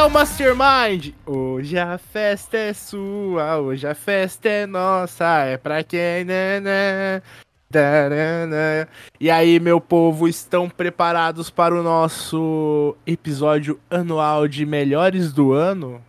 [0.00, 1.12] É o Mastermind!
[1.26, 7.22] Hoje a festa é sua, hoje a festa é nossa, é pra quem, né, né?
[7.70, 8.88] Tarana.
[9.20, 16.02] E aí, meu povo, estão preparados para o nosso episódio anual de Melhores do Ano?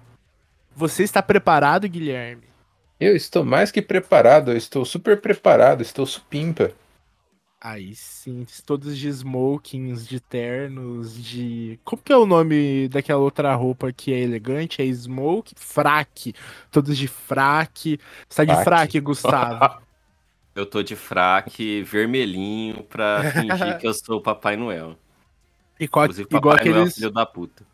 [0.73, 2.43] Você está preparado, Guilherme?
[2.97, 6.71] Eu estou mais que preparado, eu estou super preparado, estou supimpa.
[7.63, 11.79] Aí sim, todos de smokings, de ternos, de.
[11.83, 14.81] Como que é o nome daquela outra roupa que é elegante?
[14.81, 15.53] É smoke?
[15.55, 16.33] Fraque.
[16.71, 17.99] Todos de fraque.
[18.27, 18.63] Você tá de Fraque.
[18.63, 19.79] fraque, Gustavo?
[20.55, 24.97] Eu tô de fraque vermelhinho pra fingir que eu sou o Papai Noel.
[25.79, 27.65] Igual, Inclusive, igual Papai Noel é aqueles, filho da puta.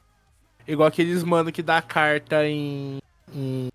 [0.67, 3.00] igual aqueles mano que dá carta em.
[3.33, 3.70] em...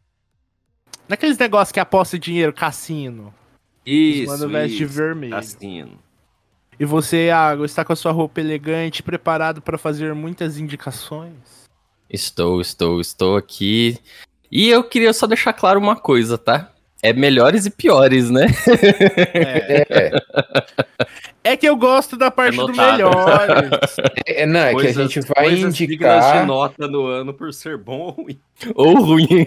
[1.09, 3.35] Naqueles negócios que aposta dinheiro, cassino.
[3.85, 5.33] Isso, mano veste de isso, vermelho.
[5.33, 5.99] Cassino.
[6.83, 11.33] E você, Água, está com a sua roupa elegante, preparado para fazer muitas indicações?
[12.11, 13.97] Estou, estou, estou aqui.
[14.51, 16.73] E eu queria só deixar claro uma coisa, tá?
[17.01, 18.47] É melhores e piores, né?
[19.33, 20.11] É,
[21.45, 22.93] É, é que eu gosto da parte do Anotado.
[22.93, 23.97] melhores.
[24.27, 26.47] é, não, é que a Coisas- gente vai coisas dignas de indicar.
[26.47, 28.41] nota no ano por ser bom ou ruim.
[28.75, 29.47] Ou ruim.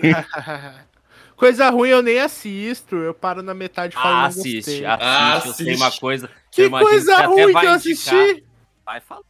[1.35, 4.85] Coisa ruim eu nem assisto, eu paro na metade e falo Ah, assiste, gostei.
[4.85, 6.29] assiste, eu sei uma coisa.
[6.55, 8.43] Que coisa ruim que eu assisti!
[8.85, 9.25] Vai falando.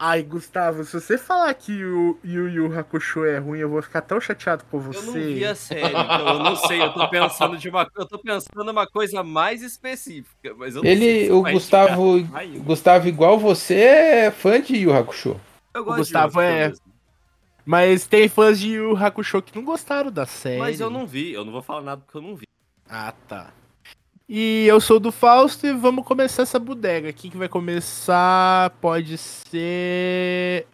[0.00, 4.00] Ai, Gustavo, se você falar que o Yu Yu Hakusho é ruim, eu vou ficar
[4.00, 4.98] tão chateado com você.
[5.00, 6.80] Eu não vi a série, então eu não sei.
[6.80, 10.88] Eu tô pensando de uma, eu tô pensando uma coisa mais específica, mas eu não
[10.88, 12.22] sei se Ele, o Gustavo.
[12.26, 15.40] Vai, Gustavo, igual você, é fã de Yu Hakusho.
[15.74, 16.56] eu O gosto de Gustavo Yu-Gi-Oh!
[16.56, 16.84] é- mesmo.
[17.66, 20.58] Mas tem fãs de Yu Yu Hakusho que não gostaram da série.
[20.60, 22.46] Mas eu não vi, eu não vou falar nada porque eu não vi.
[22.88, 23.52] Ah, tá.
[24.28, 27.12] E eu sou do Fausto e vamos começar essa bodega.
[27.12, 28.70] Quem que vai começar?
[28.80, 30.66] Pode ser.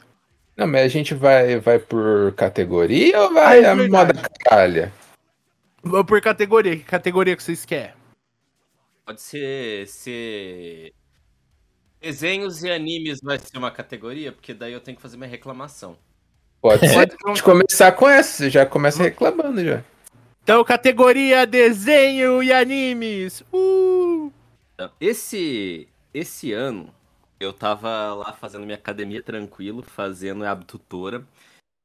[0.56, 4.12] Não, mas a gente vai, vai por categoria ou Ah, vai é a moda
[4.44, 4.92] caralha?
[5.82, 6.76] Vamos por categoria.
[6.76, 7.92] Que categoria que vocês querem?
[9.06, 10.92] Pode ser, ser...
[12.00, 15.96] Desenhos e animes vai ser uma categoria, porque daí eu tenho que fazer minha reclamação.
[16.60, 16.94] Pode ser.
[16.94, 19.82] Pode- Pode começar com essa, você já começa reclamando já.
[20.44, 23.42] Então, categoria desenho e animes.
[23.50, 24.30] Uh!
[25.00, 26.90] Esse, esse ano,
[27.40, 31.24] eu tava lá fazendo minha academia tranquilo, fazendo a abdutora,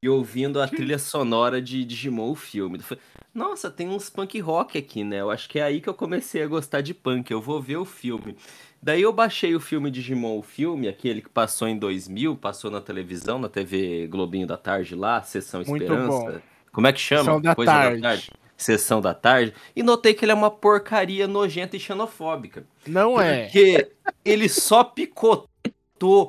[0.03, 2.79] e ouvindo a trilha sonora de Digimon o filme.
[2.79, 3.01] Falei,
[3.33, 5.21] Nossa, tem uns punk rock aqui, né?
[5.21, 7.77] Eu acho que é aí que eu comecei a gostar de punk, eu vou ver
[7.77, 8.35] o filme.
[8.83, 12.81] Daí eu baixei o filme Digimon o filme, aquele que passou em 2000, passou na
[12.81, 16.09] televisão, na TV Globinho da Tarde lá, Sessão Muito Esperança.
[16.09, 16.41] bom.
[16.73, 17.23] Como é que chama?
[17.23, 18.29] Sessão da Coisa tarde.
[18.59, 19.53] Sessão da tarde.
[19.73, 22.65] E notei que ele é uma porcaria nojenta e xenofóbica.
[22.85, 23.43] Não é.
[23.43, 23.89] Porque
[24.25, 25.49] ele só picotou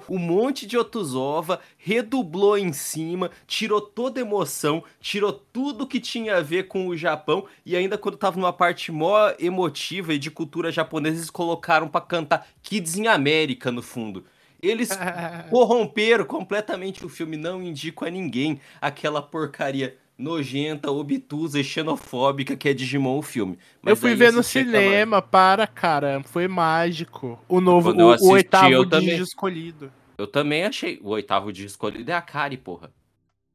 [0.08, 6.40] um monte de Otuzova, redublou em cima, tirou toda emoção, tirou tudo que tinha a
[6.40, 10.70] ver com o Japão e ainda quando tava numa parte mó emotiva e de cultura
[10.70, 14.24] japonesa, eles colocaram pra cantar Kids in America no fundo.
[14.62, 14.90] Eles
[15.50, 22.69] corromperam completamente o filme, não indico a ninguém aquela porcaria nojenta, obtusa e xenofóbica que
[22.69, 23.58] é Digimon o filme.
[23.84, 26.22] eu fui ver no cinema, para, cara.
[26.25, 27.38] Foi mágico.
[27.48, 29.22] O novo, o, assisti, o oitavo Digi também.
[29.22, 29.92] escolhido.
[30.19, 31.00] Eu também achei.
[31.03, 32.92] O oitavo dia escolhido é a Kari, porra.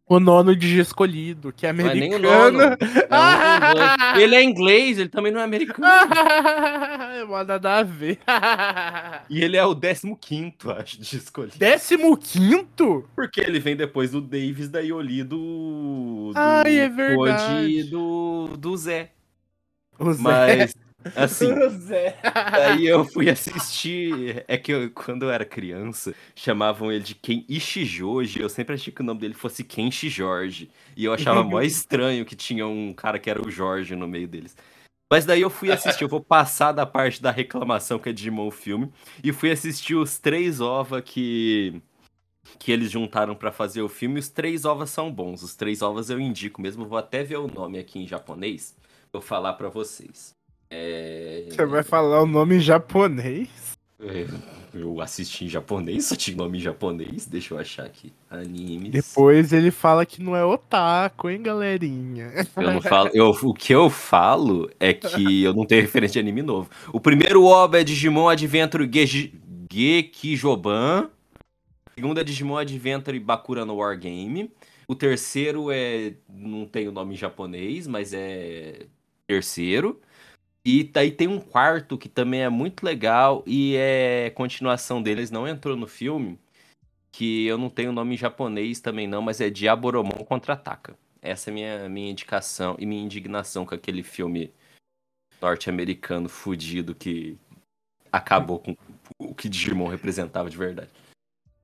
[0.08, 2.60] O nono Digi escolhido, que é Não é nem o americano.
[2.60, 2.78] nono.
[2.80, 5.88] É um ele é inglês, ele também não é americano.
[5.88, 8.20] é nada a ver.
[9.28, 11.58] E ele é o 15, acho, de escolhido.
[11.58, 13.10] Décimo quinto?
[13.16, 16.32] Porque ele vem depois do Davis da Ioli do.
[16.32, 17.84] do Ai, é verdade.
[17.85, 19.09] do, do Zé.
[19.97, 20.22] O Zé.
[20.22, 20.74] Mas,
[21.16, 21.47] assim.
[22.53, 24.43] Aí eu fui assistir.
[24.47, 28.40] É que eu- quando eu era criança, chamavam ele de Ken Ishijoji.
[28.41, 30.69] Eu sempre achei que o nome dele fosse Kenshi Jorge.
[30.96, 34.28] E eu achava mó estranho que tinha um cara que era o Jorge no meio
[34.28, 34.55] deles.
[35.11, 38.47] Mas daí eu fui assistir, eu vou passar da parte da reclamação que é Digimon
[38.47, 38.91] o filme.
[39.23, 41.81] E fui assistir os três OVA que.
[42.59, 44.19] Que eles juntaram pra fazer o filme.
[44.19, 45.41] Os três ovas são bons.
[45.41, 46.85] Os três ovas eu indico mesmo.
[46.85, 48.75] Vou até ver o nome aqui em japonês.
[49.11, 50.34] Vou falar pra vocês.
[50.78, 51.46] É...
[51.50, 53.48] Você vai falar o nome em japonês?
[54.02, 54.26] É,
[54.74, 57.26] Eu assisti em japonês, só tinha nome em japonês.
[57.26, 58.12] Deixa eu achar aqui.
[58.30, 58.92] Animes.
[58.92, 62.46] Depois ele fala que não é otaku, hein, galerinha?
[62.58, 63.10] Eu não falo.
[63.14, 66.70] eu- o que eu falo é que eu não tenho referência de anime novo.
[66.92, 69.34] O primeiro OVA é Digimon Adventure Geji-
[69.72, 71.10] Gekijoban.
[71.90, 74.52] O segundo é Digimon Adventure Bakura no Wargame.
[74.88, 76.14] O terceiro é.
[76.30, 78.86] Não tem o nome em japonês, mas é.
[79.26, 80.00] Terceiro.
[80.66, 85.47] E daí tem um quarto que também é muito legal e é continuação deles, não
[85.47, 86.40] entrou no filme.
[87.12, 90.97] Que eu não tenho o nome em japonês também não, mas é Diaboromon Contra-Ataca.
[91.22, 94.52] Essa é a minha, minha indicação e minha indignação com aquele filme
[95.40, 97.38] norte-americano fudido que
[98.12, 98.76] acabou com
[99.20, 100.90] o que Digimon representava de verdade.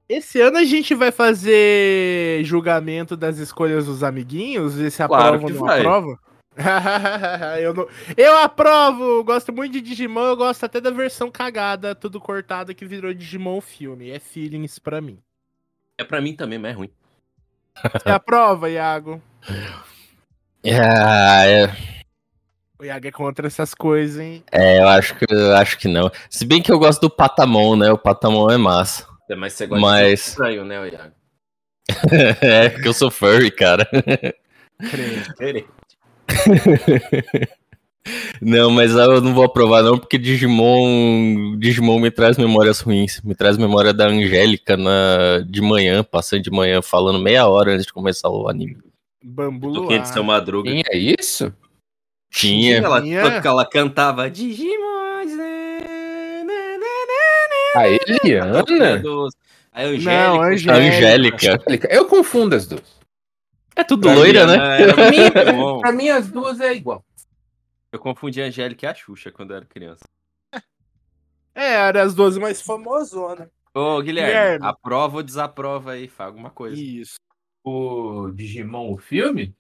[0.07, 5.45] Esse ano a gente vai fazer julgamento das escolhas dos amiguinhos, ver se Claro aprova
[5.45, 5.79] ou não vai.
[5.79, 6.19] aprova.
[7.61, 7.87] eu, não...
[8.17, 9.23] eu aprovo!
[9.23, 13.61] Gosto muito de Digimon, eu gosto até da versão cagada, tudo cortado que virou Digimon
[13.61, 14.09] filme.
[14.11, 15.17] É feelings pra mim.
[15.97, 16.89] É pra mim também, mas é ruim.
[17.93, 19.21] Você aprova, Iago?
[20.63, 21.65] Ah, é,
[22.79, 24.43] O Iago é contra essas coisas, hein?
[24.51, 26.11] é, eu acho que, eu acho que não.
[26.29, 27.91] Se bem que eu gosto do Patamon, né?
[27.91, 29.07] O Patamon é massa.
[29.27, 31.13] É, Mas você gosta Mas- de estranho, né, Iago?
[32.45, 33.89] é, porque eu sou furry, cara.
[35.35, 35.67] Querer.
[38.41, 43.21] Não, mas eu não vou aprovar não, porque Digimon, Digimon me traz memórias ruins.
[43.23, 47.85] Me traz memória da Angélica na, de manhã, passando de manhã, falando meia hora antes
[47.85, 48.77] de começar o anime.
[49.23, 50.23] Bambu de seu.
[50.23, 50.69] Madruga.
[50.71, 51.53] Tinha isso?
[52.31, 52.77] Tinha.
[52.77, 53.19] Ela, Tinha.
[53.19, 55.35] ela cantava Digimons.
[55.37, 56.77] né, né, né,
[57.75, 58.63] A né, Eliana?
[59.73, 60.73] A Não, Angélica.
[60.73, 61.35] A Angélica.
[61.35, 61.87] Angélica.
[61.91, 63.00] Eu confundo as duas.
[63.75, 65.51] É tudo Pra loira, mim, né?
[65.53, 65.79] Bom.
[65.79, 67.03] Pra mim, as duas é igual.
[67.91, 70.03] Eu confundi a Angélica e a Xuxa quando eu era criança.
[71.53, 73.13] É, era as 12 mais famosas,
[73.73, 74.65] Ô, Guilherme, Guilherme.
[74.65, 76.07] aprova ou desaprova aí?
[76.07, 76.81] Fala alguma coisa.
[76.81, 77.15] Isso.
[77.63, 79.53] O Digimon, o filme?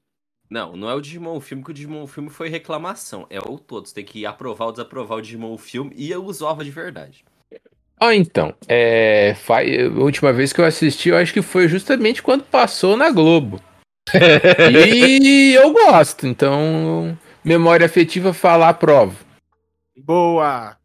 [0.49, 3.25] Não, não é o Digimon o filme, que o Digimon o filme foi reclamação.
[3.29, 3.87] É o todo.
[3.87, 7.23] Você tem que aprovar ou desaprovar o Digimon o filme e os ovos de verdade.
[7.97, 8.53] Ah, então.
[8.67, 12.97] É, fa- a última vez que eu assisti, eu acho que foi justamente quando passou
[12.97, 13.61] na Globo.
[14.13, 17.17] E eu gosto, então.
[17.43, 19.15] Memória afetiva falar aprovo.
[19.97, 20.77] Boa.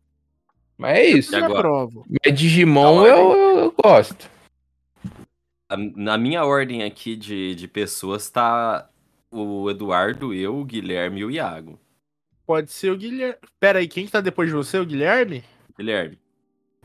[0.79, 1.33] Mas é isso.
[1.35, 1.59] E agora?
[1.61, 2.05] aprovo.
[2.25, 4.29] Mas Digimon eu, eu- eu gosto.
[5.97, 8.89] Na minha ordem aqui de, de pessoas tá
[9.31, 11.79] o Eduardo, eu, o Guilherme e o Iago.
[12.47, 13.37] Pode ser o Guilherme.
[13.59, 14.79] Pera aí, quem que tá depois de você?
[14.79, 15.43] O Guilherme?
[15.77, 16.19] Guilherme.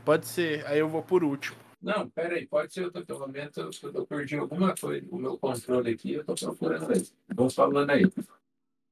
[0.04, 0.66] Pode ser.
[0.66, 1.56] Aí eu vou por último.
[1.82, 5.04] Não, peraí, pode ser outro momento eu, eu perdi alguma coisa.
[5.10, 7.04] O meu controle aqui, eu tô procurando aí.
[7.34, 8.10] Vamos falando aí.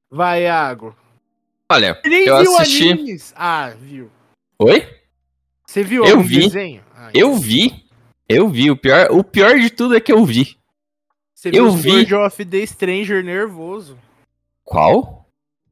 [0.09, 0.95] Vai, Iago.
[1.71, 2.89] Olha, nem eu viu assisti.
[2.91, 3.33] animes?
[3.35, 4.11] Ah, viu.
[4.59, 4.85] Oi?
[5.65, 6.39] Você viu Eu algum vi.
[6.41, 6.83] desenho?
[6.93, 7.85] Ah, Eu vi.
[8.27, 8.69] Eu vi.
[8.69, 10.57] O pior, o pior de tudo é que eu vi.
[11.33, 11.89] Você viu eu vi.
[12.05, 13.97] Sword of the Stranger nervoso.
[14.65, 15.25] Qual?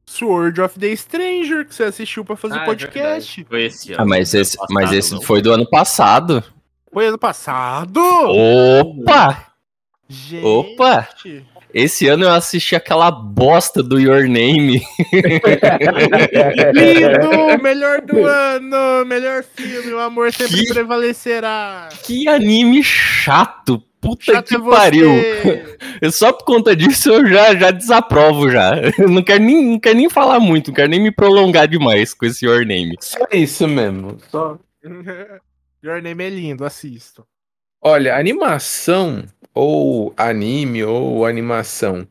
[0.06, 2.94] Sword of the Stranger, que você assistiu pra fazer Ah, é podcast.
[2.96, 3.44] verdade.
[3.48, 4.02] Foi esse ano.
[4.02, 5.20] Ah, mas esse, mas passado, esse não.
[5.22, 6.42] foi do ano passado.
[6.92, 8.00] Foi ano passado?
[8.00, 9.46] Opa!
[10.08, 10.44] Gente.
[10.44, 11.08] Opa!
[11.72, 14.82] Esse ano eu assisti aquela bosta do Your Name.
[16.72, 17.62] Lindo!
[17.62, 19.04] Melhor do ano!
[19.06, 21.88] Melhor filme, o amor sempre Que- prevalecerá.
[22.02, 23.82] Que anime chato.
[24.00, 25.10] Puta Chato que é pariu.
[26.00, 28.72] Eu só por conta disso eu já, já desaprovo já.
[28.98, 32.14] Eu não quero, nem, não quero nem falar muito, não quero nem me prolongar demais
[32.14, 32.96] com esse Your Name.
[32.98, 34.16] Só isso mesmo.
[34.30, 34.58] Só.
[35.82, 37.26] Your Name é lindo, assisto.
[37.82, 42.06] Olha, animação, ou anime, ou animação,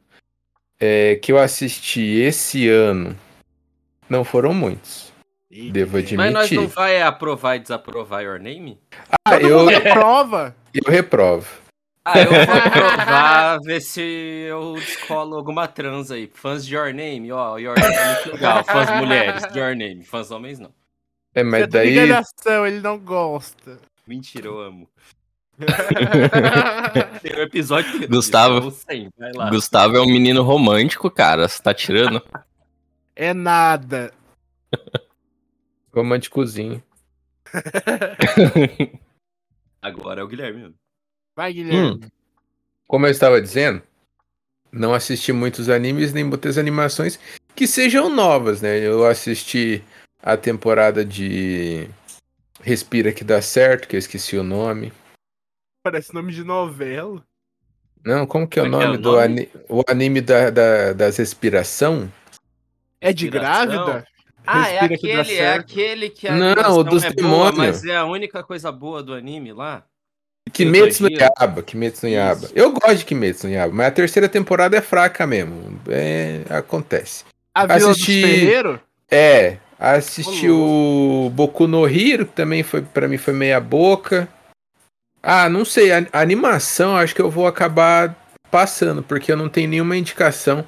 [0.79, 3.15] é, que eu assisti esse ano,
[4.09, 5.13] não foram muitos.
[5.71, 6.17] Devo admitir.
[6.17, 8.79] Mas nós não vai aprovar e desaprovar Your Name?
[9.27, 10.55] Ah, eu, Prova!
[10.73, 11.47] eu reprovo.
[12.05, 16.29] Ah, eu vou aprovar, ver se eu descolo alguma trans aí.
[16.33, 18.63] Fãs de Your Name, ó, Your Name é muito legal.
[18.63, 20.71] Fãs mulheres Your Name, fãs homens não.
[21.33, 21.91] É, Você mas tem daí.
[21.93, 23.79] enganação, ele não gosta.
[24.07, 24.89] Mentira, eu amo.
[27.21, 28.73] Tem um episódio que Gustavo.
[29.49, 31.47] Gustavo é um menino romântico, cara.
[31.47, 32.21] Você tá tirando?
[33.15, 34.13] é nada.
[35.93, 36.81] Românticozinho.
[39.81, 40.73] Agora é o Guilherme.
[41.35, 42.07] Vai, Guilherme.
[42.87, 43.83] Como eu estava dizendo,
[44.71, 47.19] não assisti muitos animes nem muitas animações
[47.55, 48.79] que sejam novas, né?
[48.79, 49.83] Eu assisti
[50.21, 51.89] a temporada de
[52.61, 54.91] Respira que dá certo, que eu esqueci o nome.
[55.83, 57.23] Parece nome de novela.
[58.03, 59.23] Não, como que é o Como é que é nome o do nome?
[59.23, 62.11] ani o anime da, da- das respiração?
[62.99, 63.85] É de Respiração.
[63.85, 64.07] grávida?
[64.45, 65.71] Ah, é Respira que dá aquele, é certo.
[65.71, 67.55] aquele que a Não, o dos é boa, demônios.
[67.55, 69.85] mas é a única coisa boa do anime lá.
[70.51, 71.09] Kimetsu no.
[71.11, 72.45] Yaba, Kimetsu no Yaba.
[72.45, 72.53] Isso.
[72.55, 75.79] Eu gosto de Kimetsu no Yaba, mas a terceira temporada é fraca mesmo.
[75.87, 77.23] É, acontece.
[77.53, 78.79] A Vila Assisti- dos Ferreiros?
[79.11, 84.27] É, assisti o Boku no Hero, que também foi para mim foi meia boca.
[85.23, 88.15] Ah, não sei, a, a animação acho que eu vou acabar
[88.51, 90.67] passando, porque eu não tenho nenhuma indicação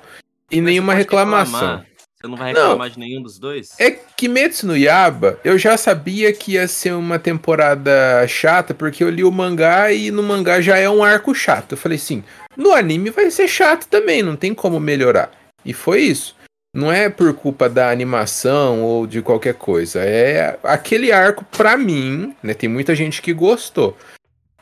[0.50, 1.84] e Mas nenhuma reclamação.
[2.22, 2.62] Você não vai Não.
[2.62, 3.70] reclamar de nenhum dos dois?
[3.80, 9.10] É Kimetsu no Yaba, eu já sabia que ia ser uma temporada chata, porque eu
[9.10, 11.72] li o mangá e no mangá já é um arco chato.
[11.72, 12.24] Eu falei assim,
[12.56, 15.32] no anime vai ser chato também, não tem como melhorar.
[15.66, 16.36] E foi isso.
[16.74, 20.02] Não é por culpa da animação ou de qualquer coisa.
[20.04, 22.54] É aquele arco pra mim, né?
[22.54, 23.98] Tem muita gente que gostou.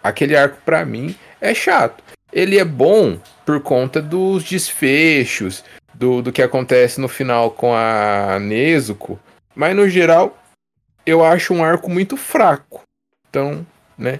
[0.02, 2.04] Aquele arco pra mim é chato.
[2.34, 5.64] Ele é bom por conta dos desfechos,
[5.94, 9.20] do, do que acontece no final com a Nezuko.
[9.56, 10.38] Mas no geral,
[11.06, 12.82] eu acho um arco muito fraco.
[13.30, 13.66] Então,
[13.98, 14.20] né?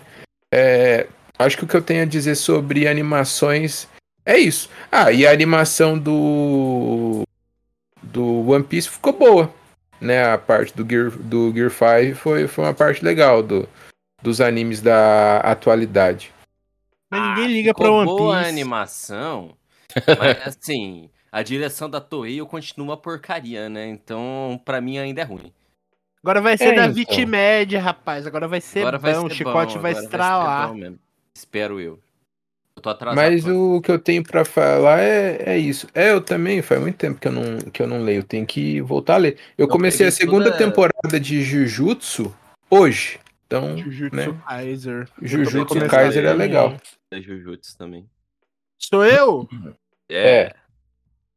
[0.52, 3.88] é, acho que o que eu tenho a dizer sobre animações
[4.26, 4.70] é isso.
[4.92, 7.24] Ah, e a animação do.
[8.12, 9.54] Do One Piece ficou boa.
[10.02, 10.24] Né?
[10.32, 13.68] A parte do Gear, do Gear 5 foi, foi uma parte legal do,
[14.22, 16.32] dos animes da atualidade.
[17.12, 18.50] Mas ninguém Ah, liga ficou pra One boa a Piece.
[18.50, 19.58] animação,
[20.18, 23.88] mas assim, a direção da Toei continua uma porcaria, né?
[23.88, 25.52] Então, pra mim ainda é ruim.
[26.24, 26.94] Agora vai ser É, da então.
[26.94, 28.28] Vitimed, rapaz.
[28.28, 29.22] Agora vai ser Agora vai bom.
[29.22, 30.68] ser o chicote bom, vai agora estralar.
[30.68, 31.00] ser bom mesmo.
[31.34, 32.00] Espero eu.
[32.80, 33.16] Eu tô atrasado.
[33.18, 35.86] Mas o que eu tenho pra falar é, é isso.
[35.94, 38.24] É, eu também, faz muito tempo que eu não, que eu não leio.
[38.24, 39.38] Tenho que voltar a ler.
[39.58, 42.34] Eu Eu comecei a segunda toda- temporada de Jujutsu
[42.70, 43.20] hoje.
[43.46, 44.40] Então, Jujutsu né?
[44.48, 45.10] Kaiser.
[45.22, 46.78] Jujutsu Kaiser é legal.
[47.12, 48.06] da Jujutsu também.
[48.78, 49.48] Sou eu?
[50.10, 50.56] É.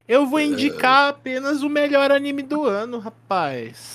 [0.06, 3.94] Eu vou indicar apenas o melhor anime do ano, rapaz.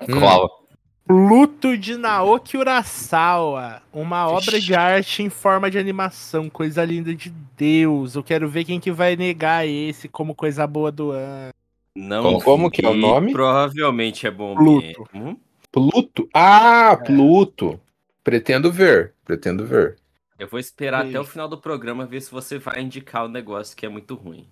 [0.00, 0.18] Hum.
[0.18, 0.65] Qual?
[1.06, 3.80] Pluto de Naoki Urasawa.
[3.92, 6.50] Uma obra de arte em forma de animação.
[6.50, 8.16] Coisa linda de Deus.
[8.16, 11.52] Eu quero ver quem que vai negar esse como coisa boa do ano.
[11.94, 13.32] Não Como- como que é o nome?
[13.32, 15.08] Provavelmente é bom Pluto.
[15.14, 15.40] mesmo.
[15.70, 16.28] Pluto?
[16.34, 17.80] Ah, Pluto.
[18.24, 19.12] Pretendo ver.
[19.24, 19.96] Pretendo ver.
[20.38, 21.10] Eu vou esperar Sim.
[21.10, 24.14] até o final do programa ver se você vai indicar o negócio que é muito
[24.14, 24.46] ruim.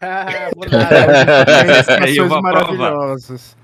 [0.00, 0.64] Ah, vou
[2.28, 2.42] vou aprovar.
[2.42, 3.56] maravilhosas.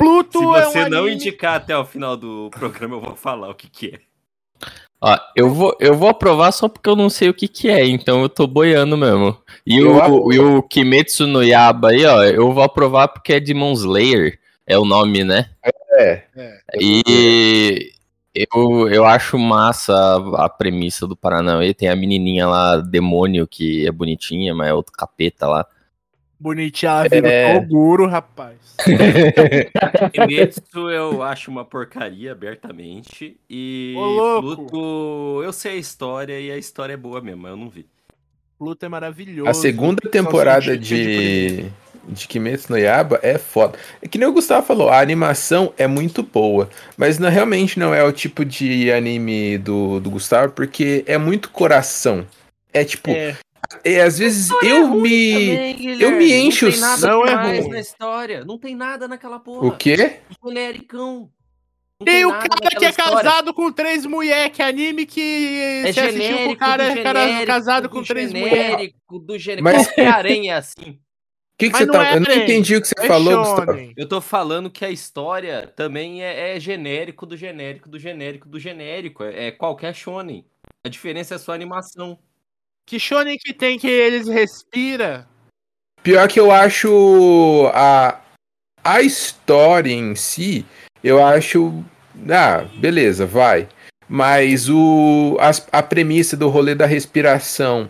[0.00, 3.14] Pluto Se é um você não anime- indicar até o final do programa, eu vou
[3.14, 3.98] falar o que, que é.
[5.02, 7.86] Ó, eu vou, eu vou aprovar só porque eu não sei o que que é,
[7.86, 9.36] então eu tô boiando mesmo.
[9.66, 10.32] E, Eu o, aprovo.
[10.32, 14.78] e o Kimetsu no Yaba aí, ó, eu vou aprovar porque é Demon Slayer, é
[14.78, 15.50] o nome, né?
[15.98, 16.24] É.
[16.78, 17.92] E
[18.34, 23.86] eu, eu acho massa a, a premissa do Paranauê, tem a menininha lá, demônio, que
[23.86, 25.66] é bonitinha, mas é outro capeta lá.
[26.40, 27.60] Bonitinha, ela vira É.
[27.60, 28.56] Toguro, rapaz.
[30.14, 33.38] Kimetsu eu acho uma porcaria abertamente.
[33.48, 34.40] E Ô.
[34.40, 37.86] Pluto, eu sei a história e a história é boa mesmo, eu não vi.
[38.58, 39.50] Pluto é maravilhoso.
[39.50, 41.70] A segunda temporada é de,
[42.08, 43.78] de Kimetsu no Yaba é foda.
[44.00, 46.70] É que nem o Gustavo falou, a animação é muito boa.
[46.96, 51.50] Mas não, realmente não é o tipo de anime do, do Gustavo, porque é muito
[51.50, 52.26] coração.
[52.72, 53.36] É tipo, É,
[53.84, 56.00] é, às vezes eu me.
[56.00, 57.68] eu me encho Não tem nada Não é ruim.
[57.68, 58.44] na história.
[58.44, 59.68] Não tem nada naquela porra.
[59.68, 60.20] O quê?
[60.44, 61.30] Genericão.
[61.98, 62.48] Não Tem o cara
[62.78, 63.14] que é história.
[63.22, 67.02] casado com três mulheres, que anime que É você assistiu com o genérico cara, do
[67.02, 68.52] cara genérico casado do com três mulheres.
[68.70, 69.64] genérico do genérico.
[69.64, 70.90] Mas- Qualquer aranha é assim.
[70.92, 72.06] O que, que Mas você não tá.
[72.10, 73.92] é eu não entendi o que você É falou, Gustavo.
[73.94, 78.58] Eu tô falando que a história também é, é genérico do genérico do genérico do
[78.58, 79.22] genérico.
[79.22, 80.46] É, é qualquer shonen.
[80.82, 82.18] A diferença é só a animação.
[82.90, 85.24] Que shonen que tem que eles respira?
[86.02, 88.18] Pior que eu acho a,
[88.82, 90.66] a história em si,
[91.04, 91.84] eu acho.
[92.28, 93.68] Ah, beleza, vai.
[94.08, 97.88] Mas o, as- a, premissa do rolê da respiração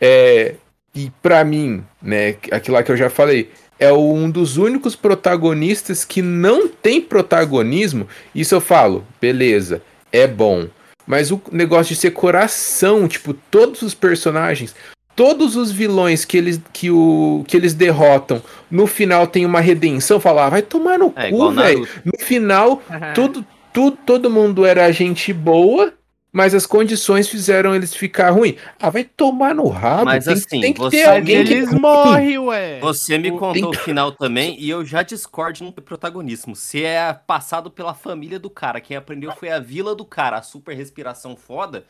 [0.00, 0.56] é.
[0.96, 6.04] E pra mim, né, aquilo lá que eu já falei, é um dos únicos protagonistas
[6.04, 8.08] que não tem protagonismo.
[8.34, 9.80] Isso eu falo, beleza,
[10.10, 10.66] é bom.
[11.10, 14.76] Mas o negócio de ser coração, tipo, todos os personagens,
[15.16, 18.40] todos os vilões que eles, que o, que eles derrotam,
[18.70, 21.88] no final tem uma redenção, falar, ah, vai tomar no É cu, velho.
[22.04, 22.80] No final,
[23.12, 25.92] tudo, tudo, todo mundo era gente boa,
[26.32, 28.56] mas as condições fizeram eles ficar ruim.
[28.78, 30.04] Ah, vai tomar no rabo.
[30.04, 31.52] Mas tem, assim, tem que você- ter alguém que...
[31.52, 32.78] eles morrem, ué.
[32.80, 36.54] Você me O- contou o final também e eu já discordo ter protagonismo.
[36.54, 40.42] Se é passado pela família do cara, quem aprendeu foi a vila do cara, a
[40.42, 41.84] super respiração foda,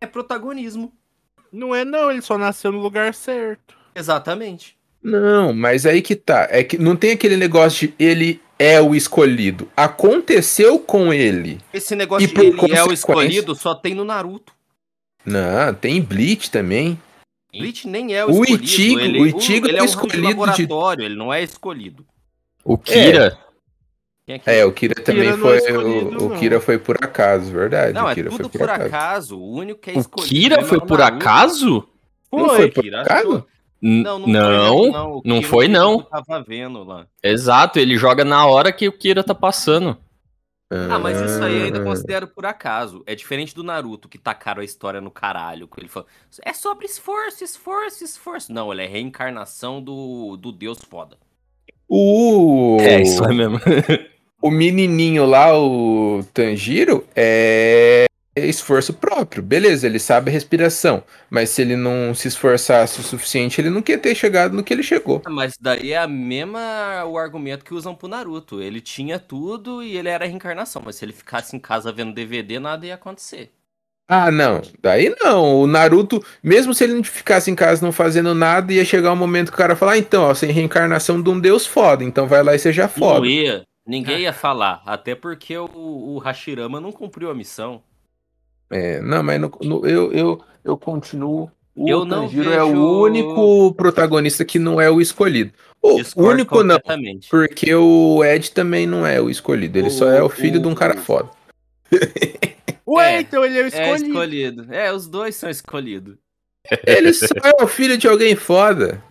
[0.00, 0.92] é protagonismo.
[1.52, 3.76] Não é não, ele só nasceu no lugar certo.
[3.94, 4.76] Exatamente.
[5.02, 6.48] Não, mas aí que tá.
[6.50, 9.68] É que não tem aquele negócio de ele é o escolhido.
[9.76, 11.60] Aconteceu com ele.
[11.72, 14.52] Esse negócio E de por ele é o consequência- escolhido só tem no Naruto.
[15.24, 16.98] Não, tem Bleach também.
[17.52, 18.64] Bleach nem é o, O escolhido.
[18.64, 21.42] Ichigo- ele, o Ichigo ele é é o de escolhido de- laboratório, ele não é
[21.42, 22.04] escolhido.
[22.64, 23.38] O Kira,
[24.26, 25.72] Quem é que É, o Kira também não é foi.
[25.76, 26.38] o, o não.
[26.38, 27.92] Kira foi por acaso, verdade.
[27.92, 29.38] Não, o é Kira tudo foi por acaso.
[29.38, 30.28] O único que é o escolhido.
[30.34, 31.22] Kira foi é o por Naruto.
[31.22, 31.88] acaso?
[32.32, 32.56] Não Foi.
[32.56, 33.46] foi por Kira acaso?
[33.86, 35.22] Não, não, não, foi, não.
[35.24, 36.00] Não foi, não.
[36.02, 37.06] Tava vendo lá.
[37.22, 39.98] Exato, ele joga na hora que o Kira tá passando.
[40.70, 41.84] Ah, mas isso aí eu ainda Ah.
[41.84, 43.02] considero por acaso.
[43.06, 45.68] É diferente do Naruto, que tacaram a história no caralho.
[45.68, 46.08] Que ele falou,
[46.42, 48.52] é sobre esforço, esforço, esforço.
[48.52, 51.18] Não, ele é reencarnação do, do deus foda.
[51.88, 52.78] O.
[52.80, 53.60] É, isso é mesmo.
[54.42, 58.04] O menininho lá, o Tanjiro, é
[58.36, 59.42] esforço próprio.
[59.42, 61.02] Beleza, ele sabe a respiração.
[61.30, 64.72] Mas se ele não se esforçasse o suficiente, ele não quer ter chegado no que
[64.72, 65.26] ele chegou.
[65.26, 68.60] Ah, Mas daí é a mesma o argumento que usam pro Naruto.
[68.62, 70.82] Ele tinha tudo e ele era a reencarnação.
[70.84, 73.52] Mas se ele ficasse em casa vendo DVD, nada ia acontecer.
[74.06, 74.60] Ah, não.
[74.80, 75.60] Daí não.
[75.62, 79.16] O Naruto, mesmo se ele não ficasse em casa não fazendo nada, ia chegar um
[79.16, 82.26] momento que o cara falar, ah, então, ó, é reencarnação de um deus foda, então
[82.26, 83.26] vai lá e seja Não foda.
[83.26, 83.66] ia.
[83.86, 84.82] Ninguém ia falar.
[84.86, 87.82] Até porque o, o Hashirama não cumpriu a missão.
[88.76, 91.48] É, não, mas no- no- eu, eu, eu continuo.
[91.76, 95.52] O Eu não Tanjiro é vejo- o único protagonista que não é o escolhido.
[95.82, 96.78] O Discordo único não,
[97.30, 99.78] porque o Ed também não é o escolhido.
[99.78, 101.30] Ele só é o O- filho de um cara o- foda.
[102.86, 104.06] Ué, É, então ele é o É escolhido.
[104.08, 104.66] escolhido.
[104.74, 106.16] É, os dois são escolhidos.
[106.86, 109.02] Ele só é o filho de alguém foda.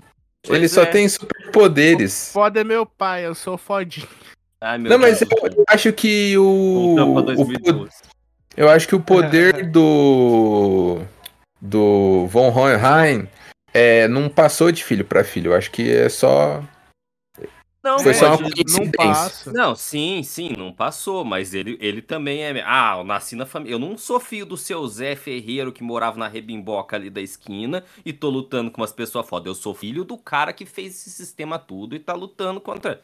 [0.45, 0.85] Pois ele só é.
[0.87, 2.31] tem superpoderes.
[2.33, 4.07] Foda é meu pai, eu sou fodinho.
[4.61, 5.31] Ai, meu Não, mas Deus.
[5.55, 6.95] eu acho que o.
[6.95, 7.91] Voltamos pra o po- 2012.
[8.55, 11.01] Eu acho que o poder do.
[11.65, 13.27] Do Von Hohenheim
[13.73, 15.51] é, não passou de filho pra filho.
[15.51, 16.61] Eu acho que é só.
[17.81, 18.49] Não, Foi mas só uma.
[18.49, 19.51] Não passa.
[19.51, 22.61] Não, sim, sim, não passou, mas ele, ele também é.
[22.65, 23.75] Ah, eu nasci na família.
[23.75, 27.83] Eu não sou filho do seu Zé Ferreiro que morava na rebimboca ali da esquina
[28.05, 29.49] e tô lutando com umas pessoas foda.
[29.49, 33.01] Eu sou filho do cara que fez esse sistema tudo e tá lutando contra.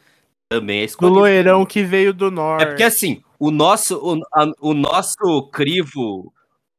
[0.51, 1.19] Também é Do escolhido.
[1.19, 2.63] loirão que veio do norte.
[2.63, 6.31] É porque assim, o nosso, o, a- o nosso crivo,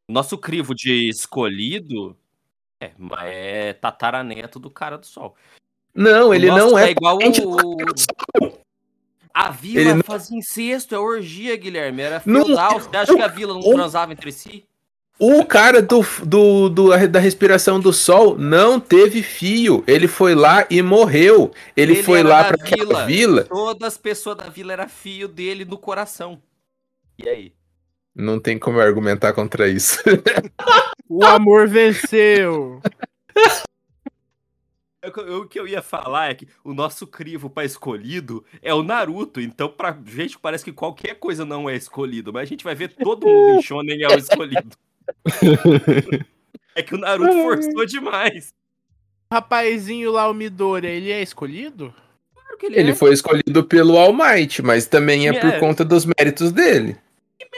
[0.08, 2.16] o nosso crivo de escolhido
[2.80, 5.34] é, mas é tataraneto do cara do sol.
[5.94, 6.90] Não, ele não é.
[6.92, 7.56] igual parente o...
[9.32, 12.02] A vila Ele não- fazia incesto, é orgia, Guilherme.
[12.02, 12.80] Era Não- feudal.
[12.80, 14.64] Você acha que a vila não o- transava entre si?
[15.18, 19.84] O cara do, do, do- da respiração do sol não teve fio.
[19.86, 21.52] Ele foi lá e morreu.
[21.76, 23.04] Ele, Ele foi lá pra vila.
[23.06, 23.44] vila.
[23.44, 26.40] Todas as pessoas da vila era fio dele no coração.
[27.24, 27.52] E aí?
[28.14, 29.98] Não tem como argumentar contra isso.
[31.12, 32.80] O amor venceu.
[35.02, 38.72] Eu- eu- O que eu ia falar é que o nosso crivo pra escolhido é
[38.72, 39.40] o Naruto.
[39.40, 42.32] Então, pra gente, parece que qualquer coisa não é escolhido.
[42.32, 44.76] Mas a gente vai ver todo mundo em Shonen é o escolhido.
[46.76, 48.54] É que o Naruto forçou demais.
[49.30, 51.92] O rapazinho lá, o Midori, ele é escolhido?
[52.32, 52.94] Claro que Ele é.
[52.94, 55.58] foi escolhido pelo All Might, mas também é por É.
[55.58, 56.96] conta dos méritos dele.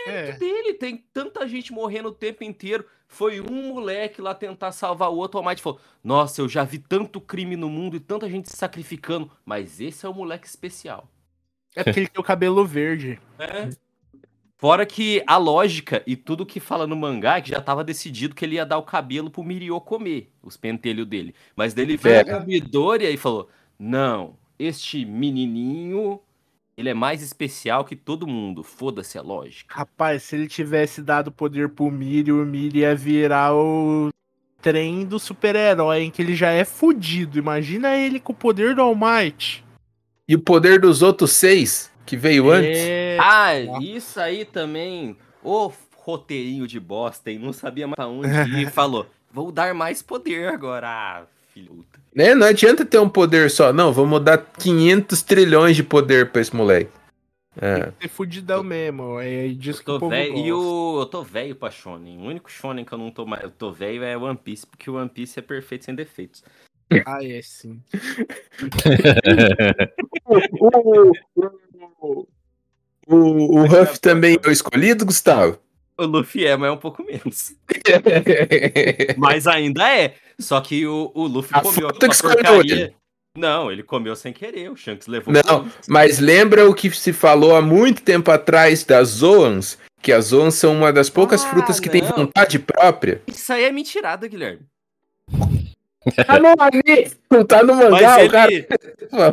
[0.07, 0.33] É.
[0.33, 0.75] dele.
[0.75, 2.85] Tem tanta gente morrendo o tempo inteiro.
[3.07, 5.39] Foi um moleque lá tentar salvar o outro.
[5.39, 8.57] O Almighty falou: Nossa, eu já vi tanto crime no mundo e tanta gente se
[8.57, 9.31] sacrificando.
[9.45, 11.09] Mas esse é o moleque especial.
[11.75, 13.19] É porque ele tem o cabelo verde.
[13.39, 13.69] É.
[14.59, 18.35] Fora que a lógica e tudo que fala no mangá é que já tava decidido
[18.35, 21.35] que ele ia dar o cabelo pro Mirio comer, os pentelhos dele.
[21.57, 22.39] Mas dele veio É.
[22.39, 26.21] o Midoriya e falou: Não, este menininho.
[26.77, 28.63] Ele é mais especial que todo mundo.
[28.63, 29.75] Foda-se a lógica.
[29.75, 34.11] Rapaz, se ele tivesse dado poder pro Miri, o Miri ia virar o
[34.61, 37.39] trem do super-herói, em que ele já é fudido.
[37.39, 39.65] Imagina ele com o poder do All Might.
[40.27, 42.79] E o poder dos outros seis, que veio antes.
[42.79, 43.19] É...
[43.21, 45.17] Ah, isso aí também.
[45.43, 47.39] Ô roteirinho de bosta, hein?
[47.39, 48.29] Não sabia mais pra onde
[48.61, 48.71] ir.
[48.71, 51.27] Falou: Vou dar mais poder agora.
[51.53, 51.85] Filho.
[52.15, 52.35] Né?
[52.35, 53.73] Não adianta ter um poder só.
[53.73, 56.91] Não, vamos dar 500 trilhões de poder pra esse moleque.
[57.61, 57.93] É.
[58.01, 59.21] Ser fudidão mesmo.
[59.21, 60.37] É disso Eu que o tô velho.
[60.37, 61.01] E o.
[61.01, 62.19] Eu tô velho pra Shonen.
[62.19, 63.43] O único Shonen que eu não tô mais.
[63.43, 66.43] Eu tô velho é One Piece, porque o One Piece é perfeito sem defeitos.
[67.07, 67.83] Ah, é sim.
[70.61, 71.11] O,
[72.01, 72.29] o,
[73.07, 75.59] o, o Ruff também é o escolhido, Gustavo?
[75.99, 77.55] O Luffy é, mas é um pouco menos.
[79.19, 80.15] Mas ainda é.
[80.39, 82.95] Só que o, o Luffy A comeu aquela porcaria.
[83.37, 84.71] Não, ele comeu sem querer.
[84.71, 85.33] O Shanks levou.
[85.33, 89.79] Não, mas lembra o que se falou há muito tempo atrás das Zoans?
[90.03, 92.09] Que as Zoans são uma das poucas Ah, frutas que não.
[92.11, 93.23] vontade própria.
[93.27, 94.61] Isso aí é mentirada, Guilherme.
[96.27, 98.29] Tá no anime, não tá no Mas mangá, o ele.
[98.29, 98.51] cara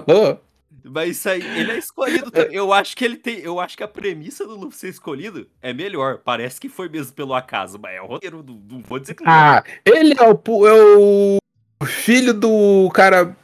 [0.05, 0.41] falou.
[0.83, 2.55] Mas isso aí, ele é escolhido também.
[2.55, 3.39] Eu acho que ele tem.
[3.39, 6.19] Eu acho que a premissa do Luffy ser escolhido é melhor.
[6.23, 8.43] Parece que foi mesmo pelo acaso, mas é o roteiro.
[8.45, 9.31] Não, não vou dizer que não.
[9.31, 13.35] Ah, ele é o, é o filho do cara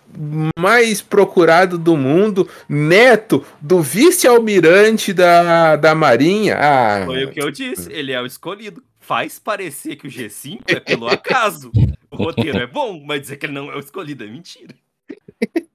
[0.57, 6.57] mais procurado do mundo, neto do vice-almirante da, da Marinha.
[6.57, 7.91] Ah, Foi o que eu disse.
[7.91, 8.83] Ele é o escolhido.
[8.99, 11.71] Faz parecer que o G5 é pelo acaso.
[12.09, 14.73] O roteiro é bom, mas dizer que ele não é o escolhido é mentira.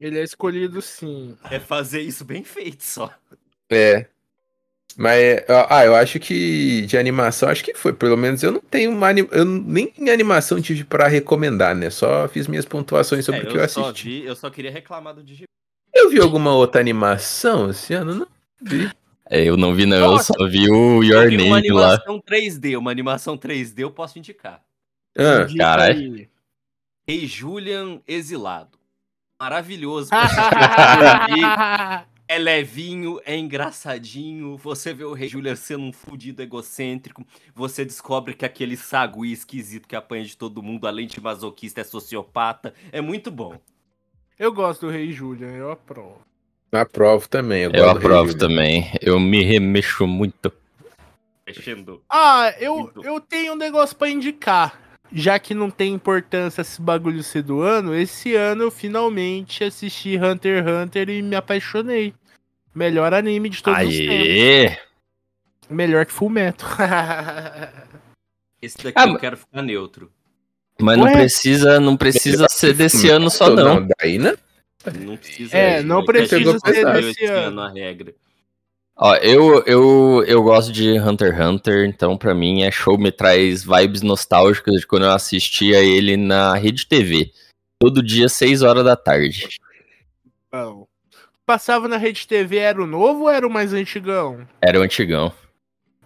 [0.00, 1.36] Ele é escolhido sim.
[1.50, 3.12] É fazer isso bem feito só.
[3.70, 4.06] É.
[4.96, 7.92] Mas, ah, eu acho que de animação, acho que foi.
[7.92, 11.90] Pelo menos eu não tenho uma eu nem em animação tive pra recomendar, né?
[11.90, 14.08] Só fiz minhas pontuações sobre É, o que eu assisti.
[14.20, 15.44] vi, eu só queria reclamar do Digimon.
[15.94, 18.14] Eu vi alguma outra animação esse ano?
[18.14, 18.26] Não
[18.60, 18.90] vi.
[19.28, 19.96] É, eu não vi, não.
[19.96, 20.32] Eu Nossa.
[20.36, 21.86] só vi o Your Eu vi uma Name lá.
[21.92, 24.60] animação 3D, uma animação 3D eu posso indicar.
[25.16, 26.28] Ah, Indica caralho.
[27.06, 28.76] Rei Julian Exilado.
[29.40, 30.10] Maravilhoso.
[32.32, 34.56] É levinho, é engraçadinho.
[34.58, 37.26] Você vê o Rei Julian sendo um fudido egocêntrico.
[37.56, 41.84] Você descobre que aquele sagui esquisito que apanha de todo mundo, além de masoquista, é
[41.84, 42.72] sociopata.
[42.92, 43.58] É muito bom.
[44.38, 46.20] Eu gosto do Rei Julian, eu aprovo.
[46.70, 47.64] aprovo também.
[47.64, 48.92] Eu, Eu gosto do aprovo Rei também.
[49.00, 50.52] Eu me remexo muito.
[51.44, 52.00] Mexendo.
[52.08, 54.80] Ah, eu, eu tenho um negócio pra indicar.
[55.12, 60.16] Já que não tem importância esse bagulho ser do ano, esse ano eu finalmente assisti
[60.16, 62.14] Hunter x Hunter e me apaixonei.
[62.74, 64.14] Melhor anime de todos os tempos.
[64.14, 64.78] Aê!
[65.68, 66.68] Melhor que Fullmetal.
[68.62, 70.12] Esse daqui Ah, eu quero ficar neutro.
[70.78, 71.12] Mas não Ué?
[71.12, 73.86] precisa, não precisa ser desse ano só, não.
[73.98, 74.36] Daí, né?
[74.98, 75.56] Não precisa.
[75.56, 77.60] É, não é precisa ser desse esse ano.
[77.60, 78.14] a regra.
[79.02, 83.10] Ó, eu, eu, eu gosto de Hunter x Hunter, então pra mim é show, me
[83.10, 87.32] traz vibes nostálgicas de quando eu assistia ele na Rede TV.
[87.80, 89.58] Todo dia, 6 horas da tarde.
[90.52, 90.86] Bom.
[91.46, 94.46] Passava na Rede TV, era o novo ou era o mais antigão?
[94.60, 95.32] Era o antigão.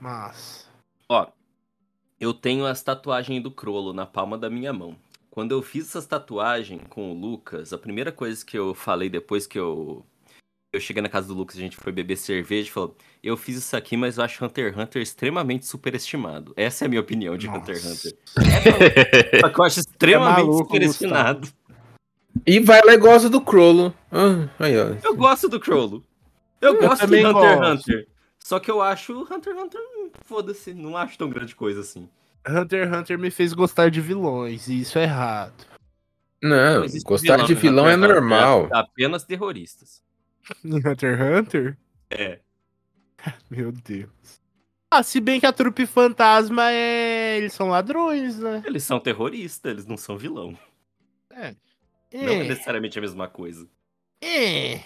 [0.00, 0.70] Mas.
[1.08, 1.26] Ó,
[2.20, 4.94] eu tenho as tatuagens do Crollo na palma da minha mão.
[5.32, 9.48] Quando eu fiz essas tatuagens com o Lucas, a primeira coisa que eu falei depois
[9.48, 10.06] que eu
[10.76, 13.56] eu cheguei na casa do Lucas, a gente foi beber cerveja, e falou: "Eu fiz
[13.56, 16.52] isso aqui, mas eu acho Hunter x Hunter extremamente superestimado".
[16.56, 18.18] Essa é a minha opinião de Hunter x Hunter.
[19.34, 21.48] É, só que eu acho extremamente maluco, superestimado.
[22.46, 23.94] E vai lá e gosta do Crollo.
[24.10, 24.96] Ah, aí, ó.
[25.02, 26.02] Eu gosto do Crollo.
[26.60, 27.90] Eu, Eu gosto de também Hunter x gosto.
[27.90, 28.08] Hunter.
[28.38, 29.80] Só que eu acho Hunter x Hunter,
[30.26, 32.08] foda-se, não acho tão grande coisa assim.
[32.46, 35.54] Hunter x Hunter me fez gostar de vilões, e isso é errado.
[36.42, 38.68] Não, gostar de vilão é Hunter x Hunter, normal.
[38.70, 40.02] é Apenas terroristas.
[40.64, 41.78] Em Hunter x Hunter?
[42.10, 42.40] É.
[43.50, 44.10] Meu Deus.
[44.90, 47.36] Ah, se bem que a trupe fantasma é.
[47.38, 48.62] Eles são ladrões, né?
[48.64, 50.56] Eles são terroristas, eles não são vilão.
[51.30, 51.54] É.
[52.12, 52.44] Não é É.
[52.48, 53.68] necessariamente a mesma coisa.
[54.22, 54.80] é.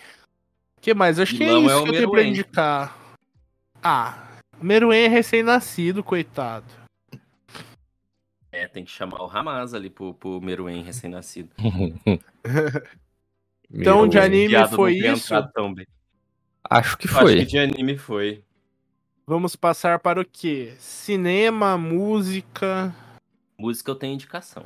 [0.81, 1.19] que mais?
[1.19, 2.97] Acho que é Vilão isso é o que eu tenho pra indicar.
[3.83, 6.67] Ah, o Meruem é recém-nascido, coitado.
[8.51, 11.51] É, tem que chamar o Hamas ali pro, pro Meruem recém-nascido.
[13.73, 15.35] Então, Meu, de anime foi isso?
[15.35, 15.87] Acho que Eu
[16.71, 17.45] Acho que foi.
[17.45, 18.43] de anime foi.
[19.27, 20.73] Vamos passar para o quê?
[20.79, 22.95] Cinema, música.
[23.59, 24.65] Música eu tenho indicação.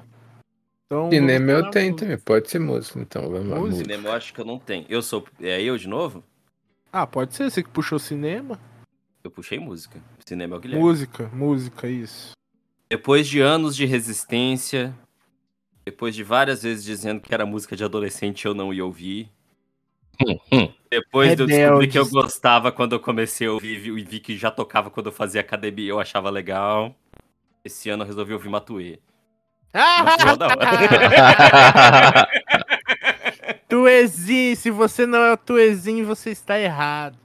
[0.87, 2.07] Então, Cinema eu tenho música.
[2.07, 2.19] também.
[2.25, 3.29] Pode ser música, então.
[3.31, 3.85] Vamos música.
[3.85, 4.87] Cinema eu acho que eu não tenho.
[4.89, 5.27] Eu sou.
[5.41, 6.23] É eu de novo?
[6.93, 8.61] Ah, pode ser, você que puxou cinema.
[9.25, 10.01] Eu puxei música.
[10.27, 10.85] Cinema é o Guilherme.
[10.85, 12.33] Música, música, isso.
[12.91, 14.95] Depois de anos de resistência,
[15.85, 19.29] depois de várias vezes dizendo que era música de adolescente eu não ia ouvir.
[20.21, 20.73] Hum, hum.
[20.91, 22.33] Depois de eu descobrir que eu Rebeldes.
[22.33, 25.87] gostava quando eu comecei a ouvir e vi que já tocava quando eu fazia academia
[25.87, 26.95] e eu achava legal.
[27.65, 28.99] Esse ano eu resolvi ouvir Matuê.
[33.69, 37.19] Tuezinho, se você não é o Tuezinho, você está errado.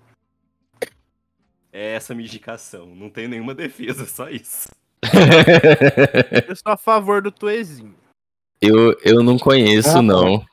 [1.73, 2.95] É essa a minha indicação.
[2.95, 4.69] Não tenho nenhuma defesa, só isso.
[6.47, 7.96] Eu sou a favor do Tuezinho.
[8.61, 10.45] Eu, eu não conheço, Ah, não.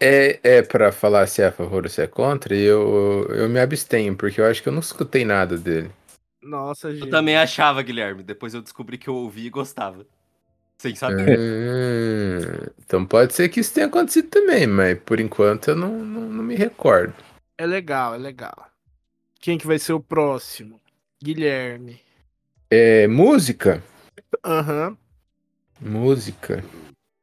[0.00, 3.48] É, é pra falar se é a favor ou se é contra, e eu, eu
[3.48, 5.90] me abstenho, porque eu acho que eu não escutei nada dele.
[6.42, 7.04] Nossa, gente.
[7.04, 8.24] Eu também achava, Guilherme.
[8.24, 10.04] Depois eu descobri que eu ouvi e gostava.
[10.76, 11.38] Sem saber.
[11.38, 16.22] Hum, então pode ser que isso tenha acontecido também, mas por enquanto eu não, não,
[16.22, 17.14] não me recordo.
[17.56, 18.68] É legal, é legal.
[19.38, 20.80] Quem que vai ser o próximo?
[21.22, 22.00] Guilherme.
[22.68, 23.80] É, música?
[24.44, 24.96] Aham.
[25.80, 26.64] Música.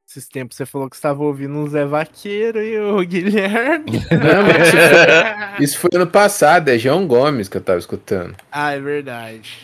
[0.09, 3.91] Esses tempos você falou que estava ouvindo um Zé Vaqueiro e o Guilherme.
[4.09, 8.35] Não, mas isso foi, ano passado, é João Gomes que eu tava escutando.
[8.51, 9.59] ah, é verdade.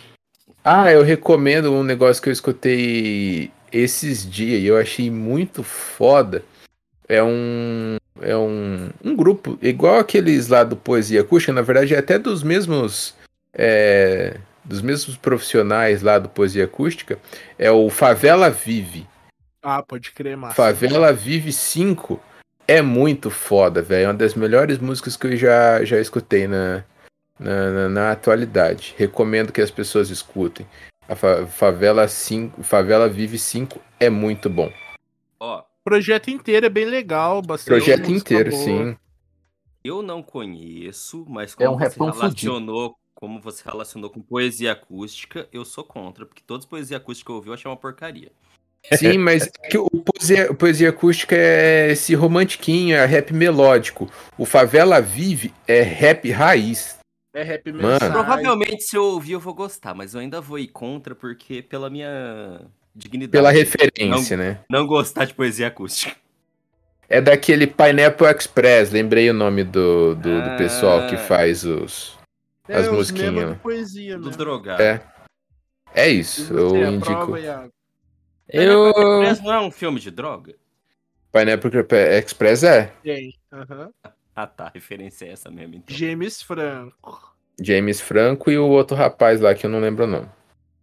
[0.64, 6.44] Ah, eu recomendo um negócio que eu escutei esses dias e eu achei muito foda.
[7.10, 11.98] É um é um, um grupo, igual aqueles lá do Poesia Acústica, na verdade é
[11.98, 13.16] até dos mesmos.
[13.52, 17.18] é, dos mesmos profissionais lá do Poesia Acústica,
[17.58, 19.08] é o Favela Vive.
[19.68, 20.54] Ah, pode crer, massa.
[20.56, 22.20] Favela Vive 5
[22.68, 24.04] é muito foda, velho.
[24.04, 26.84] É uma das melhores músicas que eu já, já escutei na,
[27.40, 28.94] na, na- na atualidade.
[28.96, 30.68] Recomendo que as pessoas escutem.
[31.10, 34.72] A Fa- Favela, 5, Favela Vive 5 é muito bom.
[35.40, 37.68] Ó, O projeto inteiro é bem legal, bastante.
[37.80, 38.64] Projeto inteiro, boa.
[38.64, 38.96] sim.
[39.84, 42.22] eu não conheço, mas É como um você repão fudido.
[42.24, 47.28] relacionou, como você relacionou com poesia acústica, eu sou contra, porque todas as poesia acústica
[47.28, 48.32] que eu ouvi eu achei uma porcaria.
[48.94, 54.10] Sim, mas é que o poesia, poesia acústica é esse romantiquinho, é rap melódico.
[54.38, 56.98] O Favela Vive é rap raiz.
[57.34, 58.12] É rap mensagem.
[58.12, 61.90] Provavelmente se eu ouvir eu vou gostar, mas eu ainda vou ir contra porque pela
[61.90, 62.62] minha
[62.96, 63.32] dignidade.
[63.32, 64.60] Pela referência, né?
[64.70, 66.16] Não gostar de poesia acústica.
[67.10, 71.20] É daquele Pineapple Express, lembrei o nome do, do, do pessoal que Ah.
[71.20, 72.18] faz os.
[72.68, 73.58] É, as musiquinhas.
[73.62, 74.38] poesia, Do né?
[74.38, 74.82] drogado.
[74.82, 75.02] É.
[75.94, 77.38] É isso, eu indico.
[77.38, 77.70] Iago?
[78.50, 78.94] Eu.
[79.22, 80.56] Mas não é um filme de droga?
[81.32, 81.72] Pineapple
[82.18, 82.94] Express é.
[83.04, 83.34] Tem.
[83.52, 83.92] aham.
[84.38, 85.76] Ah tá, a referência é essa mesmo.
[85.76, 85.96] Então.
[85.96, 87.34] James Franco.
[87.58, 90.28] James Franco e o outro rapaz lá que eu não lembro o nome.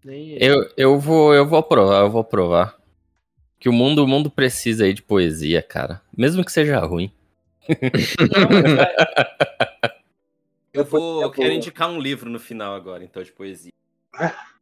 [0.03, 0.42] Nem ele.
[0.42, 2.75] Eu, eu vou eu vou aprovar, eu vou aprovar.
[3.61, 6.01] Que o mundo, o mundo precisa aí de poesia, cara.
[6.16, 7.12] Mesmo que seja ruim.
[10.72, 11.22] Eu vou.
[11.22, 13.70] Eu quero indicar um livro no final agora, então, de poesia.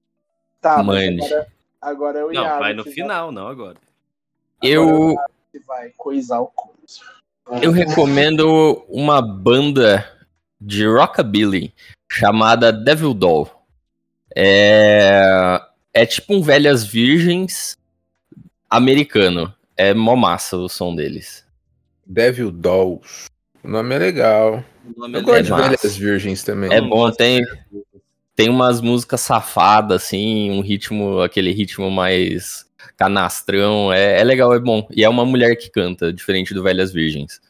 [0.60, 1.24] Tá, mas Mande.
[1.24, 1.46] agora,
[1.80, 3.76] agora é o Não, Iago vai no final, não agora.
[4.62, 5.16] Eu,
[5.52, 7.00] que vai coisar o coisa.
[7.62, 10.06] eu recomendo uma banda
[10.60, 11.72] de rockabilly
[12.10, 13.50] chamada Devil Doll.
[14.36, 15.60] É,
[15.94, 17.76] é tipo um Velhas Virgens
[18.68, 19.52] americano.
[19.76, 21.44] É mó massa o som deles.
[22.04, 23.26] Devil Dolls.
[23.64, 24.64] O nome é legal.
[24.96, 25.62] Nome Eu é gosto de massa.
[25.68, 26.72] Velhas Virgens também.
[26.72, 27.84] É bom, tem, de-
[28.36, 33.92] tem umas músicas safadas, assim, um ritmo, aquele ritmo mais canastrão.
[33.92, 34.86] É, é legal, é bom.
[34.90, 37.40] E é uma mulher que canta, diferente do Velhas Virgens.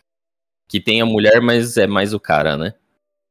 [0.68, 2.74] Que tem a mulher, mas é mais o cara, né?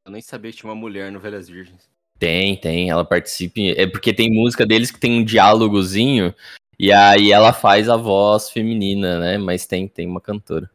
[0.06, 1.88] Eu nem sabia que tinha uma mulher no Velhas Virgens.
[2.18, 3.60] Tem, tem, ela participa.
[3.60, 6.34] em- É porque tem música deles que tem um diálogozinho.
[6.78, 9.38] E aí ela faz a voz feminina, né?
[9.38, 10.70] Mas tem, tem uma cantora.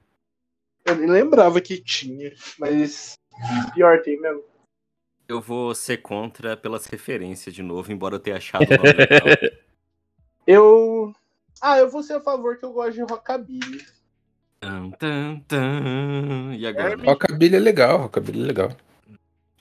[0.85, 3.13] Eu nem lembrava que tinha, mas
[3.73, 4.43] pior tem mesmo.
[5.27, 9.27] Eu vou ser contra pelas referências de novo, embora eu tenha achado o nome legal.
[10.47, 11.11] Eu.
[11.59, 13.83] Ah, eu vou ser a favor que eu gosto de rockabilly.
[14.59, 16.53] Tan, tan, tan.
[16.55, 16.95] E agora?
[17.03, 18.71] Rockabilly é legal, Rockabilly é legal.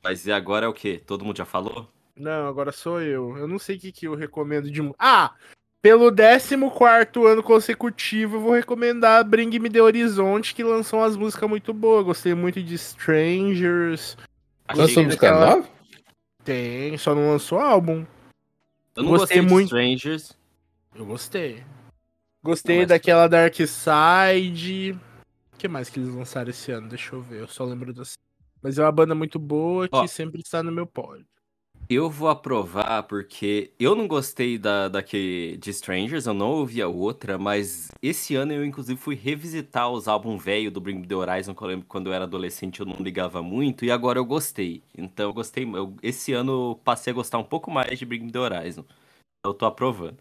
[0.02, 1.00] Mas e agora é o quê?
[1.04, 1.88] Todo mundo já falou?
[2.14, 3.36] Não, agora sou eu.
[3.38, 4.82] Eu não sei o que, que eu recomendo de.
[4.98, 5.34] Ah!
[5.80, 6.54] Pelo 14
[7.26, 12.04] ano consecutivo, eu vou recomendar Bring Me The Horizonte, que lançou umas músicas muito boas.
[12.04, 14.16] Gostei muito de Strangers.
[14.72, 15.68] Lançou música daquela- nova?
[16.44, 18.04] Tem, só não lançou álbum.
[18.96, 19.66] Eu não Gostei gostei, de muito.
[19.66, 20.36] Strangers.
[20.94, 21.64] Eu gostei.
[22.42, 24.92] Gostei Não, mas- daquela Dark Side.
[25.52, 26.88] O que mais que eles lançaram esse ano?
[26.88, 28.12] Deixa eu ver, eu só lembro das.
[28.62, 30.06] Mas é uma banda muito boa que Ó.
[30.06, 31.26] sempre está no meu pódio.
[31.88, 36.88] Eu vou aprovar porque eu não gostei da, daqui de Strangers, eu não ouvi a
[36.88, 41.14] outra, mas esse ano eu inclusive fui revisitar os álbuns velho do Bring Me The
[41.14, 44.18] Horizon, que eu lembro que quando eu era adolescente eu não ligava muito, e agora
[44.18, 44.82] eu gostei.
[44.96, 48.20] Então eu gostei, eu- esse ano eu passei a gostar um pouco mais de Bring
[48.24, 48.84] Me The Horizon.
[49.44, 50.16] Eu tô aprovando.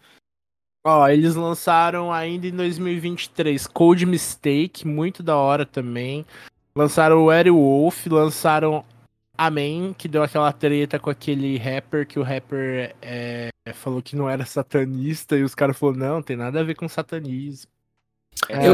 [0.86, 6.26] Ó, eles lançaram ainda em 2023 Cold Mistake, muito da hora também.
[6.76, 8.84] Lançaram o Werewolf, lançaram
[9.36, 14.30] Amen, que deu aquela treta com aquele rapper, que o rapper é, falou que não
[14.30, 17.70] era satanista, e os caras falaram, não, tem nada a ver com satanismo.
[18.48, 18.68] É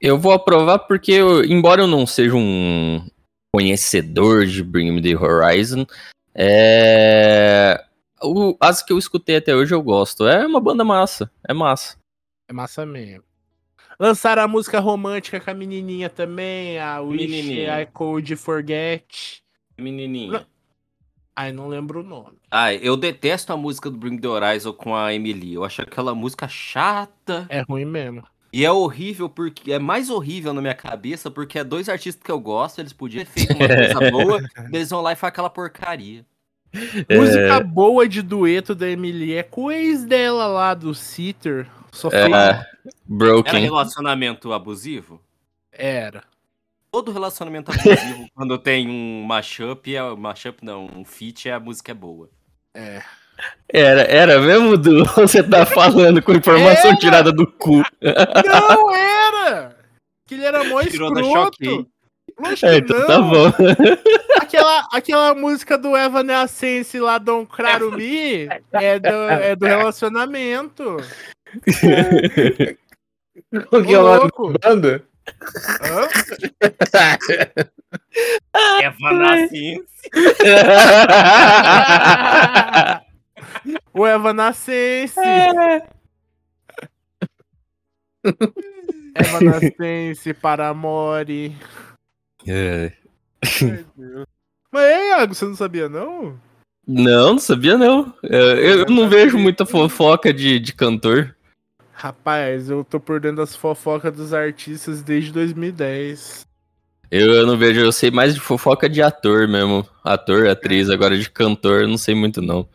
[0.00, 3.06] Eu- vou aprovar porque, eu- embora eu não seja um
[3.54, 5.86] conhecedor de Bring Me The Horizon,
[6.34, 7.82] é...
[8.22, 10.26] o- as que eu escutei até hoje eu gosto.
[10.26, 11.96] É uma banda massa, é massa.
[12.50, 13.22] É massa mesmo.
[13.98, 17.80] Lançaram a música romântica com a menininha também, a Wish Menininha.
[17.80, 19.43] I Could Forget.
[19.78, 20.46] Menininha.
[21.36, 22.38] Ai, não lembro o nome.
[22.50, 25.54] Ah, eu detesto a música do Bring The Horizon com a Emily.
[25.54, 27.46] Eu acho aquela música chata.
[27.48, 28.22] É ruim mesmo.
[28.52, 32.30] E é horrível porque é mais horrível na minha cabeça porque é dois artistas que
[32.30, 34.40] eu gosto, eles podiam ter feito uma coisa boa,
[34.72, 36.24] eles vão lá e fazem aquela porcaria.
[37.10, 41.66] Música boa de dueto da Emily é com o ex dela lá, do Sitter.
[41.90, 42.32] Só É, foi...
[42.32, 42.66] Era
[43.04, 43.60] Broken.
[43.60, 45.20] relacionamento abusivo?
[45.72, 46.22] Era.
[46.94, 51.94] Todo relacionamento abusivo, quando tem um mashup, é mashup não, um feat, a música é
[51.94, 52.30] boa.
[52.72, 53.02] É.
[53.68, 55.04] Era, era mesmo, Du?
[55.18, 56.96] Você tá falando com informação Era!
[56.96, 57.82] tirada do cu.
[58.00, 59.76] Não era!
[60.24, 61.88] Que ele era mó Tirou escroto.
[62.38, 63.06] Lógico É, que então não.
[63.08, 63.52] tá bom.
[64.40, 70.98] Aquela, aquela música do Evanescence lá, Don't Cry Me, é do, é do relacionamento.
[73.68, 74.52] Qual que é o nome louco.
[74.52, 75.04] da banda?
[75.82, 76.08] Hã?
[78.82, 79.84] Evanescence.
[83.92, 85.20] o Evanescence.
[89.14, 91.56] Evanescence, Paramore.
[92.46, 92.92] É.
[94.72, 96.40] Mas aí, Iago, você não sabia, não?
[96.86, 98.12] Não, não sabia não.
[98.22, 101.34] É, Eu, eu não vejo muita fofoca de, de cantor.
[101.96, 106.44] Rapaz, eu tô por dentro das fofocas dos artistas desde 2010.
[107.10, 109.86] Eu, eu não vejo, eu sei mais de fofoca de ator mesmo.
[110.02, 112.68] Ator, atriz, agora de cantor, eu não sei muito não.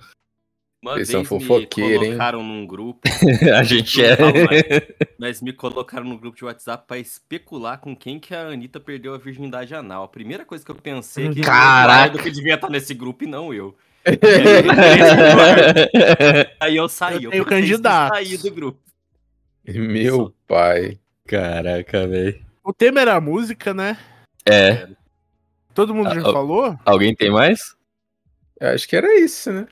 [0.81, 2.11] Uma Vocês vez são me fofoqueiro, hein?
[2.11, 3.01] colocaram num grupo,
[3.53, 4.15] A gente é.
[4.17, 4.63] Mais.
[5.19, 9.13] mas me colocaram no grupo de WhatsApp pra especular com quem que a Anitta perdeu
[9.13, 10.03] a virgindade anal.
[10.03, 12.17] A primeira coisa que eu pensei é que Caraca.
[12.23, 13.75] que devia estar nesse grupo e não eu.
[16.61, 18.17] Aí eu saí, Eu eu, tenho preferi candidatos.
[18.17, 18.79] sair do grupo.
[19.77, 20.99] Meu pai.
[21.27, 22.39] Caraca, velho.
[22.63, 23.97] O tema era a música, né?
[24.45, 24.87] É.
[25.73, 26.77] Todo mundo já Ah, falou?
[26.85, 27.75] Alguém tem mais?
[28.59, 29.67] Eu acho que era isso, né?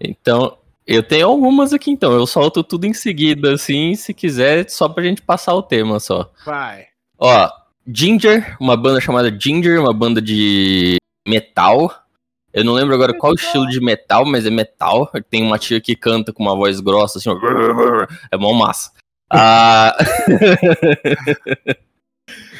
[0.00, 2.12] Então, eu tenho algumas aqui então.
[2.12, 6.30] Eu solto tudo em seguida, assim, se quiser, só pra gente passar o tema só.
[6.44, 6.86] Vai.
[7.18, 7.50] Ó,
[7.86, 11.92] Ginger, uma banda chamada Ginger, uma banda de metal.
[12.52, 15.10] Eu não lembro agora qual estilo de metal, mas é metal.
[15.28, 17.36] Tem uma tia que canta com uma voz grossa, assim, ó.
[18.30, 18.92] É mó massa.
[19.30, 19.96] Ah...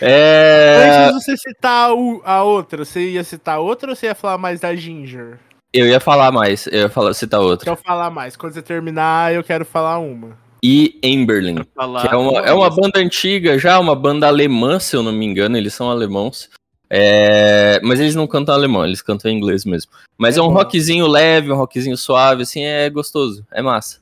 [0.01, 0.85] é...
[0.85, 4.39] Antes de você citar o- a outra, você ia citar outra ou você ia falar
[4.39, 5.39] mais da Ginger?
[5.73, 7.65] Eu ia falar mais, eu ia falar, citar outra.
[7.71, 8.37] Então falar mais.
[8.37, 10.37] Quando você terminar, eu quero falar uma.
[10.65, 11.59] E Emberlin.
[11.75, 15.13] Falar Que é uma, é uma banda antiga já, uma banda alemã, se eu não
[15.13, 16.49] me engano, eles são alemãos.
[16.91, 19.93] É, Mas eles não cantam alemão, eles cantam em inglês mesmo.
[20.17, 20.55] Mas É é, um bom.
[20.55, 23.99] rockzinho leve, um rockzinho suave, assim, é gostoso, é massa.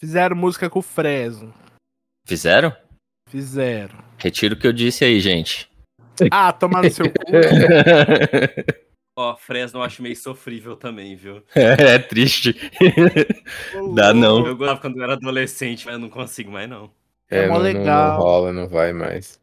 [0.00, 1.54] Fizeram música com o Fresno.
[2.26, 2.74] Fizeram?
[3.28, 3.98] Fizeram.
[4.18, 5.68] Retiro o que eu disse aí, gente.
[6.30, 7.14] Ah, tomar no seu cu.
[9.16, 11.42] Ó, Fresno eu acho meio sofrível também, viu?
[11.54, 12.54] é triste.
[13.94, 14.46] Dá não.
[14.46, 16.90] Eu gostava quando eu era adolescente, mas eu não consigo mais não.
[17.30, 18.12] É É, mó não- legal.
[18.12, 19.40] não rola, não vai mais.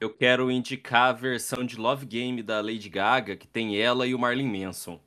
[0.00, 4.14] Eu quero indicar a versão de Love Game da Lady Gaga, que tem ela e
[4.14, 5.00] o Marlon Manson.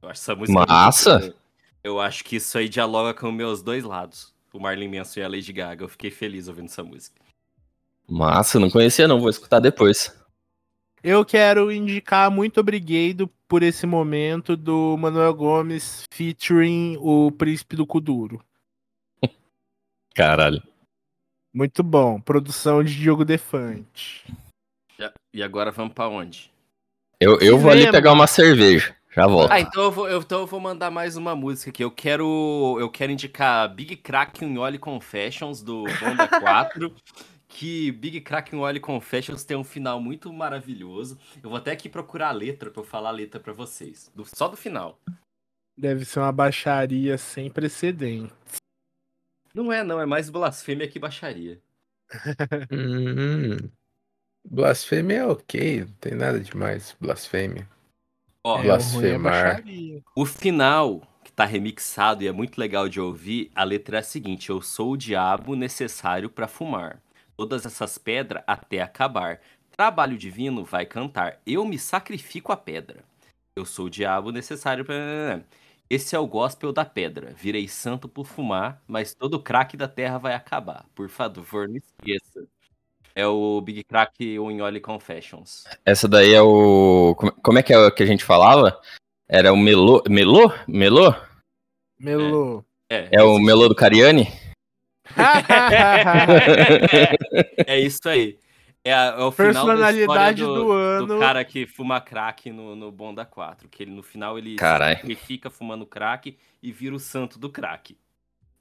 [0.00, 1.34] Eu acho essa música Massa.
[1.82, 4.32] Eu acho que isso aí dialoga com meus dois lados.
[4.52, 5.84] O Marlon Manson e a Lady Gaga.
[5.84, 7.20] Eu fiquei feliz ouvindo essa música.
[8.08, 10.16] Massa, não conhecia não, vou escutar depois.
[11.02, 17.86] Eu quero indicar muito obrigado por esse momento do Manuel Gomes featuring o Príncipe do
[17.86, 18.42] Kuduro.
[20.14, 20.62] Caralho.
[21.52, 22.20] Muito bom.
[22.20, 24.24] Produção de Diogo Defante.
[25.32, 26.50] E agora vamos pra onde?
[27.20, 29.50] Eu, eu vou ali pegar uma cerveja, já volto.
[29.50, 31.82] Ah, então eu vou, eu- então eu vou mandar mais uma música aqui.
[31.82, 36.94] Eu quero, eu quero indicar Big Crack in Oli Confessions do Banda 4.
[37.48, 41.18] que Big Crack in Oli Confessions tem um final muito maravilhoso.
[41.42, 44.10] Eu vou até aqui procurar a letra pra eu falar a letra pra vocês.
[44.14, 45.00] Do- só do final.
[45.76, 48.34] Deve ser uma baixaria sem precedentes.
[49.54, 51.58] Não é, não, é mais blasfêmia que baixaria.
[52.70, 53.70] Hum,
[54.44, 56.96] blasfêmia é ok, não tem nada demais.
[57.00, 57.68] Blasfêmia.
[58.48, 59.02] Ó, É, Blasfemar.
[59.02, 60.02] o é baixaria.
[60.14, 64.02] O final, que tá remixado e é muito legal de ouvir, a letra é a
[64.02, 67.00] seguinte: Eu sou o diabo necessário pra fumar.
[67.36, 69.40] Todas essas pedras até acabar.
[69.76, 71.40] Trabalho divino vai cantar.
[71.46, 73.04] Eu me sacrifico a pedra.
[73.54, 74.94] Eu sou o diabo necessário pra.
[75.90, 77.32] Esse é o gospel da pedra.
[77.34, 80.84] Virei santo por fumar, mas todo crack da terra vai acabar.
[80.94, 82.46] Por favor, não esqueça.
[83.18, 85.64] É o Big Crack Unhole Confessions.
[85.84, 87.16] Essa daí é o.
[87.42, 88.80] como- é que é o que a gente falava?
[89.28, 90.00] Era o Melô.
[90.08, 90.52] Melô?
[90.68, 91.12] Melô?
[91.98, 92.64] Melô.
[92.88, 94.28] É, É o Melô do Cariani?
[97.66, 98.38] É isso aí.
[98.84, 101.06] É, a- é o final da Personalidade história do ano.
[101.08, 103.68] do cara que fuma crack no, no Bonda 4.
[103.68, 104.94] Que ele, no final ele Carai.
[104.96, 107.96] sacrifica fumando crack e vira o santo do crack.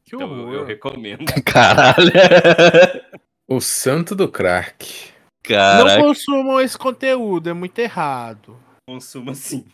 [0.04, 1.26] que Então eu, eu recomendo.
[1.46, 2.12] Caralho.
[3.50, 5.14] O santo do crack.
[5.50, 6.04] Não Caralho.
[6.04, 8.60] consumam esse conteúdo, é muito errado.
[8.86, 9.66] Consuma sim.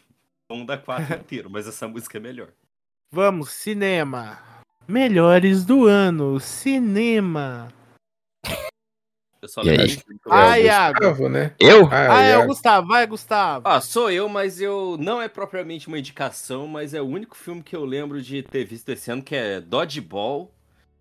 [0.47, 2.49] Bonda 4 inteiro, mas essa música é melhor.
[3.11, 4.39] Vamos, cinema.
[4.87, 7.73] Melhores do ano, cinema.
[9.41, 9.97] Eu só E aí?
[10.29, 10.99] Ah, é o Iago.
[10.99, 11.55] Gustavo, né?
[11.59, 11.89] Eu?
[11.91, 12.47] Ah, é o Iago.
[12.47, 12.87] Gustavo.
[12.87, 13.67] Vai, Gustavo.
[13.67, 17.63] Ah, sou eu, mas eu não é propriamente uma indicação, mas é o único filme
[17.63, 20.53] que eu lembro de ter visto esse ano, que é Dodgeball.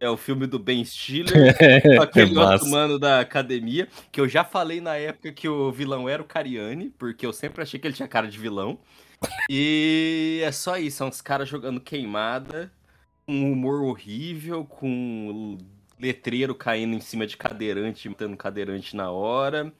[0.03, 1.55] É o filme do Ben Stiller,
[1.97, 2.55] com aquele Massa.
[2.55, 6.25] outro mano da academia, que eu já falei na época que o vilão era o
[6.25, 8.81] Cariani, porque eu sempre achei que ele tinha cara de vilão.
[9.49, 12.73] E é só isso, são os caras jogando queimada,
[13.25, 15.57] com um humor horrível, com
[16.01, 19.73] letreiro caindo em cima de cadeirante, matando cadeirante na hora,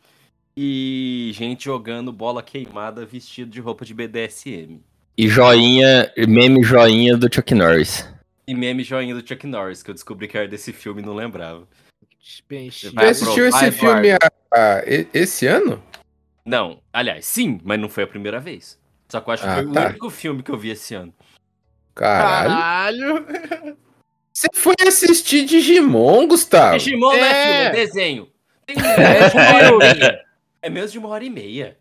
[0.57, 4.81] e gente jogando bola queimada vestido de roupa de BDSM.
[5.19, 8.09] E joinha, meme joinha do Chuck Norris.
[8.47, 11.15] E meme joinha do Chuck Norris, que eu descobri que era desse filme e não
[11.15, 11.67] lembrava.
[12.49, 14.27] Bem Você assistiu esse filme Eduardo.
[14.53, 15.83] a- a- e- esse ano?
[16.45, 18.79] Não, aliás, sim, mas não foi a primeira vez.
[19.09, 19.83] Só que eu acho que Ah, foi tá.
[19.83, 21.15] o único filme que eu vi esse ano.
[21.95, 23.25] Caralho.
[23.25, 23.77] Caralho.
[24.33, 26.79] Você foi assistir Digimon, Gustavo?
[26.79, 27.45] Digimon não é É.
[27.45, 28.29] filme, é desenho.
[28.67, 30.25] Tem É de uma hora e meia.
[30.63, 31.79] É menos de uma hora e meia.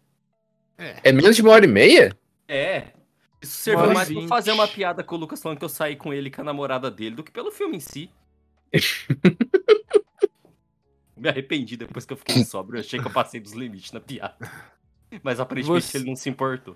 [1.04, 2.16] É menos de uma hora e meia?
[2.48, 2.84] É.
[3.42, 6.14] Isso serviu mais pra fazer uma piada com o Lucas falando que eu saí com
[6.14, 8.10] ele com a namorada dele do que pelo filme em si.
[11.18, 12.78] Me arrependi depois que eu fiquei sóbrio.
[12.78, 14.36] Eu achei que eu passei dos limites na piada.
[15.24, 16.76] Mas aparentemente Você- ele não se importou.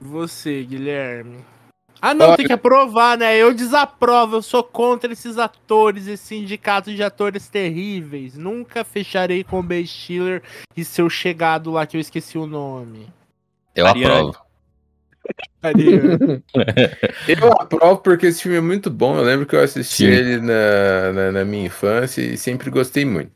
[0.00, 1.44] Você, Guilherme.
[2.02, 3.36] Ah, não, Olha- tem que aprovar, né?
[3.36, 8.36] Eu desaprovo, eu sou contra esses atores, esse sindicato de atores terríveis.
[8.36, 10.42] Nunca fecharei com o Ben Stiller
[10.74, 13.06] e seu chegado lá, que eu esqueci o nome.
[13.74, 14.28] Eu Ariane.
[14.30, 14.49] aprovo.
[17.28, 19.16] Eu aprovo porque esse filme é muito bom.
[19.16, 20.10] Eu lembro que eu assisti Sim.
[20.10, 23.32] ele na, na, na minha infância e sempre gostei muito.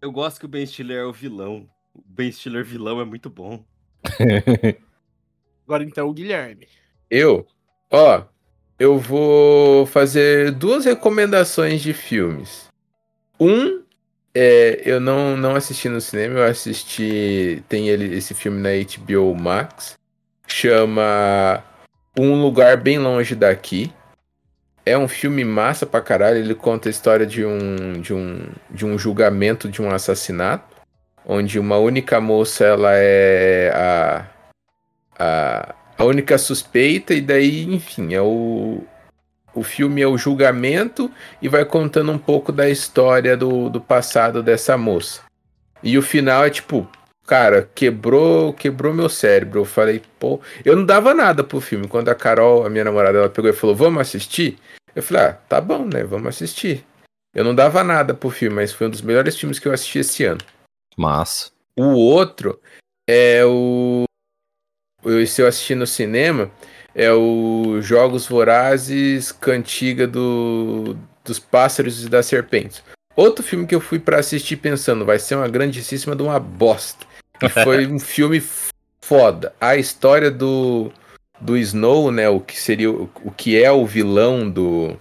[0.00, 1.68] Eu gosto que o Ben Stiller é o vilão.
[1.94, 3.64] O Ben Stiller vilão é muito bom.
[5.64, 6.66] Agora então o Guilherme.
[7.08, 7.46] Eu,
[7.90, 8.24] ó,
[8.78, 12.68] eu vou fazer duas recomendações de filmes.
[13.38, 13.82] Um,
[14.34, 17.62] é, eu não, não assisti no cinema, eu assisti.
[17.68, 19.96] Tem ele, esse filme na HBO Max.
[20.54, 21.64] Chama
[22.16, 23.90] Um Lugar Bem Longe Daqui.
[24.84, 26.36] É um filme massa pra caralho.
[26.36, 30.76] Ele conta a história de um, de um, de um julgamento de um assassinato.
[31.24, 34.26] Onde uma única moça ela é a,
[35.18, 38.84] a, a única suspeita, e daí, enfim, é o.
[39.54, 44.42] O filme é o julgamento e vai contando um pouco da história do, do passado
[44.42, 45.22] dessa moça.
[45.82, 46.88] E o final é tipo,
[47.26, 49.60] cara, quebrou, quebrou meu cérebro.
[49.60, 51.88] Eu falei, pô, eu não dava nada pro filme.
[51.88, 54.58] Quando a Carol, a minha namorada, ela pegou e falou, vamos assistir?
[54.94, 56.04] Eu falei, ah, tá bom, né?
[56.04, 56.84] Vamos assistir.
[57.34, 60.00] Eu não dava nada pro filme, mas foi um dos melhores filmes que eu assisti
[60.00, 60.40] esse ano.
[60.96, 61.50] Massa.
[61.76, 62.60] O outro
[63.08, 64.04] é o.
[65.04, 66.50] Esse eu assisti no cinema.
[66.94, 70.94] É o Jogos Vorazes Cantiga do,
[71.24, 72.82] dos Pássaros e das Serpentes.
[73.16, 77.06] Outro filme que eu fui pra assistir pensando, vai ser uma grandíssima de uma bosta.
[77.42, 78.42] E foi um filme
[79.00, 79.54] foda.
[79.60, 80.92] A história do,
[81.40, 82.28] do Snow, né?
[82.28, 84.96] O que seria o, o que é o vilão do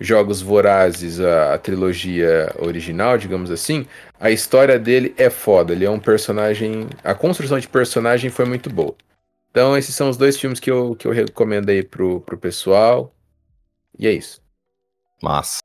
[0.00, 3.86] Jogos Vorazes, a, a trilogia original, digamos assim.
[4.20, 5.72] A história dele é foda.
[5.72, 6.88] Ele é um personagem.
[7.02, 8.94] A construção de personagem foi muito boa.
[9.50, 13.12] Então, esses são os dois filmes que eu, que eu recomendo aí pro, pro pessoal.
[13.98, 14.40] E é isso.
[15.22, 15.58] Massa.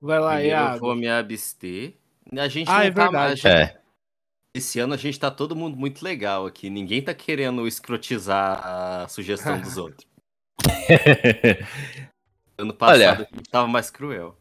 [0.00, 0.78] Vai lá, Primeiro eu Iago.
[0.80, 1.94] vou me abster.
[2.36, 3.42] A gente Ah, não é tá verdade.
[3.42, 3.44] mais.
[3.44, 3.76] É.
[4.56, 6.70] Esse ano a gente tá todo mundo muito legal aqui.
[6.70, 10.06] Ninguém tá querendo escrotizar a sugestão dos outros.
[12.58, 13.12] Ano passado Olha.
[13.12, 14.34] a gente tava mais cruel.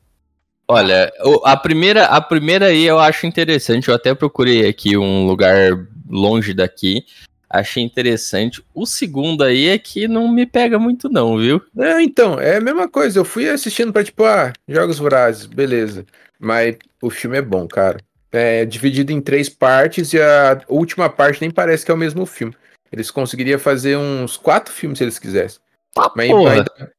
[0.70, 1.12] Olha,
[1.44, 3.90] a primeira, a primeira aí eu acho interessante.
[3.90, 7.06] Eu até procurei aqui um lugar longe daqui.
[7.50, 8.64] Achei interessante.
[8.74, 11.62] O segundo aí é que não me pega muito, não, viu?
[11.78, 13.20] É, então, é a mesma coisa.
[13.20, 16.06] Eu fui assistindo pra tipo, ah, Jogos Vorazes, beleza.
[16.40, 17.98] Mas o filme é bom, cara.
[18.36, 22.26] É dividido em três partes e a última parte nem parece que é o mesmo
[22.26, 22.56] filme.
[22.92, 25.60] Eles conseguiriam fazer uns quatro filmes se eles quisessem.
[25.98, 26.94] Ah, Mas ainda-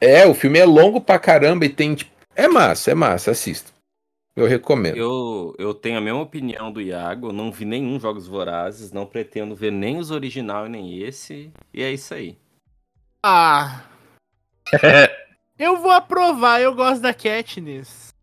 [0.00, 1.94] É, o filme é longo pra caramba e tem.
[1.94, 3.70] tipo, É massa, é massa, assista.
[4.34, 4.96] Eu recomendo.
[4.96, 7.32] Eu, eu tenho a mesma opinião do Iago.
[7.32, 8.92] Não vi nenhum Jogos Vorazes.
[8.92, 11.52] Não pretendo ver nem os original e nem esse.
[11.74, 12.38] E é isso aí.
[13.22, 13.82] Ah.
[15.58, 18.14] eu vou aprovar, eu gosto da Katniss.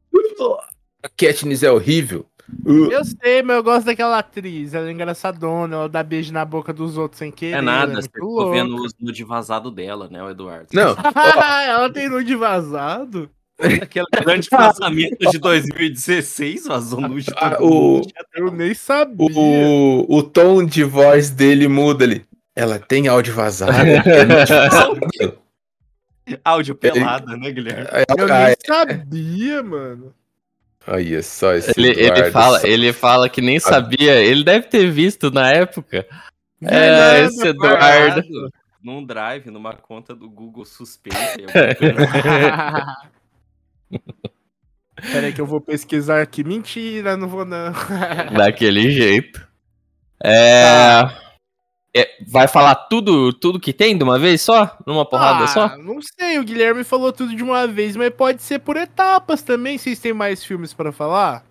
[1.03, 2.26] A Katniss é horrível.
[2.65, 4.73] Eu sei, mas eu gosto daquela atriz.
[4.73, 7.57] Ela é engraçadona, ela dá beijo na boca dos outros sem querer.
[7.57, 8.51] É nada, você ficou louca.
[8.51, 10.67] vendo os nude vazado dela, né, o Eduardo?
[10.73, 10.95] Não,
[11.67, 13.29] ela tem nude vazado?
[13.81, 18.01] Aquele grande vazamento de 2016 vazou nude Ah, o-.
[18.35, 19.27] Eu nem sabia.
[19.35, 22.23] o, o tom de voz dele muda ali.
[22.55, 23.71] Ela tem áudio vazado.
[23.73, 25.33] é.
[26.43, 27.87] Áudio pelada, né, Guilherme?
[28.17, 28.55] Eu Ah, nem é.
[28.65, 30.13] sabia, mano.
[30.88, 34.15] Olha só esse Ele, ele, Eduardo, fala, só- ele fala que nem sabia.
[34.23, 36.05] Ele deve ter visto na época.
[36.61, 37.77] É, Verdade, esse Eduardo.
[37.77, 41.19] Guardado Num drive, numa conta do Google suspeita.
[45.11, 46.43] Peraí que eu vou pesquisar aqui.
[46.43, 47.71] Mentira, não vou não.
[48.35, 49.45] Daquele jeito.
[50.23, 51.01] É...
[51.99, 54.77] é, Vai falar tudo, tudo que tem de uma vez só?
[54.85, 55.77] Numa porrada Ah, só?
[55.77, 59.77] Não sei, o Guilherme falou tudo de uma vez, mas pode ser por etapas também.
[59.77, 61.45] Vocês têm mais filmes pra falar?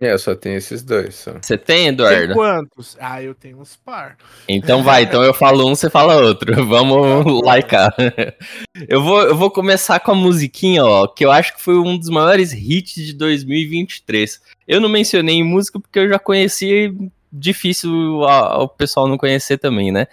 [0.00, 1.14] É, eu só tenho esses dois.
[1.14, 1.32] Só.
[1.40, 2.34] Você tem, Tem Eduardo?
[2.34, 2.96] quantos?
[2.98, 4.16] Ah, eu tenho uns par.
[4.48, 6.52] Então vai, então eu falo um, você fala outro.
[6.66, 7.94] Vamos laicar.
[8.88, 11.96] Eu vou, eu vou começar com a musiquinha, ó, que eu acho que foi um
[11.96, 14.40] dos maiores hits de 2023.
[14.66, 16.92] Eu não mencionei em música porque eu já conheci,
[17.32, 20.06] difícil a- o pessoal não conhecer também, né?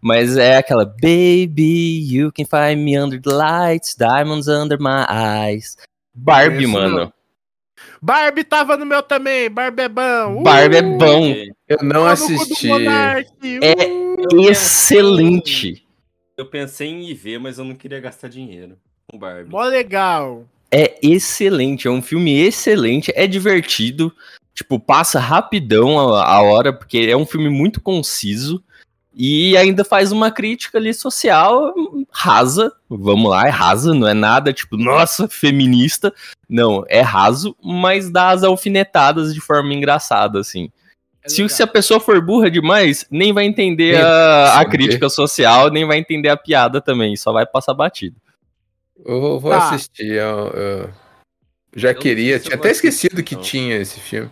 [0.00, 5.76] Mas é aquela Baby, you can find me under the lights, diamonds under my eyes.
[6.14, 6.98] Barbie, Conheço mano.
[6.98, 7.12] não.
[8.02, 10.42] Barbie tava no meu também, Barbie é bom.
[10.42, 11.34] Barbie é Uh, bom.
[11.68, 12.66] Eu não assisti.
[12.68, 13.28] Monark,
[13.62, 14.40] É uh.
[14.50, 15.86] Excelente.
[16.36, 19.50] Eu pensei em ir ver, mas eu não queria gastar dinheiro com Barbie.
[19.50, 20.46] Mó legal.
[20.70, 24.14] É excelente, é um filme excelente, é divertido,
[24.54, 28.62] tipo, passa rapidão a, a hora, porque é um filme muito conciso
[29.14, 31.74] e ainda faz uma crítica ali social
[32.10, 36.12] rasa, vamos lá, é rasa, não é nada tipo, nossa, feminista,
[36.48, 40.70] não, é raso, mas dá as alfinetadas de forma engraçada, assim.
[41.22, 45.70] É Se, se a pessoa for burra demais, nem vai entender a, a crítica social,
[45.70, 48.16] nem vai entender a piada também, só vai passar batido.
[49.04, 49.70] Eu vou, Tá.
[49.70, 50.12] assistir.
[50.12, 50.90] Eu, eu
[51.76, 52.38] já Eu queria.
[52.38, 53.42] Tinha até esquecido que não.
[53.42, 54.30] tinha esse filme.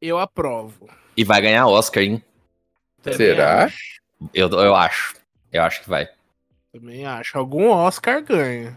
[0.00, 0.88] Eu aprovo.
[1.16, 2.22] E vai ganhar Oscar, hein?
[3.02, 3.64] Também Será?
[3.64, 4.00] acho,
[4.34, 5.14] Eu, eu acho.
[5.52, 6.08] Eu acho que vai.
[6.72, 7.36] também acho.
[7.38, 8.76] Algum Oscar ganha.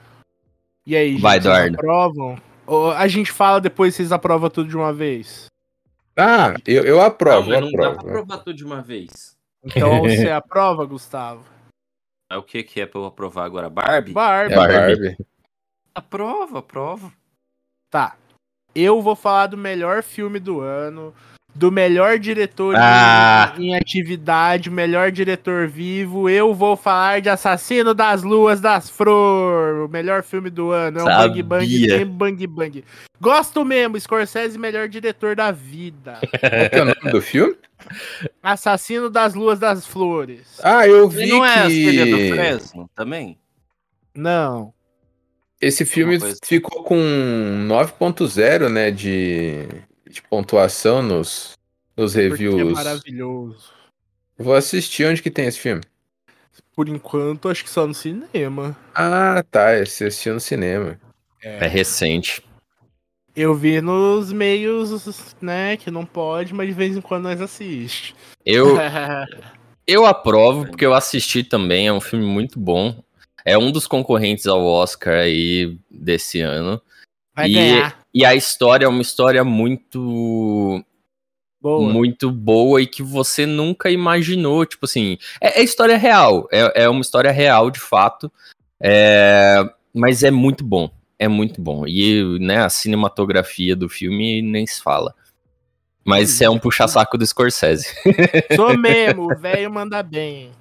[0.86, 1.76] E aí, gente, Vai, vocês Eduardo.
[1.76, 2.41] aprovam?
[2.65, 5.45] Ou a gente fala depois vocês aprovam tudo de uma vez?
[6.17, 8.07] Ah, eu, eu Não, aprovo, mas eu não dá pra aprovo.
[8.11, 9.36] provar tudo de uma vez.
[9.63, 11.43] Então você aprova, Gustavo?
[12.30, 13.69] É o que que é pra eu aprovar agora?
[13.69, 14.11] Barbie?
[14.11, 14.53] Barbie.
[14.53, 15.17] É Barbie.
[15.95, 17.11] Aprova, aprova.
[17.89, 18.15] Tá.
[18.76, 21.13] Eu vou falar do melhor filme do ano,
[21.53, 23.53] do melhor diretor Ah.
[23.57, 26.28] em, em atividade, melhor diretor vivo.
[26.28, 30.99] Eu vou falar de Assassino das Luas das Flor, o melhor filme do ano.
[30.99, 32.84] É um Bang Bang tem Bang Bang.
[33.21, 36.17] Gosto mesmo, Scorsese, melhor diretor da vida.
[36.19, 37.55] Qual que é o nome do filme?
[38.41, 40.59] Assassino das Luas das Flores.
[40.63, 43.38] Ah, eu E vi não é a que filha do Fresno também?
[44.15, 44.74] Não.
[45.64, 49.66] Esse filme ficou com 9.0, né, de,
[50.09, 51.53] de pontuação nos,
[51.95, 52.74] nos Porque é reviews.
[52.74, 53.72] maravilhoso.
[54.38, 55.82] Vou assistir onde que tem esse filme.
[56.76, 58.76] Por enquanto, acho que só no cinema.
[58.93, 60.99] Ah, tá, esse assistiu no cinema.
[61.41, 62.43] É recente.
[63.36, 68.16] Eu vi nos meios, né, que não pode, mas de vez em quando nós assiste.
[68.45, 68.76] Eu,
[69.88, 71.88] eu aprovo, porque eu assisti também.
[71.88, 73.01] É um filme muito bom.
[73.45, 76.81] É um dos concorrentes ao Oscar aí desse ano.
[77.35, 77.99] Vai E- ganhar.
[78.13, 80.83] E a história é uma história muito
[81.61, 81.91] Boa.
[81.91, 84.65] muito boa e que você nunca imaginou.
[84.65, 88.31] Tipo assim, é, é história real, é, é uma história real de fato,
[88.79, 89.63] é,
[89.93, 91.87] mas é muito bom, é muito bom.
[91.87, 95.15] E né, a cinematografia do filme nem se fala.
[96.05, 97.87] Mas isso é um puxa-saco do Scorsese.
[98.57, 100.51] Sou mesmo, o velho manda bem.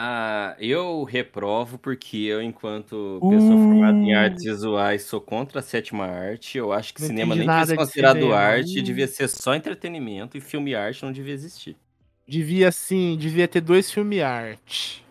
[0.00, 3.64] Ah, eu reprovo porque eu, enquanto pessoa Uh.
[3.64, 6.56] formada em artes visuais, sou contra a sétima arte.
[6.56, 8.36] Eu acho que Não cinema entendi nem devia nada ser de considerado cinema.
[8.36, 11.76] arte, devia ser só entretenimento e filme arte não devia existir.
[12.28, 15.04] Devia sim, devia ter dois filme arte.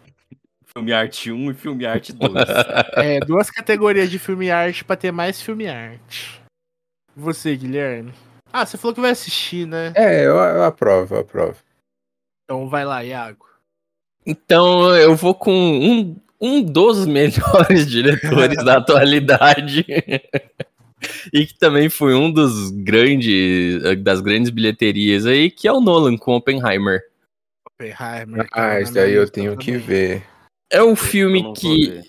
[0.65, 2.31] Filme arte 1 e filme arte 2.
[2.95, 6.39] É, duas categorias de filme arte pra ter mais filme arte.
[7.15, 8.13] Você, Guilherme?
[8.53, 9.91] Ah, você falou que vai assistir, né?
[9.95, 11.57] É, eu, eu aprovo, eu aprovo.
[12.45, 13.46] Então vai lá, Iago.
[14.27, 19.85] Então eu vou com um, um dos melhores diretores da atualidade.
[21.31, 26.17] e que também foi um dos grandes das grandes bilheterias aí, que é o Nolan
[26.17, 27.01] com Oppenheimer.
[27.65, 28.47] Oppenheimer.
[28.51, 30.23] Ah, isso daí eu tenho que ver.
[30.69, 32.01] É um filme que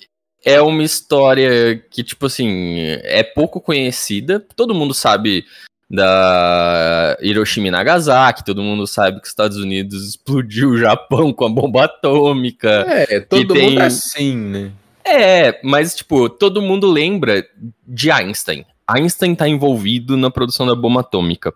[0.45, 4.41] é uma história que, tipo assim, é pouco conhecida.
[4.57, 5.45] Todo mundo sabe
[5.91, 11.47] da Hiroshima e Nagasaki, todo mundo sabe que os Estados Unidos explodiu o Japão com
[11.47, 12.69] a bomba atômica.
[12.89, 14.73] É, todo tem- mundo assim, né?
[15.05, 17.43] É, mas, tipo, todo mundo lembra
[17.87, 18.67] de Einstein.
[18.87, 21.55] Einstein tá envolvido na produção da bomba atômica.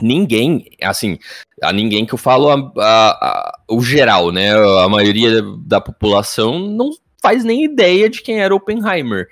[0.00, 1.18] Ninguém, assim,
[1.62, 4.52] a ninguém que eu falo, a- a- a- o geral, né?
[4.84, 6.90] A maioria da população não
[7.22, 9.28] faz nem ideia de quem era Oppenheimer.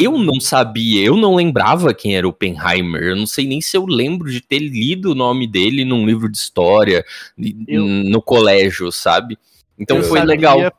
[0.00, 3.02] Eu não sabia, eu não lembrava quem era Oppenheimer.
[3.02, 6.28] Eu não sei nem se eu lembro de ter lido o nome dele num livro
[6.28, 7.04] de história,
[7.68, 9.38] Eu- no colégio, sabe?
[9.78, 10.72] Então Eu foi sabia- legal.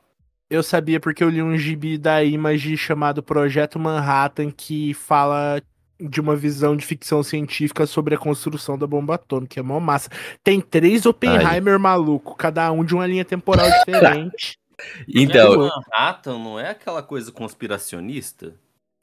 [0.50, 5.62] Eu sabia porque eu li um gibi da Image chamado Projeto Manhattan que fala
[5.98, 9.58] de uma visão de ficção científica sobre a construção da bomba atômica.
[9.60, 10.10] É mó massa.
[10.44, 14.58] Tem três Oppenheimer maluco, cada um de uma linha temporal diferente.
[15.08, 18.54] Então, Manhattan não é aquela coisa conspiracionista?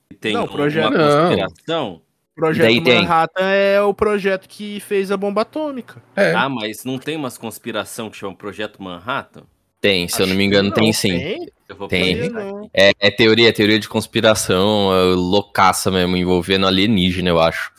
[0.10, 1.28] Que tem Não, um- projeto- uma Não.
[1.28, 2.02] conspiração?
[2.36, 2.96] O projeto Daí tem.
[3.02, 6.02] Manhattan é o projeto que fez a bomba atômica.
[6.16, 6.34] É.
[6.34, 9.44] Ah, mas não tem umas conspiração que chama Projeto Manhattan?
[9.82, 11.18] tem, se eu não me engano, tem sim.
[11.18, 11.50] Tem?
[11.70, 12.30] Eu vou Tem.
[12.30, 12.70] Não.
[12.74, 17.72] É, é teoria, teoria de conspiração, é loucaça mesmo, envolvendo alienígena, eu acho.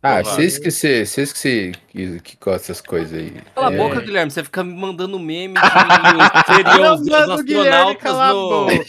[0.00, 3.32] Ah, vocês que você, vocês que, cê- que, que gostam dessas coisas aí.
[3.54, 3.76] Cala a É.
[3.76, 4.30] boca, Guilherme.
[4.32, 5.60] Você fica me mandando meme de
[6.46, 8.74] seriam Não, os, astronautas a no, boca.
[8.74, 8.82] no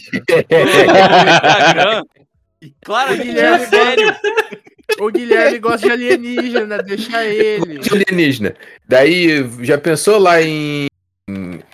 [1.34, 2.02] Instagram.
[3.16, 4.14] Guilherme- é sério.
[5.00, 7.78] O Guilherme gosta de alienígena, deixa ele.
[7.78, 8.54] de alienígena.
[8.86, 10.86] Daí, já pensou lá em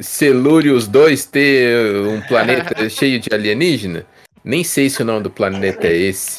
[0.00, 4.06] Celúrios 2 ter um planeta cheio de alienígena?
[4.44, 6.38] Nem sei se o nome do planeta é esse.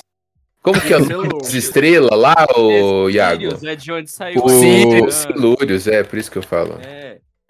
[0.64, 3.58] Como que é o nome das estrelas lá, ô Iago?
[3.66, 6.80] É de onde saiu O Sirius, Celúrios, é por isso que eu falo.
[6.84, 7.01] É.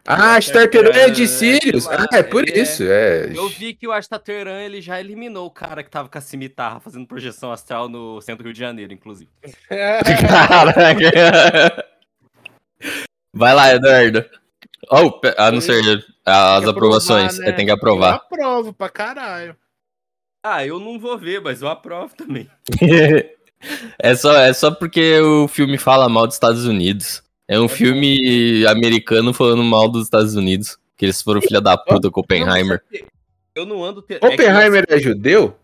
[0.05, 1.83] Ah, Starteran é de É, Sirius.
[1.83, 2.51] sei lá, Ah, é por é.
[2.59, 3.31] isso, é.
[3.35, 6.79] Eu vi que o Astateran ele já eliminou o cara que tava com a cimitarra
[6.79, 9.29] fazendo projeção astral no centro do Rio de Janeiro, inclusive.
[10.27, 11.85] Caraca.
[13.33, 14.25] Vai lá, Eduardo.
[14.89, 17.45] Oh, pe- a não ser as aprovações, né?
[17.45, 18.15] você tem que Eu aprovar.
[18.15, 19.55] aprovo pra caralho.
[20.43, 22.49] Ah, eu não vou ver, mas eu aprovo também.
[23.99, 27.21] é, só, é só porque o filme fala mal dos Estados Unidos.
[27.51, 30.77] É um filme americano falando mal dos Estados Unidos.
[30.95, 32.81] Que eles foram filha da puta com Oppenheimer.
[33.53, 34.01] Eu não ando.
[34.01, 34.13] Te...
[34.13, 35.57] é que Oppenheimer é judeu?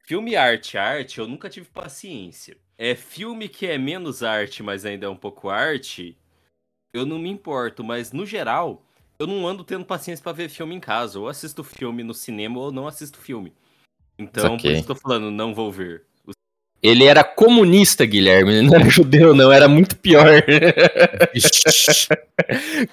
[0.00, 2.56] Filme arte, arte, eu nunca tive paciência.
[2.76, 6.16] É filme que é menos arte, mas ainda é um pouco arte.
[6.92, 8.84] Eu não me importo, mas no geral,
[9.16, 11.20] eu não ando tendo paciência pra ver filme em casa.
[11.20, 13.52] Ou assisto filme no cinema ou não assisto filme.
[14.18, 14.72] Então, por Saquei.
[14.72, 16.02] isso que eu tô falando, não vou ver.
[16.82, 18.54] Ele era comunista, Guilherme.
[18.54, 19.52] Ele não era judeu, não.
[19.52, 20.26] Era muito pior.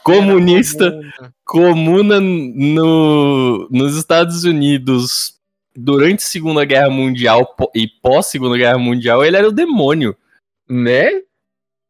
[0.04, 1.00] comunista.
[1.44, 5.40] Comuna no, nos Estados Unidos
[5.76, 10.16] durante a Segunda Guerra Mundial e pós Segunda Guerra Mundial, ele era o demônio.
[10.70, 11.22] Né?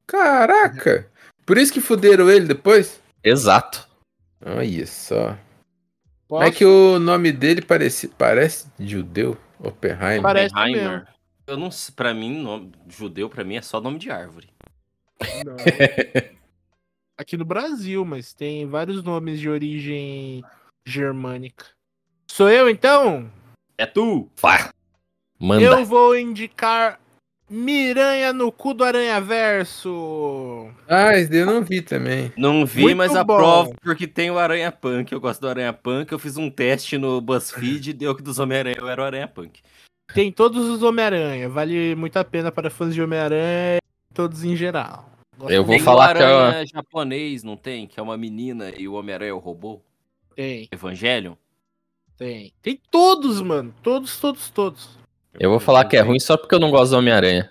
[0.07, 1.07] Caraca.
[1.45, 3.01] Por isso que fuderam ele depois?
[3.23, 3.87] Exato.
[4.45, 5.37] Olha só.
[6.27, 6.43] Posso?
[6.43, 9.35] É que o nome dele parece, parece judeu?
[9.59, 10.21] Oppenheimer.
[10.21, 11.07] Parece Oppenheimer.
[11.49, 14.49] Eu não sei, pra mim, nome, judeu pra mim é só nome de árvore.
[15.43, 15.55] Não.
[17.17, 20.43] Aqui no Brasil, mas tem vários nomes de origem
[20.85, 21.65] germânica.
[22.29, 23.31] Sou eu então?
[23.79, 24.29] É tu!
[24.39, 24.71] Vá.
[25.39, 25.63] Manda.
[25.63, 26.99] Eu vou indicar
[27.49, 30.69] Miranha no cu do Aranha Verso.
[30.87, 32.31] Ah, esse eu não vi também.
[32.37, 33.17] Não vi, Muito mas bom.
[33.17, 35.11] aprovo porque tem o Aranha Punk.
[35.11, 36.11] Eu gosto do Aranha Punk.
[36.11, 39.27] Eu fiz um teste no BuzzFeed e deu que dos Homem-Aranha eu era o Aranha
[39.27, 39.61] Punk.
[40.13, 41.49] Tem todos os Homem-Aranha.
[41.49, 45.09] Vale muito a pena para fãs de Homem-Aranha e todos em geral.
[45.37, 47.87] Gosto Eu vou tem falar que é japonês, não tem?
[47.87, 49.79] Que é uma menina e o Homem-Aranha é o robô.
[50.35, 51.33] Tem, Evangelion?
[52.17, 52.51] tem.
[52.61, 53.73] Tem todos, mano.
[53.81, 54.97] Todos, todos, todos.
[55.39, 57.49] Eu vou falar que é ruim só porque eu não gosto do Homem-Aranha.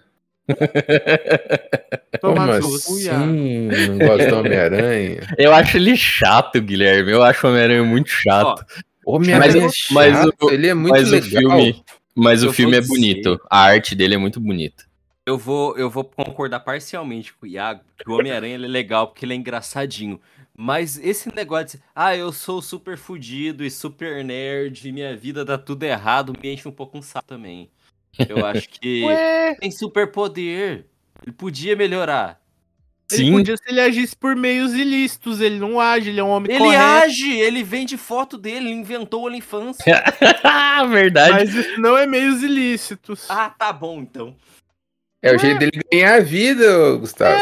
[2.21, 3.69] Como assim?
[3.89, 5.21] Não gosto do Homem-Aranha?
[5.39, 7.13] Eu acho ele chato, Guilherme.
[7.13, 8.65] Eu acho o Homem-Aranha muito chato.
[9.07, 11.27] Homem-Aranha é Mas- mas chato, o- ele é muito mas legal.
[11.27, 11.31] o
[11.63, 11.85] filme,
[12.19, 13.41] mas Eu o filme é dizer- bonito.
[13.51, 14.85] A arte dele é muito bonita.
[15.27, 19.25] Eu vou, eu vou concordar parcialmente com o Iago, que o Homem-Aranha é legal porque
[19.27, 20.19] ele é engraçadinho.
[20.57, 25.45] Mas esse negócio de, ah, eu sou super fudido e super nerd e minha vida
[25.45, 27.71] dá tudo errado, me enche um pouco um saco também.
[28.29, 30.87] Eu acho que Ué, tem super poder.
[31.23, 32.41] Ele podia melhorar.
[33.11, 33.33] Ele Sim.
[33.33, 35.41] podia se ele agisse por meios ilícitos.
[35.41, 36.83] Ele não age, ele é um homem Ele correto.
[37.05, 39.79] age, ele vende foto dele, ele inventou o OnlyFans.
[40.91, 41.33] Verdade.
[41.33, 43.27] Mas isso não é meios ilícitos.
[43.31, 44.37] ah, tá bom então.
[45.23, 47.39] É o jeito dele ganhar a vida, Gustavo.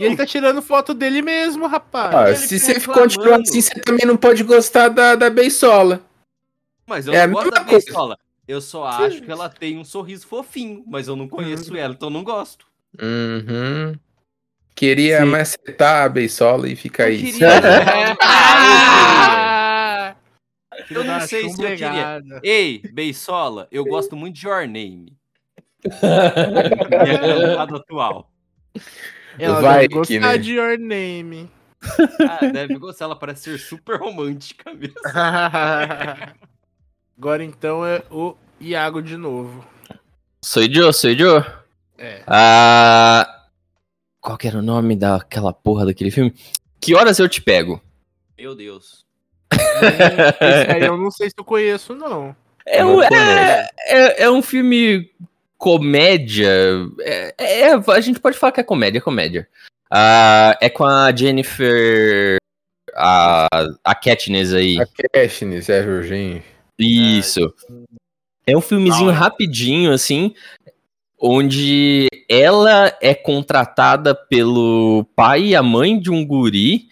[0.00, 2.14] E ele tá tirando foto dele mesmo, rapaz.
[2.14, 6.00] Ah, ele se você continuar assim, você também não pode gostar da, da Beisola.
[6.86, 7.84] Mas eu É a não gosto da coisa.
[7.84, 8.18] Beisola.
[8.46, 12.08] Eu só acho que ela tem um sorriso fofinho, mas eu não conheço ela, então
[12.08, 12.66] eu não gosto.
[13.00, 13.94] Uhum.
[14.78, 15.26] Queria Sim.
[15.26, 20.14] macetar a Beisola e ficar queria- Ah!
[20.88, 22.22] Eu não sei se eu queria.
[22.44, 25.16] Ei, Beisola, eu gosto muito de Your Name.
[25.84, 28.30] Minha cantada atual.
[29.36, 30.38] Ela Vai deve gostar né?
[30.38, 31.50] de Your Name.
[32.30, 34.94] Ah, deve gostar, ela parece ser super romântica mesmo.
[37.18, 39.66] Agora então é o Iago de novo.
[40.44, 41.44] Sou eu, sou eu.
[41.98, 42.22] É.
[42.28, 43.37] Ah,
[44.20, 46.34] qual que era o nome daquela porra daquele filme?
[46.80, 47.80] Que horas eu te pego?
[48.36, 49.04] Meu Deus.
[49.52, 52.34] Esse aí eu não sei se eu conheço, não.
[52.66, 55.10] É, Não um, é, é, é um filme
[55.56, 56.50] comédia.
[57.00, 59.48] É, é- a gente pode falar que é comédia, é comédia.
[59.90, 62.36] Ah, é com a Jennifer.
[62.94, 63.46] A,
[63.84, 64.78] a Katniss aí.
[64.80, 66.42] A Katniss, é, Jorginho.
[66.78, 67.52] Isso.
[68.46, 70.34] É um filmezinho rapidinho, assim,
[71.20, 76.88] onde ela é contratada pelo pai e a mãe de um guri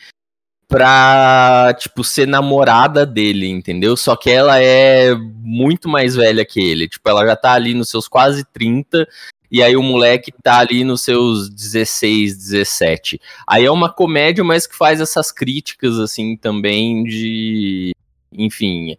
[0.69, 3.97] pra, tipo, ser namorada dele, entendeu?
[3.97, 6.89] Só que ela é muito mais velha que ele.
[6.89, 9.07] Tipo, ela já tá ali nos seus quase 30.
[9.51, 13.21] E aí o moleque tá ali nos seus 16, 17.
[13.47, 17.93] Aí é uma comédia, mas que faz essas críticas, assim, também de.
[18.33, 18.97] Enfim.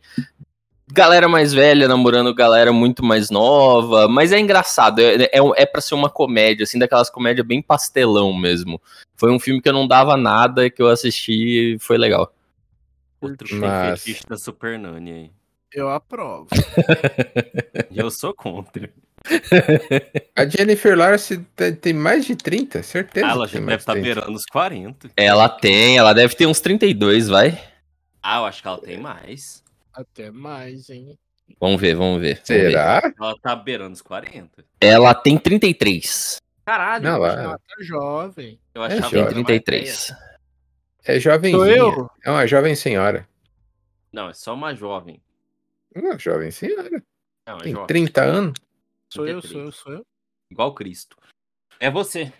[0.89, 4.07] Galera mais velha namorando galera muito mais nova.
[4.07, 4.99] Mas é engraçado.
[4.99, 8.81] É, é, é pra ser uma comédia, assim, daquelas comédias bem pastelão mesmo.
[9.15, 12.33] Foi um filme que eu não dava nada, que eu assisti e foi legal.
[13.19, 15.31] Outro Mas- fetiche da Super Nani aí.
[15.73, 16.47] Eu aprovo.
[17.93, 18.89] Eu sou contra.
[20.35, 21.37] A Jennifer Lawrence
[21.81, 23.27] tem, mais de 30, certeza.
[23.27, 24.05] Ah, ela já tem deve estar 30.
[24.05, 25.09] beirando os 40.
[25.17, 27.61] Ela tem, ela deve ter uns 32, vai.
[28.23, 29.61] Ah, eu acho que ela tem mais.
[29.97, 31.17] Até mais, hein?
[31.59, 32.35] Vamos ver, vamos ver.
[32.35, 32.45] vamos ver.
[32.45, 33.13] Será?
[33.19, 34.63] Ela tá beirando os 40.
[34.79, 36.37] Ela tem 33.
[36.65, 38.59] Caralho, Não, ela- tá jovem.
[38.75, 39.09] eu é achava jovem.
[39.11, 40.13] que ela Tem era mais 33.
[41.05, 41.57] É jovenzinha.
[41.57, 42.09] Sou eu?
[42.23, 43.27] É uma jovem senhora.
[44.11, 45.21] Não, é só uma jovem.
[45.95, 47.01] Uma jovem senhora.
[47.47, 47.87] Não, é Tem jovem.
[47.87, 48.53] 30 anos.
[49.11, 49.51] Sou eu, 33.
[49.53, 50.05] sou eu, sou eu.
[50.51, 51.15] Igual Cristo.
[51.79, 52.31] É você.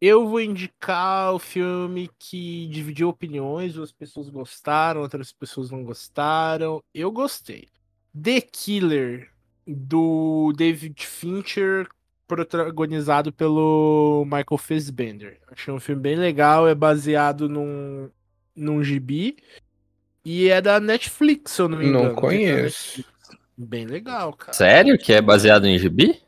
[0.00, 6.82] Eu vou indicar o filme que dividiu opiniões, duas pessoas gostaram, outras pessoas não gostaram.
[6.94, 7.68] Eu gostei.
[8.20, 9.30] The Killer,
[9.66, 11.86] do David Fincher,
[12.26, 15.38] protagonizado pelo Michael Fassbender.
[15.50, 18.08] Achei um filme bem legal, é baseado num,
[18.56, 19.36] num gibi.
[20.24, 22.14] E é da Netflix, se eu não me Não engano.
[22.16, 23.04] conheço.
[23.56, 24.52] Bem legal, cara.
[24.54, 24.96] Sério?
[24.98, 26.20] Que é baseado em gibi?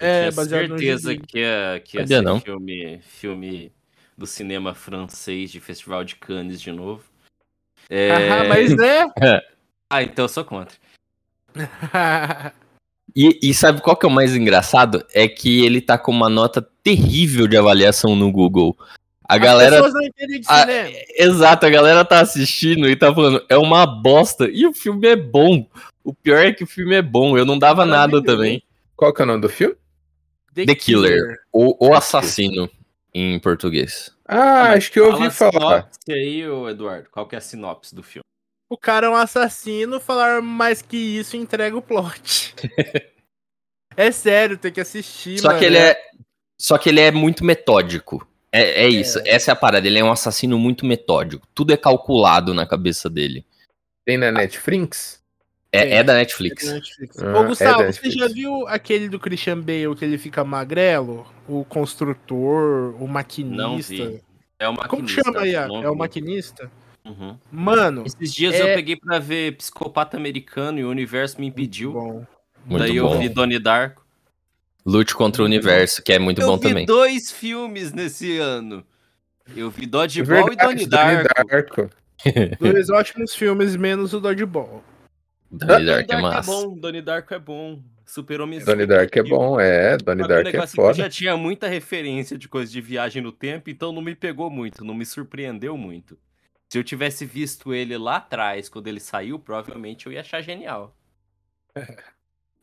[0.00, 1.26] É, baseado no certeza gibi.
[1.26, 2.40] que ia, que ia Sabia ser não.
[2.40, 3.72] filme, filme
[4.16, 7.04] do cinema francês de Festival de Cannes de novo.
[7.88, 8.30] É...
[8.30, 9.06] Ah, mas é.
[9.90, 10.76] Ah, então eu sou contra.
[13.14, 15.04] E, e sabe qual que é o mais engraçado?
[15.12, 18.76] É que ele tá com uma nota terrível de avaliação no Google.
[19.24, 19.76] A galera.
[19.76, 20.90] As pessoas não entendem de Ah, cinema.
[21.16, 24.48] Exato, a galera tá assistindo e tá falando, é uma bosta.
[24.48, 25.66] E o filme é bom.
[26.04, 27.36] O pior é que o filme é bom.
[27.36, 28.62] Eu não dava nada também.
[28.96, 29.74] Qual que é o nome do filme?
[30.66, 31.38] The Killer.
[31.52, 32.70] O, o assassino
[33.12, 34.12] em português.
[34.26, 35.88] Ah, acho que eu ouvi falar.
[35.90, 37.08] sinopse aí, Eduardo.
[37.10, 38.24] Qual que é a sinopse do filme?
[38.68, 42.54] O cara é um assassino, falar mais que isso entrega o plot.
[43.96, 45.58] é sério, tem que assistir, Só mano.
[45.58, 46.00] que ele é.
[46.56, 48.24] Só que ele é muito metódico.
[48.52, 49.86] É, é isso, essa é a parada.
[49.86, 51.46] Ele é um assassino muito metódico.
[51.52, 53.44] Tudo é calculado na cabeça dele.
[54.06, 55.19] Tem na Netflix?
[55.72, 56.66] É, é da Netflix.
[56.68, 57.22] É Netflix.
[57.22, 58.14] Ah, Ô, é Gustavo, da você Netflix.
[58.16, 61.26] já viu aquele do Christian Bale que ele fica magrelo?
[61.48, 63.62] O construtor, o maquinista.
[63.62, 64.20] Não vi.
[64.58, 65.54] É o Como maquinista, chama aí?
[65.54, 65.98] É o vi.
[65.98, 66.70] maquinista?
[67.04, 67.36] Uhum.
[67.50, 71.92] Mano, Esses dias É- eu peguei pra ver Psicopata Americano e o universo me impediu.
[71.92, 72.26] bom.
[72.66, 73.14] Muito Daí bom.
[73.14, 74.04] eu vi Donnie Darko.
[74.84, 76.86] Lute contra o universo, que é muito eu bom vi também.
[76.86, 78.84] dois filmes nesse ano.
[79.56, 81.28] Eu vi É Dodgeball e Donnie Darko.
[81.48, 81.90] Darko.
[82.60, 84.84] Dois ótimos filmes, menos o Dodgeball.
[85.50, 86.50] Donnie Donnie Darko é Darko é massa.
[86.52, 87.82] bom, Donnie Darko é bom.
[88.06, 89.96] Super homem Donnie Darko é bom, é.
[89.96, 90.94] Donnie Darko é Eu foda.
[90.94, 94.84] já tinha muita referência de coisa de viagem no tempo, então não me pegou muito,
[94.84, 96.18] não me surpreendeu muito.
[96.72, 100.96] Se eu tivesse visto ele lá atrás, quando ele saiu, provavelmente eu ia achar genial.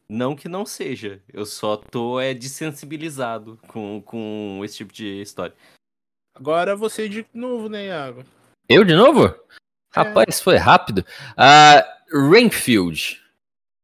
[0.09, 5.53] Não que não seja, eu só tô é, desensibilizado com, com esse tipo de história.
[6.33, 8.23] Agora você de novo, né, Iago?
[8.69, 9.35] Eu de novo?
[9.93, 11.05] Rapaz, foi rápido.
[11.35, 13.19] Ah, Rainfield,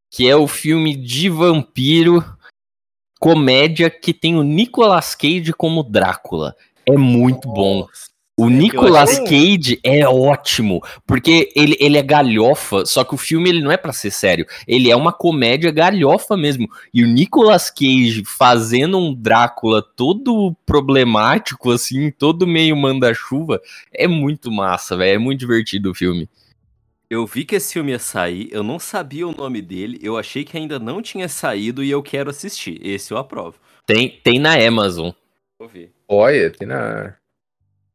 [0.09, 2.23] que é o filme de vampiro
[3.19, 6.55] comédia que tem o Nicolas Cage como Drácula.
[6.85, 7.87] É muito bom.
[8.35, 13.61] O Nicolas Cage é ótimo, porque ele, ele é galhofa, só que o filme ele
[13.61, 16.67] não é pra ser sério, ele é uma comédia galhofa mesmo.
[16.91, 23.61] E o Nicolas Cage fazendo um Drácula todo problemático, assim, todo meio manda-chuva,
[23.93, 26.27] é muito massa, velho, é muito divertido o filme.
[27.09, 30.43] Eu vi que esse filme ia sair, eu não sabia o nome dele, eu achei
[30.43, 32.79] que ainda não tinha saído e eu quero assistir.
[32.85, 33.59] Esse eu aprovo.
[33.85, 35.11] Tem, tem na Amazon.
[35.59, 35.93] Vou ver.
[36.07, 37.15] Olha, tem na.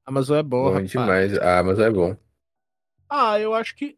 [0.06, 0.90] Amazon é bom, Bom rapaz.
[0.90, 1.38] demais.
[1.38, 2.16] Ah, mas é bom.
[3.08, 3.96] Ah, eu acho que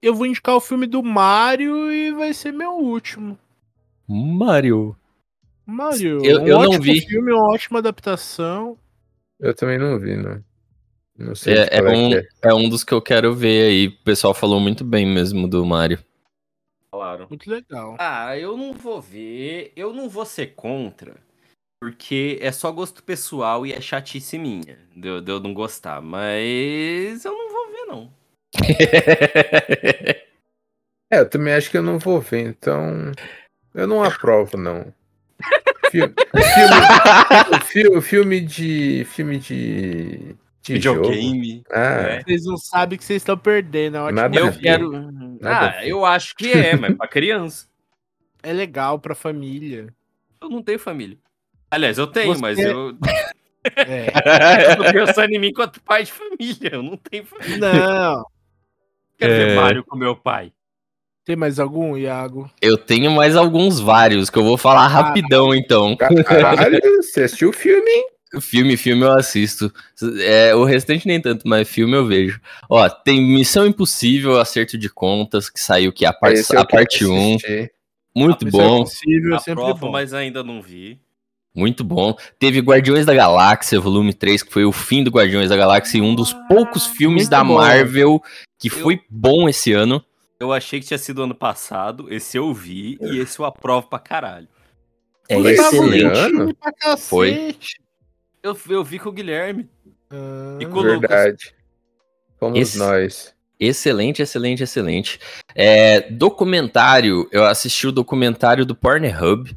[0.00, 3.38] eu vou indicar o filme do Mario e vai ser meu último.
[4.06, 4.96] Mario.
[5.66, 7.00] Mario, Eu- um eu não ótimo vi.
[7.00, 8.78] filme, uma ótima adaptação.
[9.40, 10.44] Eu também não vi, não.
[11.16, 12.28] Não sei É, é é um, é.
[12.42, 13.86] é um dos que eu quero ver aí.
[13.88, 15.98] O pessoal falou muito bem mesmo do Mario.
[16.90, 17.26] falaram.
[17.28, 17.96] Muito legal.
[17.98, 21.16] Ah, eu não vou ver, eu não vou ser contra,
[21.80, 26.00] porque é só gosto pessoal e é chatice minha, de, eu- de eu não gostar,
[26.00, 28.12] mas eu não vou ver, não.
[31.12, 33.12] É, eu também acho que eu não vou ver, então.
[33.74, 34.92] Eu não aprovo, não.
[35.90, 36.14] Filme,
[37.66, 39.04] filme, filme de.
[39.04, 40.34] Filme de.
[40.72, 41.62] Videogame.
[41.70, 42.22] Ah, É.
[42.22, 43.96] Vocês não sabem que vocês estão perdendo.
[43.98, 44.20] É, ótimo.
[44.20, 44.60] Nada Eu ver.
[44.60, 44.90] quero.
[45.40, 45.88] Nada Ah, ver.
[45.88, 47.66] eu acho que é, mas pra criança.
[48.42, 49.88] é legal pra família.
[50.40, 51.18] Eu não tenho família.
[51.70, 52.96] Aliás, eu tenho, Você- mas eu,
[53.76, 54.12] É.
[54.72, 56.70] eu tô pensando em mim quanto pai de família.
[56.72, 57.58] Eu não tenho família.
[57.58, 58.24] Não.
[59.18, 59.54] Quero ver É.
[59.56, 60.52] Mario com meu pai.
[61.24, 62.50] Tem mais algum, Iago?
[62.60, 65.96] Eu tenho mais alguns vários que eu vou falar rapidão, então.
[65.96, 68.08] caralho, você assistiu o filme, hein?
[68.40, 69.72] Filme, filme eu assisto.
[70.20, 72.40] É, o restante nem tanto, mas filme eu vejo.
[72.68, 76.66] Ó, tem Missão Impossível, Acerto de Contas, que saiu que é a Esse eu a
[76.66, 77.34] parte quero 1.
[77.36, 77.72] assistir.
[78.16, 79.90] Muito Missão bom, Impossível sempre Aprovo, bom.
[79.90, 81.00] mas ainda não vi.
[81.54, 82.16] muito bom.
[82.38, 86.00] Teve Guardiões da Galáxia, volume 3, que foi o fim do Guardiões da Galáxia e
[86.00, 87.54] um dos poucos filmes muito da bom.
[87.54, 88.22] Marvel
[88.58, 90.04] que foi bom esse ano.
[90.40, 93.98] Eu achei que tinha sido ano passado, esse eu vi e esse eu aprovo pra
[93.98, 94.48] caralho.
[95.28, 96.56] É excelente.
[96.98, 97.56] Foi.
[98.44, 99.66] Eu, eu vi com o Guilherme.
[100.10, 101.00] Ah, E com o Lucas.
[101.00, 101.54] Verdade.
[102.38, 103.34] Fomos Esse- nós.
[103.58, 105.18] Excelente, excelente, excelente.
[105.54, 109.56] É, documentário, eu assisti o documentário do Pornhub,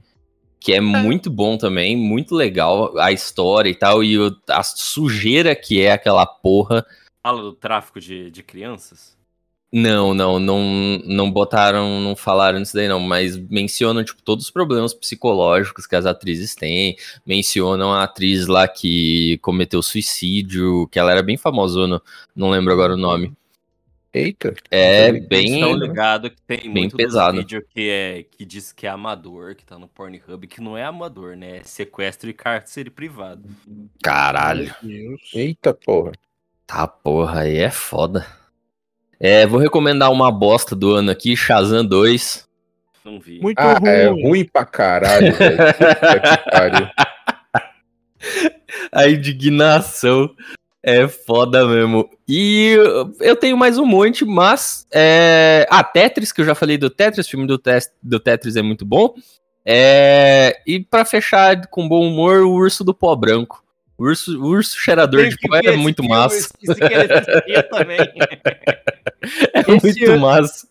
[0.57, 5.53] que é muito bom também, muito legal a história e tal, e o- a sujeira
[5.53, 6.85] que é aquela porra.
[7.21, 9.16] Fala do tráfico de, de crianças.
[9.72, 14.51] Não, não, não, não botaram, não falaram nisso daí não, mas mencionam, tipo, todos os
[14.51, 16.95] problemas psicológicos que as atrizes têm,
[17.26, 22.01] mencionam a atriz lá que cometeu suicídio, que ela era bem famosona,
[22.34, 23.34] não lembro agora o nome.
[24.13, 24.55] Eita.
[24.72, 25.55] É bem...
[25.55, 27.34] Estão ligados que tem bem muito pesado.
[27.34, 30.78] dos vídeo que, é, que diz que é amador, que tá no Pornhub, que não
[30.78, 31.57] é amador, né?
[31.57, 33.43] É sequestro e cárcere privado.
[34.01, 34.74] Caralho.
[35.34, 36.13] Eita porra.
[36.65, 38.26] Tá, porra, aí é foda.
[39.20, 42.47] É, vou recomendar uma bosta do ano aqui, Shazam 2.
[43.03, 43.39] Não vi.
[43.39, 43.89] Muito Ah, ruim.
[43.89, 45.57] é ruim pra caralho, velho.
[45.57, 46.88] Puta que pariu.
[48.91, 50.30] A indignação
[50.84, 52.09] é foda mesmo.
[52.28, 54.86] E eu- eu tenho mais um monte, mas.
[54.93, 55.65] É...
[55.70, 57.61] Ah, Tetris, que eu já falei do Tetris, o filme do,
[58.03, 59.13] do Tetris é muito bom.
[59.65, 60.59] É...
[60.65, 63.63] E pra fechar com bom humor, o Urso do Pó Branco.
[63.97, 66.36] O urso, o urso cheirador de pó é esse muito massa.
[66.61, 67.97] eu esqueci que ele existia também.
[69.53, 70.68] É Esse muito ano- massa.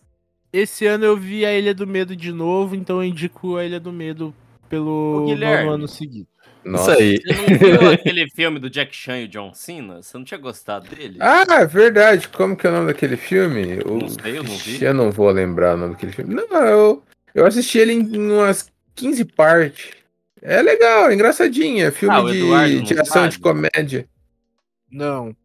[0.53, 3.79] Esse ano eu vi a Ilha do Medo de novo, então eu indico a Ilha
[3.79, 4.33] do Medo
[4.69, 6.27] pelo nono ano seguinte.
[6.63, 6.91] Nossa.
[6.99, 7.17] Isso aí.
[7.21, 10.01] Você não viu aquele filme do Jack Chan e o John Cena?
[10.01, 11.17] Você não tinha gostado dele?
[11.21, 12.27] Ah, é verdade.
[12.29, 13.79] Como que é o nome daquele filme?
[13.85, 14.83] O- Não sei, eu não vi.
[14.83, 16.33] Eu não vou lembrar o nome daquele filme.
[16.33, 19.91] Não, eu, eu assisti ele em umas 15 partes.
[20.41, 21.85] É legal, é engraçadinho.
[21.85, 23.29] É filme Ah, de, de ação sabe?
[23.31, 24.07] de comédia.
[24.91, 25.35] Não.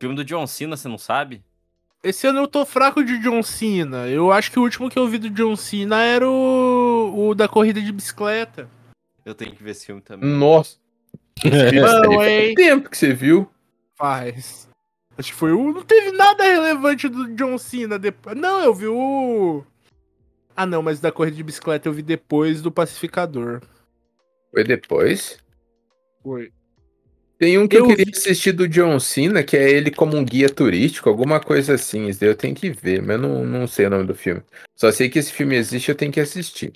[0.00, 1.42] filme do John Cena, você não sabe?
[2.02, 4.08] Esse ano eu tô fraco de John Cena.
[4.08, 7.48] Eu acho que o último que eu vi do John Cena era o, o da
[7.48, 8.68] corrida de bicicleta.
[9.24, 10.28] Eu tenho que ver esse filme também.
[10.28, 10.76] Nossa.
[11.42, 12.54] Não, hein?
[12.54, 13.50] tempo que você viu.
[13.96, 14.68] Faz.
[15.18, 15.72] Acho que foi o.
[15.72, 18.36] Não teve nada relevante do John Cena depois.
[18.36, 19.64] Não, eu vi o.
[20.54, 23.60] Ah, não, mas da corrida de bicicleta eu vi depois do Pacificador.
[24.50, 25.38] Foi depois.
[26.22, 26.50] Foi.
[27.38, 30.16] Tem um que eu, Eu queria vi- assistir do John Cena, que é ele como
[30.16, 32.06] um guia turístico, alguma coisa assim.
[32.08, 34.42] Isso daí eu tenho que ver, mas eu não, não sei o nome do filme.
[34.74, 36.72] Só sei que esse filme existe, eu tenho que assistir.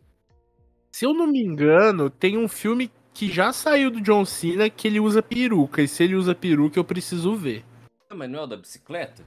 [0.93, 4.87] Se eu não me engano, tem um filme que já saiu do John Cena que
[4.87, 5.81] ele usa peruca.
[5.83, 7.65] E se ele usa peruca, eu preciso ver.
[8.11, 9.23] Ah, Mas não é o da bicicleta?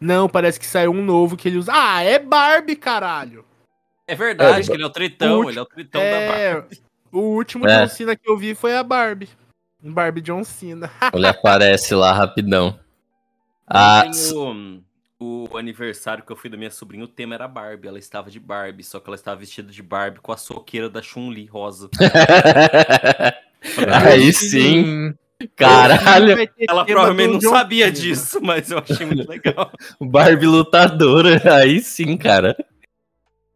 [0.00, 1.72] Não, parece que saiu um novo que ele usa.
[1.74, 3.44] Ah, é Barbie, caralho!
[4.06, 6.38] É verdade, É, que ele é o tritão, o ele é o tritão da barra.
[6.38, 6.66] É.
[7.12, 7.80] O último É.
[7.82, 9.28] John Cena que eu vi foi a Barbie.
[9.82, 10.90] Barbie John Cena.
[11.12, 12.78] Ele aparece lá rapidão.
[13.66, 14.04] Ah,
[15.18, 17.88] o, o aniversário que eu fui da minha sobrinha, o tema era Barbie.
[17.88, 21.00] Ela estava de Barbie, só que ela estava vestida de Barbie com a soqueira da
[21.02, 21.88] Chun-Li rosa.
[24.04, 25.14] Aí sim,
[25.54, 26.48] caralho.
[26.68, 29.70] Ela provavelmente não sabia disso, mas eu achei muito legal.
[30.00, 31.54] Barbie lutadora.
[31.56, 32.56] Aí sim, cara.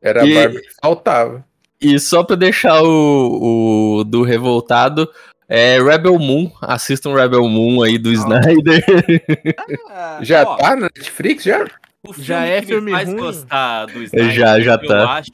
[0.01, 1.45] Era E- a Barbie que faltava.
[1.81, 5.11] E só pra deixar o, o do revoltado,
[5.49, 6.51] é Rebel Moon.
[6.61, 8.84] Assistam Rebel Moon aí do Snyder.
[10.22, 11.64] Já Ó, tá na Netflix, já?
[12.03, 13.16] O filme Já é que filme me faz ruim?
[13.18, 15.12] gostar do Snyder, Já, já eu tá.
[15.12, 15.30] Acho,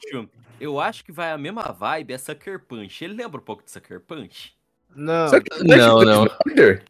[0.59, 3.03] eu acho que vai a mesma vibe, é Sucker Punch.
[3.03, 4.53] Ele lembra um pouco de Sucker Punch?
[4.95, 5.27] Não.
[5.27, 6.27] Só que Não, não.
[6.47, 6.83] Snyder?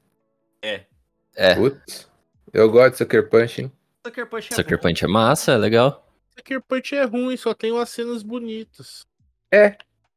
[0.62, 0.82] É.
[1.36, 2.08] É, Putz.
[2.54, 3.72] Eu gosto de Sucker Punch, hein?
[4.06, 4.80] Sucker Punch é Sucker.
[4.80, 6.08] Punch é massa, é legal.
[6.38, 9.06] Sucker Punch é ruim, só tem umas cenas bonitas.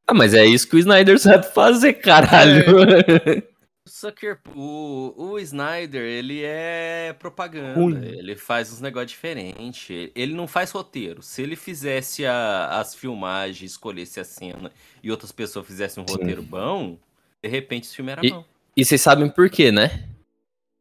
[0.06, 2.64] Ah, mas é isso que o Snyder sabe fazer, caralho.
[3.86, 7.74] O Sucker, o, o Snyder, ele é propaganda.
[7.78, 8.02] Ruim.
[8.02, 10.10] Ele faz uns negócios diferentes.
[10.14, 11.20] Ele não faz roteiro.
[11.20, 16.14] Se ele fizesse a- as filmagens, escolhesse a cena e outras pessoas fizessem um Sim.
[16.14, 16.98] roteiro bom,
[17.42, 18.42] de repente esse filme era E- bom.
[18.74, 20.08] E vocês sabem por quê, né?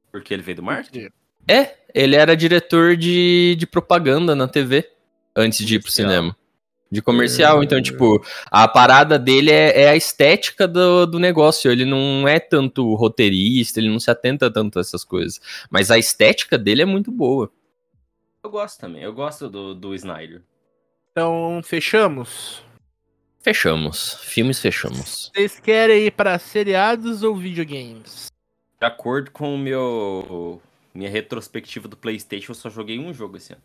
[0.09, 1.09] Porque ele veio do marketing?
[1.45, 4.89] É, ele era diretor de, de propaganda na TV
[5.35, 6.33] antes de ir pro cinema.
[6.93, 11.71] De comercial, então, tipo, a parada dele é, é a estética do, do negócio.
[11.71, 15.41] Ele não é tanto roteirista, ele não se atenta tanto a essas coisas.
[15.71, 17.51] Mas a estética dele é muito boa.
[18.43, 19.01] Eu gosto também.
[19.01, 20.43] Eu gosto do, do Snyder.
[21.11, 22.61] Então, fechamos?
[23.39, 24.19] Fechamos.
[24.21, 25.31] Filmes fechamos.
[25.33, 28.27] Vocês querem ir pra seriados ou videogames?
[28.79, 30.61] De acordo com o meu.
[30.93, 33.63] Minha retrospectiva do PlayStation, eu só joguei um jogo esse ano.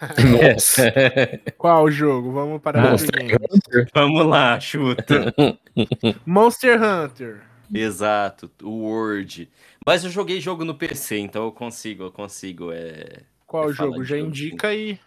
[0.00, 0.92] Nossa.
[1.58, 2.32] Qual jogo?
[2.32, 3.90] Vamos para Monster videogames.
[3.94, 5.34] Vamos lá, chuta.
[6.24, 7.42] Monster Hunter.
[7.72, 9.48] Exato, o Word.
[9.86, 12.72] Mas eu joguei jogo no PC, então eu consigo, eu consigo.
[12.72, 13.22] É...
[13.46, 14.04] Qual falar jogo?
[14.04, 14.98] Já jogo, indica aí.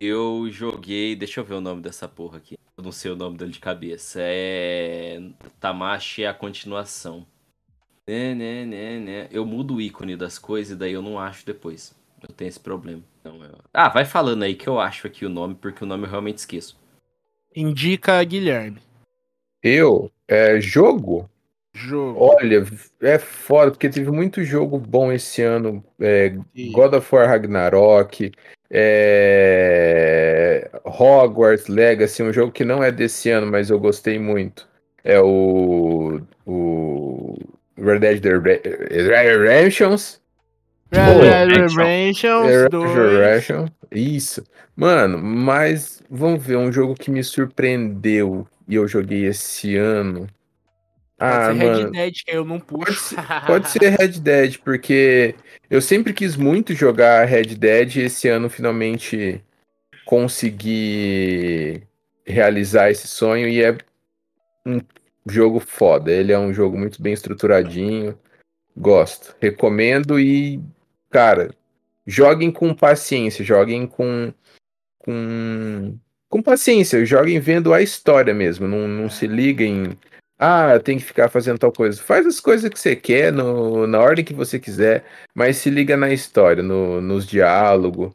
[0.00, 1.16] Eu joguei.
[1.16, 2.56] Deixa eu ver o nome dessa porra aqui.
[2.76, 4.18] Eu não sei o nome dele de cabeça.
[4.20, 5.20] É.
[5.60, 7.26] Tamashi é a continuação.
[8.06, 9.28] Né, né, né, né.
[9.30, 11.94] Eu mudo o ícone das coisas e daí eu não acho depois.
[12.22, 13.02] Eu tenho esse problema.
[13.20, 16.04] Então, eu- Ah, vai falando aí que eu acho aqui o nome, porque o nome
[16.04, 16.78] eu realmente esqueço.
[17.54, 18.78] Indica Guilherme.
[19.62, 21.28] Eu, é, jogo?
[21.74, 22.20] Jogo.
[22.20, 22.64] Olha,
[23.00, 25.82] é foda, porque teve muito jogo bom esse ano.
[25.98, 26.34] É,
[26.72, 28.32] God of War Ragnarok,
[28.70, 34.68] é, Hogwarts Legacy, um jogo que não é desse ano, mas eu gostei muito.
[35.04, 37.36] É o, o
[37.76, 39.96] Red Dead Redemption.
[40.92, 42.94] É, 2.
[42.94, 43.66] Resurrection.
[43.90, 44.44] Isso.
[44.76, 50.26] Mano, mas vamos ver, um jogo que me surpreendeu e eu joguei esse ano.
[51.18, 51.90] Pode Ah, ser Red mano.
[51.92, 53.14] Dead, que eu não Pode puxo.
[53.14, 55.34] ser, pode ser Red Dead, porque
[55.70, 59.42] eu sempre quis muito jogar Red Dead e esse ano finalmente
[60.04, 61.82] consegui
[62.26, 63.76] realizar esse sonho e é
[64.66, 64.80] um
[65.28, 66.10] jogo foda.
[66.10, 68.18] Ele é um jogo muito bem estruturadinho.
[68.76, 69.36] Gosto.
[69.40, 70.60] Recomendo e,
[71.12, 71.54] cara,
[72.06, 74.32] joguem com paciência, joguem com
[74.98, 75.98] com,
[76.28, 78.66] com paciência, joguem vendo a história mesmo.
[78.68, 79.98] Não, não se liguem
[80.44, 82.02] ah, tem que ficar fazendo tal coisa.
[82.02, 85.96] Faz as coisas que você quer, no, na ordem que você quiser, mas se liga
[85.96, 88.12] na história, no, nos diálogos.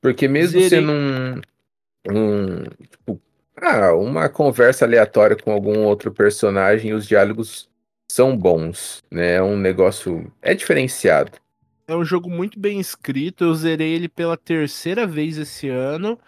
[0.00, 0.68] Porque mesmo Zerei.
[0.68, 1.40] sendo um,
[2.10, 3.22] um, tipo,
[3.56, 7.70] ah, uma conversa aleatória com algum outro personagem, os diálogos
[8.10, 9.34] são bons, né?
[9.34, 10.32] É um negócio.
[10.42, 11.30] É diferenciado.
[11.86, 13.44] É um jogo muito bem escrito.
[13.44, 16.18] Eu zerei ele pela terceira vez esse ano.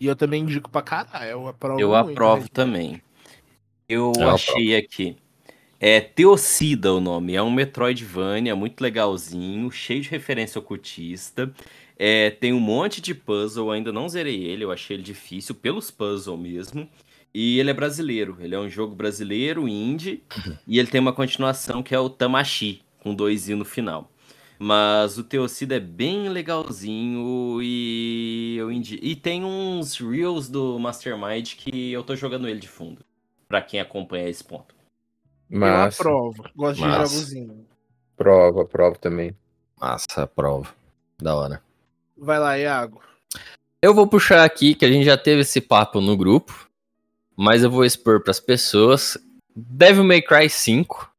[0.00, 1.30] E eu também indico pra caralho.
[1.30, 2.48] Eu aprovo Eu muito, aprovo né?
[2.52, 3.02] também.
[3.88, 5.16] Eu Eu achei aqui.
[5.78, 7.34] É Teocida o nome.
[7.34, 11.52] É um Metroidvania muito legalzinho, cheio de referência ocultista.
[11.98, 15.90] É, tem um monte de puzzle, ainda não zerei ele, eu achei ele difícil pelos
[15.90, 16.88] puzzles mesmo.
[17.34, 20.22] E ele é brasileiro, ele é um jogo brasileiro, indie,
[20.66, 24.11] e ele tem uma continuação que é o Tamashi, com dois i no final.
[24.62, 28.96] Mas o Teocida é bem legalzinho e eu indi...
[29.02, 33.04] E tem uns reels do Mastermind que eu tô jogando ele de fundo.
[33.48, 34.72] Pra quem acompanha esse ponto.
[35.50, 36.44] Mas Eu aprovo.
[36.54, 37.12] Gosto de Massa.
[37.12, 37.66] jogozinho.
[38.16, 39.36] prova, prova também.
[39.80, 40.72] Massa, prova.
[41.20, 41.60] Da hora.
[42.16, 43.02] Vai lá, Iago.
[43.82, 46.70] Eu vou puxar aqui que a gente já teve esse papo no grupo,
[47.36, 49.18] mas eu vou expor pras pessoas.
[49.56, 51.12] Devil May Cry 5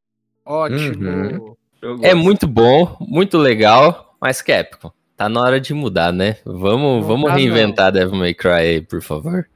[0.45, 1.05] Ótimo.
[1.05, 1.55] Uhum.
[2.01, 6.38] É muito bom, muito legal, mas Capcom, tá na hora de mudar, né?
[6.45, 9.47] Vamos, Não vamos tá, reinventar Devil May Cry aí, por favor.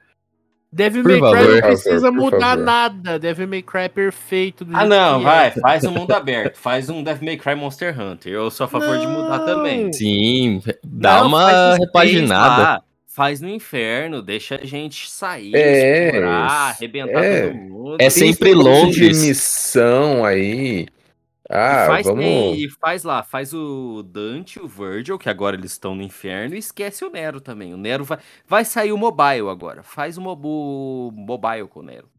[0.72, 2.66] Devil Por May Cry não precisa Por mudar favor.
[2.66, 3.18] nada.
[3.18, 4.66] Devil May Cry é perfeito.
[4.66, 5.52] do Ah, jeito não, que vai, é.
[5.52, 6.58] faz um mundo aberto.
[6.58, 8.34] Faz um Devil May Cry Monster Hunter.
[8.34, 9.46] Eu sou a favor de mudar Não.
[9.46, 9.92] também.
[9.94, 12.62] Sim, dá Não, uma repaginada.
[12.64, 17.48] lá, Faz no inferno, deixa a gente sair, É, explorar, arrebentar é.
[17.48, 17.98] todo mundo.
[18.00, 19.20] É sempre Londres.
[19.22, 20.86] De missão aí.
[21.50, 22.24] E Ah, faz, vamos.
[22.24, 26.56] tem- e faz lá, faz o Dante, o Virgil, que agora eles estão no inferno,
[26.56, 27.74] e esquece o Nero também.
[27.74, 28.18] O Nero vai,
[28.48, 29.82] vai sair o mobile agora.
[29.82, 32.10] Faz o mobo, mobile com o Nero.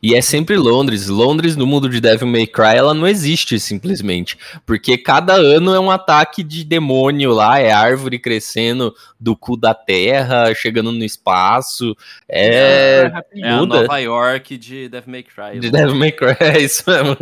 [0.00, 1.08] E é sempre Londres.
[1.08, 4.38] Londres, no mundo de Devil May Cry, ela não existe simplesmente.
[4.64, 9.74] Porque cada ano é um ataque de demônio lá, é árvore crescendo do cu da
[9.74, 11.96] terra, chegando no espaço.
[12.28, 13.10] É.
[13.12, 13.44] rapidinho.
[13.46, 13.66] É a.
[13.66, 15.58] Nova York de Devil May Cry.
[15.58, 17.16] De Devil May Cry, é isso mesmo.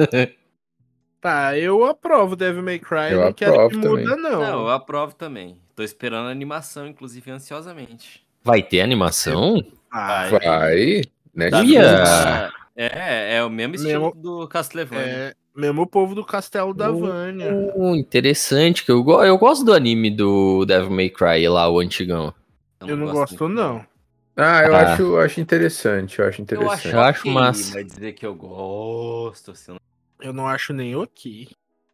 [1.27, 3.11] Tá, eu aprovo Devil May Cry.
[3.11, 4.31] Eu não quero que aprovo muda, não.
[4.41, 5.57] Não, eu aprovo também.
[5.75, 8.25] Tô esperando a animação, inclusive, ansiosamente.
[8.45, 9.61] Vai ter animação?
[9.91, 11.03] Ah, Vai.
[11.35, 11.51] Né?
[11.51, 15.05] Mesma- É, é o mesmo estilo Mesmo- do Castlevania.
[15.05, 17.73] é, mesmo o povo do Castelo da Vânia.
[17.75, 21.81] Oh, interessante, que eu, go- eu gosto do anime do Devil May Cry lá, o
[21.81, 22.33] antigão.
[22.87, 23.85] Eu não gosto, muito, não.
[24.37, 24.93] Ah, eu Ah.
[24.93, 26.73] acho, eu acho interessante, eu acho Eu interessante.
[26.87, 27.73] acho, Eu acho massa.
[27.73, 29.51] Vai dizer que eu gosto.
[29.51, 29.75] Assim.
[30.21, 31.49] Eu não acho nem ok.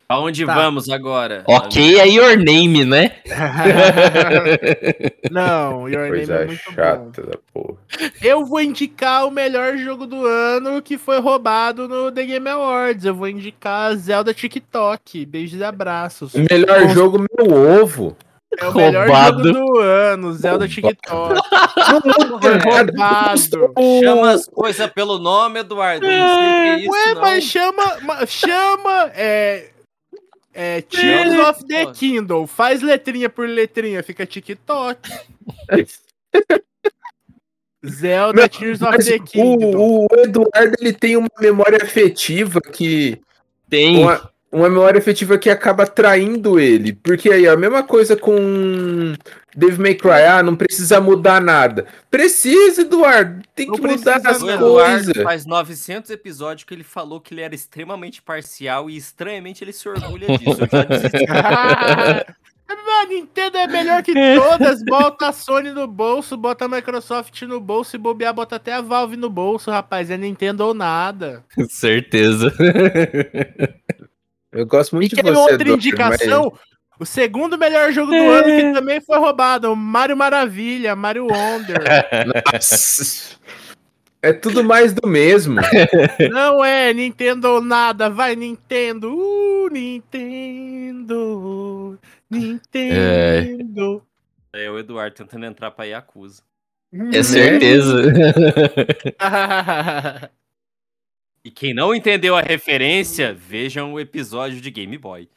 [0.08, 0.54] Aonde Tá.
[0.54, 1.42] vamos agora?
[1.46, 3.16] Ok, é your name, né?
[5.30, 6.72] não, Your Name Coisa é muito bom.
[6.74, 7.76] chata da porra.
[8.20, 13.04] Eu vou indicar o melhor jogo do ano que foi roubado no The Game Awards.
[13.04, 15.24] Eu vou indicar Zelda TikTok.
[15.26, 16.34] Beijos e abraços.
[16.34, 16.94] O melhor Bom.
[16.94, 18.16] jogo, meu ovo.
[18.58, 19.48] É o melhor Roubado.
[19.52, 21.08] jogo do ano, Zelda TikTok.
[21.08, 22.38] Roubado.
[22.38, 23.72] Roubado.
[24.04, 26.06] Chama as coisas pelo nome, Eduardo.
[26.06, 27.20] Que é isso, Ué, não.
[27.22, 27.98] mas chama.
[28.02, 29.10] ma- Chama.
[29.14, 29.70] É.
[30.54, 32.46] É Tears of the Kindle.
[32.46, 35.00] Faz letrinha por letrinha, fica TikTok.
[37.84, 39.76] Zelda Tears of the Kingdom.
[39.76, 43.20] o, o Eduardo ele tem uma memória afetiva que.
[43.68, 43.98] Tem.
[44.02, 46.92] Uma, uma memória afetiva que acaba traindo ele.
[46.92, 49.14] Porque aí, a mesma coisa com
[49.56, 50.24] Dave May Cry.
[50.28, 51.86] Ah, não precisa mudar nada.
[52.10, 53.42] Precisa, Eduardo.
[53.54, 55.22] Tem Não que mudar as coisas.
[55.22, 59.88] faz 900 episódios que ele falou que ele era extremamente parcial e estranhamente ele se
[59.88, 60.60] orgulha disso.
[60.60, 61.24] Eu já desisti.
[63.02, 64.82] A Nintendo é melhor que todas.
[64.84, 68.80] Bota a Sony no bolso, bota a Microsoft no bolso e bobear, bota até a
[68.80, 70.10] Valve no bolso, rapaz.
[70.10, 71.44] É Nintendo ou nada.
[71.68, 72.52] Certeza.
[74.52, 76.52] Eu gosto E muito de quer você, outra Eduardo, indicação?
[77.00, 81.82] O segundo melhor jogo do ano que também foi roubado, o Mario Maravilha, Mario Wonder.
[82.52, 83.36] mas-
[84.20, 85.60] É tudo mais do mesmo.
[86.30, 89.12] Não é Nintendo ou nada, vai Nintendo.
[89.12, 91.18] Uh, Nintendo.
[92.30, 94.02] Nintendo.
[94.52, 96.42] É o Eduardo tentando entrar pra Yakuza.
[97.12, 98.02] É certeza.
[101.44, 105.28] E quem não entendeu a referência, vejam o episódio de Game Boy.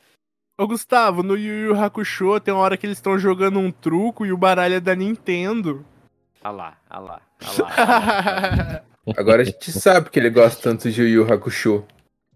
[0.55, 4.25] Ô Gustavo, no Yu Yu Hakusho tem uma hora que eles estão jogando um truco
[4.25, 5.83] e o baralho é da Nintendo.
[6.43, 7.73] Ah lá, ah lá, ah lá.
[7.75, 9.15] ah lá.
[9.17, 11.83] Agora a gente sabe que ele gosta tanto de Yu Yu Hakusho.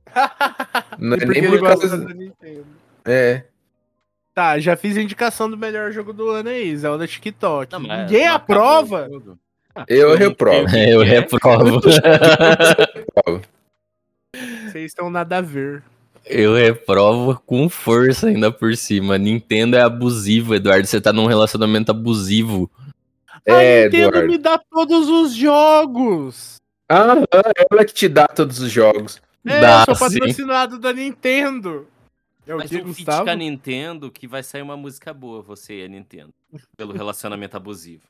[0.97, 2.05] Não é nem ele por gosta causa.
[2.05, 2.65] da Nintendo.
[3.05, 3.43] É.
[4.34, 7.72] Tá, já fiz a indicação do melhor jogo do ano aí, Zelda TikTok.
[7.72, 9.07] Não, Ninguém não aprova.
[9.88, 10.67] Eu reprovo.
[10.76, 11.05] Eu é.
[11.05, 11.82] reprovo.
[14.72, 15.84] Vocês estão nada a ver.
[16.26, 19.17] Eu reprovo com força ainda por cima.
[19.17, 20.86] Nintendo é abusivo, Eduardo.
[20.88, 22.70] Você tá num relacionamento abusivo.
[23.28, 24.28] a É, Nintendo Eduardo.
[24.32, 26.55] me dá todos os jogos.
[26.88, 29.22] Ah, é ela que te dá todos os jogos.
[29.45, 30.20] É, Dá, eu sou sim.
[30.20, 31.88] patrocinado da Nintendo.
[32.45, 35.41] É o Mas que, um feat com a Nintendo que vai sair uma música boa,
[35.41, 36.34] você e a Nintendo.
[36.76, 38.03] Pelo relacionamento abusivo.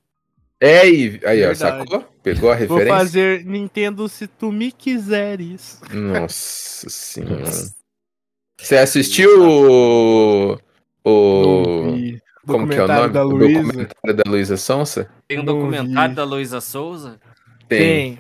[0.62, 2.04] É, e aí, ó, sacou?
[2.22, 2.98] Pegou a Vou referência?
[2.98, 5.80] fazer Nintendo se tu me quiseres.
[5.94, 7.50] Nossa senhora.
[8.60, 10.60] Você assistiu o.
[11.06, 12.20] o...
[12.46, 13.14] Como que é o Documentário nome?
[13.14, 15.10] da O documentário da Luísa Sonsa?
[15.28, 17.20] Tem um documentário da Luísa Souza?
[17.68, 18.20] Tem.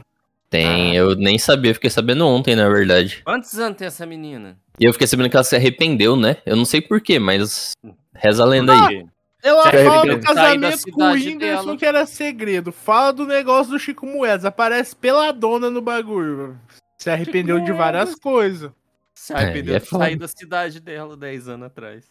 [0.49, 3.21] Tem, eu nem sabia, fiquei sabendo ontem, na verdade.
[3.23, 4.57] Quantos anos tem essa menina?
[4.79, 6.37] E eu fiquei sabendo que ela se arrependeu, né?
[6.45, 7.73] Eu não sei porquê, mas
[8.15, 9.05] reza a lenda aí.
[9.41, 11.77] Ela fala do casamento com o Whindersson dela.
[11.77, 12.71] que era segredo.
[12.71, 14.45] Fala do negócio do Chico Moedas.
[14.45, 16.59] Aparece peladona no bagulho.
[16.97, 18.71] Se arrependeu de várias coisas.
[19.15, 22.05] se arrependeu É, é de sair da cidade dela 10 anos atrás.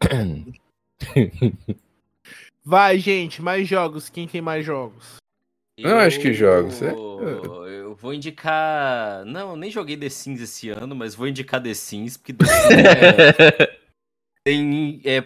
[2.64, 4.08] Vai, gente, mais jogos.
[4.08, 5.16] Quem tem mais jogos?
[5.76, 6.90] Eu acho que jogos, é.
[6.92, 9.24] Eu vou indicar.
[9.24, 12.44] Não, eu nem joguei The Sims esse ano, mas vou indicar The Sims, porque The
[12.46, 13.78] Sims é-
[14.44, 15.20] tem é,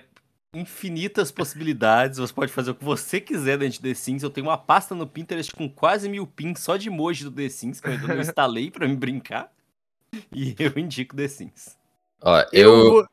[0.54, 2.18] infinitas possibilidades.
[2.18, 4.22] Você pode fazer o que você quiser dentro de The Sims.
[4.22, 7.48] Eu tenho uma pasta no Pinterest com quase mil pins só de emoji do The
[7.48, 9.52] Sims, que eu ainda não instalei pra me brincar.
[10.34, 11.76] E eu indico The Sims.
[12.22, 13.06] Ó, eu, vou-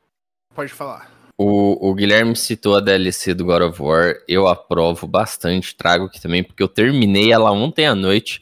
[0.54, 1.10] Pode falar.
[1.36, 6.18] o, o Guilherme citou a DLC do God of War, eu aprovo bastante, trago aqui
[6.20, 8.40] também, porque eu terminei ela ontem à noite.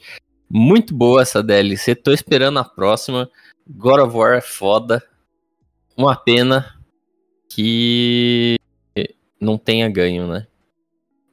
[0.49, 3.29] Muito boa essa DLC, tô esperando a próxima.
[3.67, 5.03] God of War é foda.
[5.97, 6.79] Uma pena
[7.49, 8.55] que
[9.39, 10.47] não tenha ganho, né?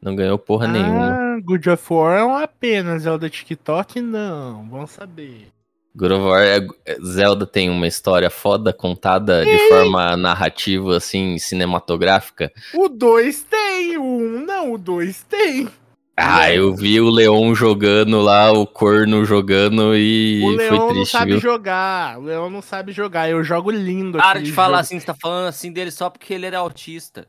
[0.01, 1.13] Não ganhou porra nenhuma.
[1.15, 2.99] Ah, Good of War é uma pena.
[2.99, 4.69] Zelda TikTok, não.
[4.69, 5.47] Vamos saber.
[5.95, 6.67] God of War, é-
[7.05, 12.51] Zelda tem uma história foda contada de forma narrativa, assim, cinematográfica.
[12.75, 15.69] O 2 tem, o 1 um não, o 2 tem.
[16.17, 20.89] Ah, eu vi o Leon jogando lá, o corno jogando e o Leão foi não
[20.95, 21.41] triste, sabe viu?
[21.41, 22.19] jogar.
[22.19, 23.31] O Leão não sabe jogar.
[23.31, 24.81] Eu jogo lindo Para aquele de falar jogo.
[24.81, 27.27] assim, você tá falando assim dele só porque ele era autista.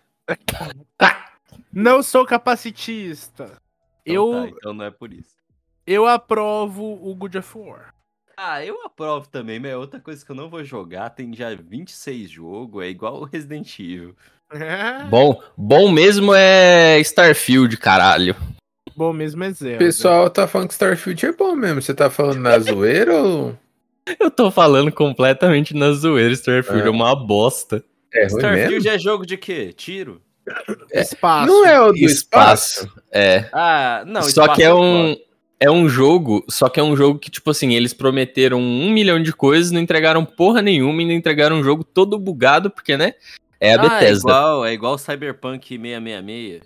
[1.71, 3.57] Não sou capacitista.
[4.05, 5.35] Então Eu, tá, então não é por isso.
[5.87, 7.93] eu aprovo o God of War.
[8.35, 11.09] Ah, eu aprovo também, mas é outra coisa que eu não vou jogar.
[11.11, 14.15] Tem já 26 jogos, é igual o Resident Evil.
[15.09, 18.35] Bom, bom mesmo é Starfield, caralho.
[18.95, 19.75] Bom mesmo é Zelda.
[19.77, 21.81] O pessoal tá falando que Starfield é bom mesmo.
[21.81, 23.57] Você tá falando na zoeira ou.
[24.19, 26.89] Eu tô falando completamente na zoeira, Starfield é, É.
[26.91, 27.83] uma bosta.
[28.13, 28.89] É ruim Starfield mesmo?
[28.89, 29.73] é jogo de quê?
[29.73, 30.21] Tiro?
[30.93, 31.47] Espaço.
[31.47, 32.91] Não é o do espaço.
[33.11, 33.49] É.
[33.53, 34.21] Ah, não.
[34.23, 35.15] só espaço que é um
[35.59, 39.21] é um jogo, só que é um jogo que tipo assim, eles prometeram um milhão
[39.23, 43.13] de coisas, não entregaram porra nenhuma e ainda entregaram um jogo todo bugado, porque né?
[43.61, 44.29] É a Ah, é Bethesda.
[44.29, 46.63] igual, é igual Cyberpunk 666.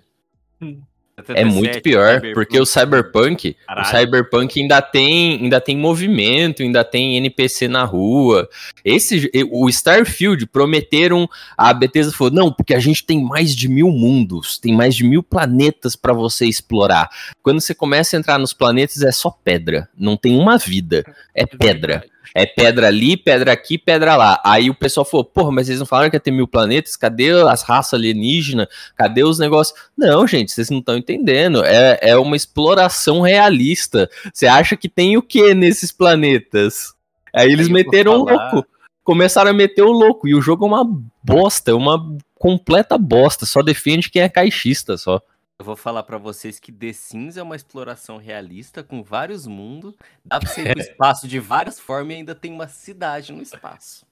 [1.19, 1.33] Hum.
[1.33, 3.87] É muito pior, porque o Cyberpunk, o Caralho.
[3.87, 8.47] Cyberpunk ainda tem, ainda tem movimento, ainda tem NPC na rua.
[8.85, 11.27] Esse, o Starfield prometeram,
[11.57, 15.03] a Bethesda falou, não, porque a gente tem mais de mil mundos, tem mais de
[15.03, 17.09] mil planetas pra você explorar.
[17.41, 21.03] Quando você começa a entrar nos planetas é só pedra, não tem uma vida,
[21.33, 22.05] é pedra.
[22.33, 24.41] É pedra ali, pedra aqui, pedra lá.
[24.43, 26.95] Aí o pessoal falou, porra, mas eles não falaram que ia ter mil planetas?
[26.95, 28.67] Cadê as raças alienígenas?
[28.95, 29.77] Cadê os negócios?
[29.97, 31.63] Não, gente, vocês não estão entendendo.
[31.63, 34.09] É, é uma exploração realista.
[34.33, 36.93] Você acha que tem o que nesses planetas?
[37.33, 38.67] Aí eles meteram falar- louco.
[39.03, 40.27] Começaram a meter o louco.
[40.27, 40.85] E o jogo é uma
[41.23, 42.03] bosta, é uma
[42.35, 43.45] completa bosta.
[43.45, 45.21] Só defende quem é caixista só.
[45.59, 49.95] Eu vou falar pra vocês que The Sims é uma exploração realista com vários mundos.
[50.23, 53.41] Dá pra você ir pro espaço de várias formas e ainda tem uma cidade no
[53.41, 54.05] espaço.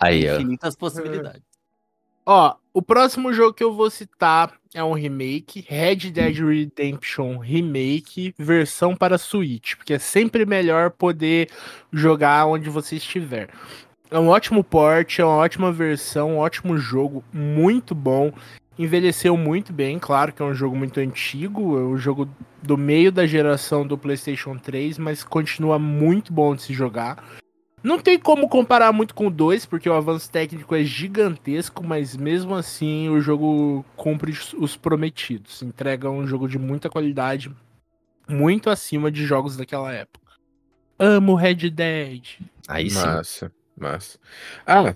[0.00, 0.36] Aí, ó.
[0.36, 1.42] Infinitas possibilidades.
[2.24, 8.34] Ó, o próximo jogo que eu vou citar é um remake, Red Dead Redemption Remake,
[8.38, 11.50] versão para Switch, porque é sempre melhor poder
[11.92, 13.50] jogar onde você estiver.
[14.10, 18.32] É um ótimo port, é uma ótima versão, um ótimo jogo, muito bom.
[18.78, 22.28] Envelheceu muito bem, claro que é um jogo muito antigo, é um jogo
[22.62, 27.24] do meio da geração do PlayStation 3, mas continua muito bom de se jogar.
[27.82, 32.16] Não tem como comparar muito com o 2, porque o avanço técnico é gigantesco, mas
[32.16, 35.62] mesmo assim o jogo cumpre os- os prometidos.
[35.62, 37.50] Entrega um jogo de muita qualidade,
[38.28, 40.32] muito acima de jogos daquela época.
[40.98, 42.40] Amo Red Dead.
[42.66, 42.96] Aí sim.
[43.06, 44.18] Massa, massa.
[44.66, 44.94] Ah,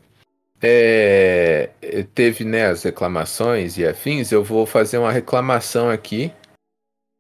[0.63, 1.71] é,
[2.15, 4.31] teve né, as reclamações e afins.
[4.31, 6.33] Eu vou fazer uma reclamação aqui.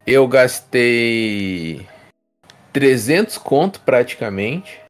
[0.06, 1.86] Eu gastei
[2.72, 4.80] 300 conto praticamente.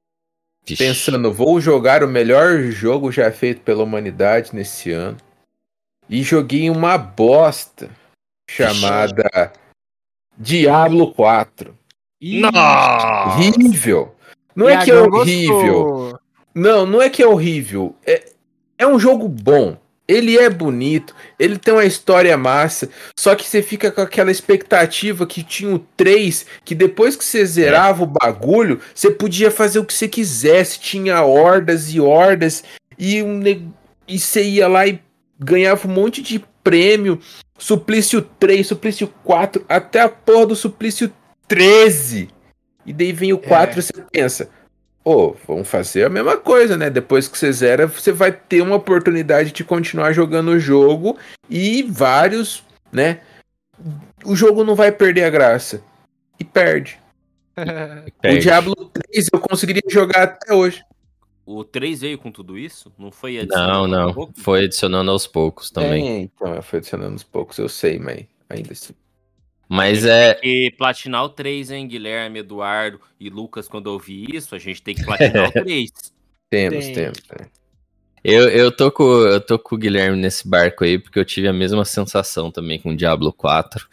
[0.66, 0.84] Vixe.
[0.84, 5.16] Pensando, vou jogar o melhor jogo já feito pela humanidade nesse ano.
[6.08, 7.88] E joguei uma bosta
[8.48, 9.52] chamada
[10.36, 11.76] Diablo 4.
[12.20, 13.36] Nossa!
[13.36, 14.14] Horrível.
[14.54, 15.84] Não é que é horrível.
[15.84, 16.20] gostou.
[16.54, 17.94] Não, não é que é horrível.
[18.04, 18.30] É,
[18.80, 19.76] é um jogo bom.
[20.08, 25.24] Ele é bonito, ele tem uma história massa, só que você fica com aquela expectativa
[25.24, 29.84] que tinha o 3, que depois que você zerava o bagulho, você podia fazer o
[29.84, 32.64] que você quisesse, tinha hordas e hordas,
[32.98, 33.40] e, um,
[34.08, 35.00] e você ia lá e
[35.38, 37.20] ganhava um monte de prêmio,
[37.56, 41.12] suplício 3, suplício 4, até a porra do suplício
[41.46, 42.28] 13.
[42.84, 44.50] E daí vem o 4 e você pensa,
[45.04, 46.90] Ô, vamos fazer a mesma coisa, né?
[46.90, 51.16] Depois que você zera, você vai ter uma oportunidade de continuar jogando o jogo
[51.48, 52.62] e vários,
[52.92, 53.20] né?
[54.24, 55.82] O jogo não vai perder a graça.
[56.38, 56.98] E perde.
[57.60, 58.40] O Perde.
[58.40, 60.82] Diablo 3 eu conseguiria jogar até hoje.
[61.44, 62.92] O 3 veio com tudo isso?
[62.98, 64.14] Não foi Não, adicionado não.
[64.14, 64.32] pouco?
[64.36, 66.08] Foi adicionando aos poucos também.
[66.08, 68.94] É, então, eu fui adicionando uns poucos, eu sei, mas ainda assim.
[69.70, 70.34] Mas é.
[70.34, 74.82] Porque platinar o 3, hein, Guilherme, Eduardo e Lucas, quando eu ouvi isso, a gente
[74.82, 75.90] tem que platinar o 3.
[76.50, 76.94] Temos, Tem.
[76.94, 77.18] temos.
[77.30, 77.46] né?
[78.24, 81.46] Eu, eu, tô com, eu tô com o Guilherme nesse barco aí, porque eu tive
[81.46, 83.88] a mesma sensação também com o Diablo 4.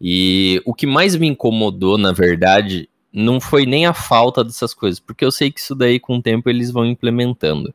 [0.00, 4.98] E o que mais me incomodou, na verdade, não foi nem a falta dessas coisas,
[4.98, 7.72] porque eu sei que isso daí com o tempo eles vão implementando.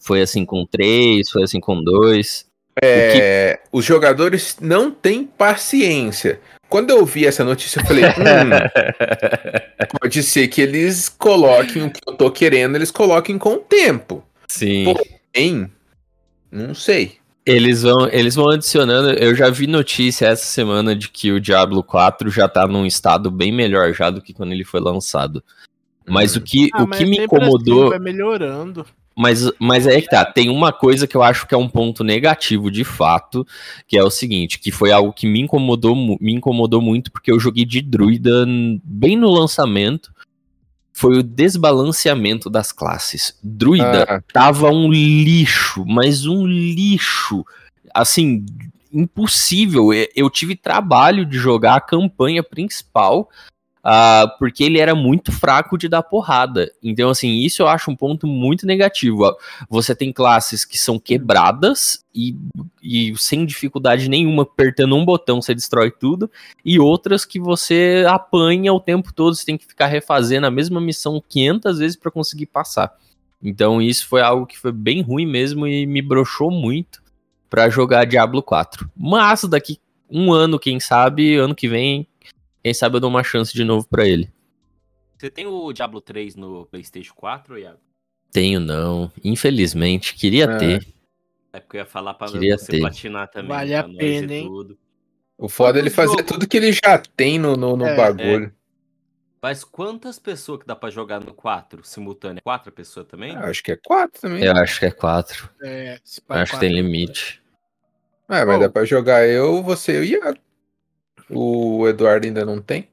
[0.00, 2.46] Foi assim com 3, foi assim com 2.
[2.82, 6.40] É, os jogadores não têm paciência.
[6.68, 12.00] Quando eu vi essa notícia, eu falei, hum, pode ser que eles coloquem o que
[12.06, 14.24] eu tô querendo, eles coloquem com o tempo.
[14.48, 14.94] Sim.
[15.34, 15.70] Hein?
[16.50, 17.16] Não sei.
[17.46, 19.10] Eles vão, eles vão adicionando.
[19.10, 23.30] Eu já vi notícia essa semana de que o Diablo 4 já tá num estado
[23.30, 25.42] bem melhor já do que quando ele foi lançado.
[26.08, 26.38] Mas Hum.
[26.38, 27.90] o que, Ah, o mas que me assim, incomodou.
[27.90, 28.86] vai melhorando.
[29.16, 32.02] Mas, mas é que tá, tem uma coisa que eu acho que é um ponto
[32.02, 33.46] negativo de fato,
[33.86, 37.38] que é o seguinte, que foi algo que me incomodou, me incomodou muito porque eu
[37.38, 38.44] joguei de druida
[38.82, 40.12] bem no lançamento,
[40.92, 43.36] foi o desbalanceamento das classes.
[43.42, 44.22] Druida Ah.
[44.32, 47.44] tava um lixo, mas um lixo,
[47.92, 48.44] assim,
[48.92, 49.90] impossível.
[50.14, 53.28] Eu tive trabalho de jogar a campanha principal,
[53.86, 56.72] ah, porque ele era muito fraco de dar porrada.
[56.82, 59.36] Então, assim, isso eu acho um ponto muito negativo.
[59.68, 62.34] Você tem classes que são quebradas e,
[62.82, 66.30] e sem dificuldade nenhuma, apertando um botão você destrói tudo,
[66.64, 70.80] e outras que você apanha o tempo todo, você tem que ficar refazendo a mesma
[70.80, 72.90] missão 500 vezes para conseguir passar.
[73.42, 77.02] Então, isso foi algo que foi bem ruim mesmo e me broxou muito
[77.50, 78.90] pra jogar Diablo 4.
[78.96, 79.78] Mas daqui
[80.10, 82.06] um ano, quem sabe, ano que vem,
[82.64, 84.32] quem sabe eu dou uma chance de novo pra ele.
[85.18, 87.78] Você tem o Diablo 3 no PlayStation 4, Iago?
[88.32, 90.56] Tenho não, infelizmente, queria É.
[90.56, 90.86] ter.
[91.52, 92.80] É porque eu ia falar pra Queria você ter.
[92.80, 93.50] platinar também.
[93.50, 94.46] Vale a pena, hein?
[94.48, 94.78] tudo.
[95.36, 96.24] O foda é ele fazer jogos?
[96.26, 98.52] tudo que ele já tem no, no, no É, bagulho.
[99.42, 102.42] Mas quantas pessoas que dá pra jogar no 4 simultâneo?
[102.42, 103.36] Quatro pessoas também?
[103.36, 104.42] Ah, acho que é quatro também.
[104.42, 105.50] Eu acho que é quatro.
[105.62, 105.94] É,
[106.28, 106.88] Eu acho que tem quatro.
[106.88, 107.42] limite.
[108.28, 108.58] É, mas Bom.
[108.60, 110.38] dá pra jogar eu, você e o Iago.
[111.30, 112.88] O Eduardo ainda não tem.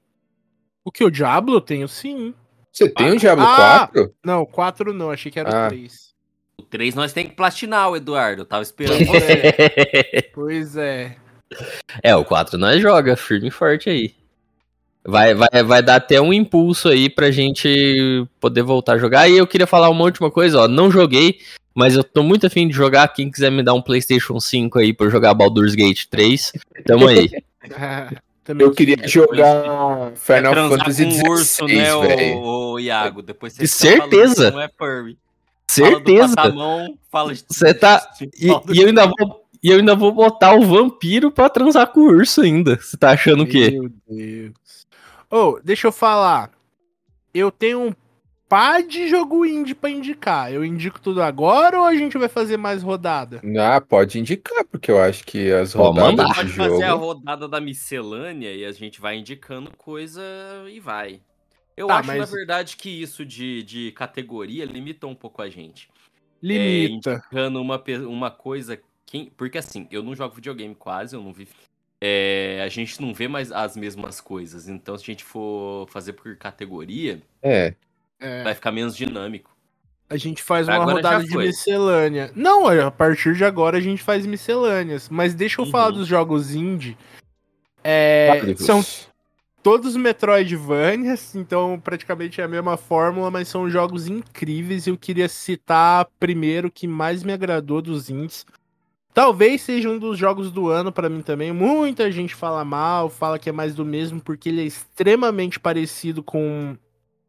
[0.83, 1.03] O que?
[1.03, 1.55] O Diablo?
[1.55, 2.33] Eu tenho sim.
[2.71, 3.87] Você tem o Diablo Ah!
[3.91, 4.13] 4?
[4.23, 5.65] Não, 4 não, achei que era Ah.
[5.67, 6.11] o 3.
[6.57, 8.41] O 3 nós tem que platinar, o Eduardo.
[8.41, 9.31] Eu tava esperando Pois você.
[9.33, 11.15] é, pois é.
[12.01, 14.15] É, o 4 nós joga firme e forte aí.
[15.03, 19.27] Vai, vai, vai dar até um impulso aí pra gente poder voltar a jogar.
[19.27, 20.67] E eu queria falar uma última coisa, ó.
[20.67, 21.39] Não joguei,
[21.73, 23.07] mas eu tô muito afim de jogar.
[23.09, 26.51] Quem quiser me dar um PlayStation 5 aí pra eu jogar Baldur's Gate 3,
[26.85, 27.29] tamo aí.
[28.43, 33.21] Também Eu queria jogar Final Transar Fantasy com um urso, XVI, né, o, o Iago?
[33.21, 34.49] Depois você certeza.
[34.49, 35.17] que não é furry.
[35.67, 36.27] Certeza.
[36.35, 37.45] Fala do patamão, fala de...
[37.47, 41.49] Você tá- E, e eu ainda vou, e eu ainda vou botar o vampiro pra
[41.49, 42.77] transar com o urso ainda.
[42.77, 43.69] Você tá achando o quê?
[43.71, 44.53] Meu Deus.
[45.29, 46.49] Ô, deixa eu falar.
[47.33, 47.93] Eu tenho um
[48.51, 50.51] par de jogo indie pra indicar.
[50.51, 53.41] Eu indico tudo agora ou a gente vai fazer mais rodada?
[53.57, 56.27] Ah, pode indicar, porque eu acho que as Pode rodadas mandar.
[56.33, 57.05] de Pode fazer a jogo...
[57.05, 60.21] rodada da miscelânea e a gente vai indicando coisa
[60.69, 61.21] e vai.
[61.77, 65.49] Eu Tá, acho, na mas- verdade, que isso de, de categoria limita um pouco a
[65.49, 65.87] gente.
[66.43, 67.13] É, Limita.
[67.13, 68.77] indicando uma, uma coisa.
[69.05, 71.47] Quem, porque assim, eu não jogo videogame quase, eu não vi.
[72.01, 74.67] É, a gente não vê mais as mesmas coisas.
[74.67, 77.75] Então, se a gente for fazer por categoria, É,
[78.21, 79.49] É, vai ficar menos dinâmico.
[80.09, 82.31] a gente faz uma Agora rodada de miscelânea.
[82.35, 85.09] Não, a partir de agora a gente faz miscelâneas.
[85.09, 85.71] Mas deixa eu Uhum.
[85.71, 86.97] falar dos jogos indie.
[87.83, 88.85] É, são
[89.63, 94.85] todos Metroidvanias, então praticamente é a mesma fórmula, mas são jogos incríveis.
[94.85, 98.45] Eu queria citar primeiro o que mais me agradou dos indies.
[99.13, 101.51] Talvez seja um dos jogos do ano pra mim também.
[101.51, 106.23] Muita gente fala mal, fala que é mais do mesmo, porque ele é extremamente parecido
[106.23, 106.77] com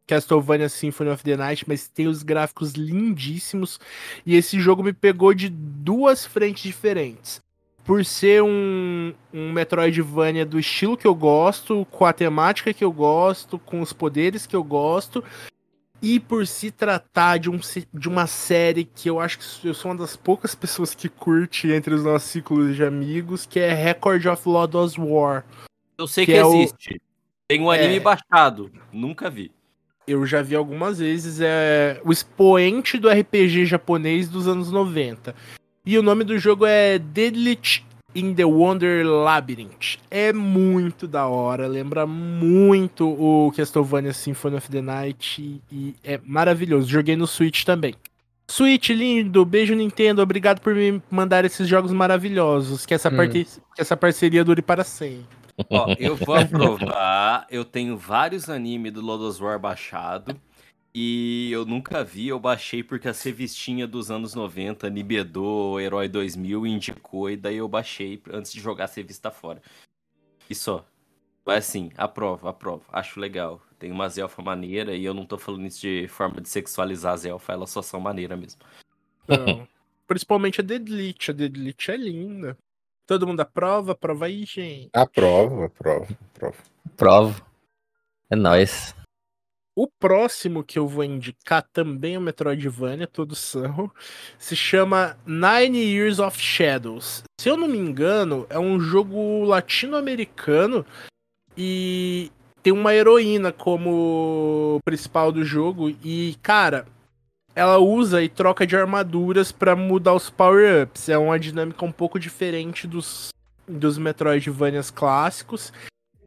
[0.07, 3.79] Castlevania Symphony of the Night, mas tem os gráficos lindíssimos.
[4.27, 7.41] E esse jogo me pegou de duas frentes diferentes
[7.85, 12.93] por ser um, um Metroidvania do estilo que eu gosto, com a temática que eu
[12.93, 15.23] gosto, com os poderes que eu gosto,
[16.01, 17.59] e por se tratar de, um,
[17.93, 21.73] de uma série que eu acho que eu sou uma das poucas pessoas que curte
[21.73, 25.45] entre os nossos ciclos de amigos, que é Record of Lodoss War.
[25.99, 27.01] Eu sei Que que, é o- existe.
[27.49, 28.01] Tem um anime É.
[28.01, 28.71] baixado.
[28.93, 29.51] Nunca vi.
[30.07, 35.35] Eu já vi algumas vezes, é o expoente do RPG japonês dos anos 90.
[35.87, 37.85] E o nome do jogo é Deadlit
[38.15, 39.99] in the Wonder Labyrinth.
[40.11, 46.89] É muito da hora, lembra muito o Castlevania Symphony of the Night e é maravilhoso.
[46.89, 47.95] Joguei no Switch também.
[48.51, 52.85] Switch lindo, beijo Nintendo, obrigado por me mandar esses jogos maravilhosos.
[52.85, 53.17] Que essa, Hum.
[53.17, 55.25] parte- que essa parceria dure para sempre.
[55.71, 57.47] Ó, eu vou aprovar.
[57.51, 60.39] Eu tenho vários animes do Lodos War baixado.
[60.95, 66.67] E eu nunca vi, eu baixei porque a revistinha dos anos 90, Nibedo, Herói 2000,
[66.67, 69.63] indicou, e daí eu baixei antes de jogar a revista fora.
[70.51, 70.85] E só.
[71.47, 72.85] Mas assim, aprovo, aprovo.
[72.93, 73.61] Acho legal.
[73.79, 77.25] Tem umas elfas maneira e eu não tô falando isso de forma de sexualizar as
[77.25, 78.61] elfas, elas só são maneiras mesmo.
[79.25, 79.67] Então,
[80.07, 81.31] principalmente a Deadlit.
[81.31, 82.59] A Deadlit é linda.
[83.07, 83.93] Todo mundo aprova?
[83.93, 84.91] Aprova aí, gente.
[84.93, 86.57] aprova, aprova, aprova.
[86.97, 87.45] Provo.
[88.31, 88.95] É nóis.
[89.75, 93.91] O próximo que eu vou indicar também é o Metroidvania, todos são.
[94.39, 97.23] Se chama Nine Years of Shadows.
[97.41, 100.85] Se eu não me engano, é um jogo latino-americano
[101.57, 102.31] e
[102.63, 105.89] tem uma heroína como principal do jogo.
[106.05, 106.87] E, cara,
[107.55, 111.09] ela usa e troca de armaduras pra mudar os power-ups.
[111.09, 113.29] É uma dinâmica um pouco diferente dos,
[113.69, 115.73] dos Metroidvanias clássicos.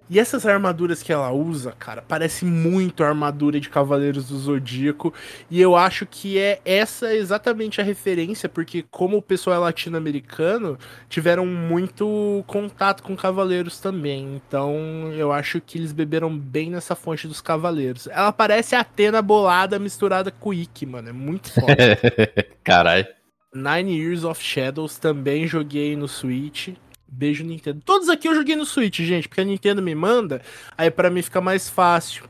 [0.10, 5.14] E essas armaduras que ela usa, cara, parece muito a armadura de Cavaleiros do Zodíaco.
[5.49, 10.77] E eu acho que é essa exatamente a referência, porque como o pessoal é latino-americano,
[11.10, 14.36] tiveram muito contato com Cavaleiros também.
[14.36, 18.07] Então eu acho que eles beberam bem nessa fonte dos Cavaleiros.
[18.07, 21.10] Ela parece a Atena bolada misturada com o Ikki, mano.
[21.10, 21.76] É muito foda.
[22.64, 23.07] Caralho.
[23.56, 26.69] Nine Years of Shadows também joguei no Switch.
[27.07, 27.82] Beijo Nintendo.
[27.86, 30.41] Todos aqui eu joguei no Switch, gente, porque a Nintendo me manda,
[30.77, 32.27] aí pra mim fica mais fácil.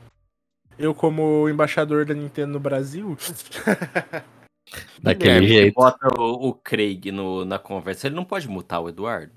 [0.78, 3.16] Eu como embaixador da Nintendo no Brasil.
[5.00, 5.74] Daquele Guilherme, jeito.
[5.74, 9.32] bota o, o Craig no- na conversa, ele não pode mutar o Eduardo?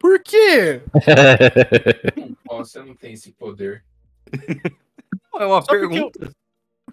[0.00, 0.82] Por quê?
[2.48, 3.84] Você não tem esse poder.
[5.34, 6.30] É uma Só porque pergunta.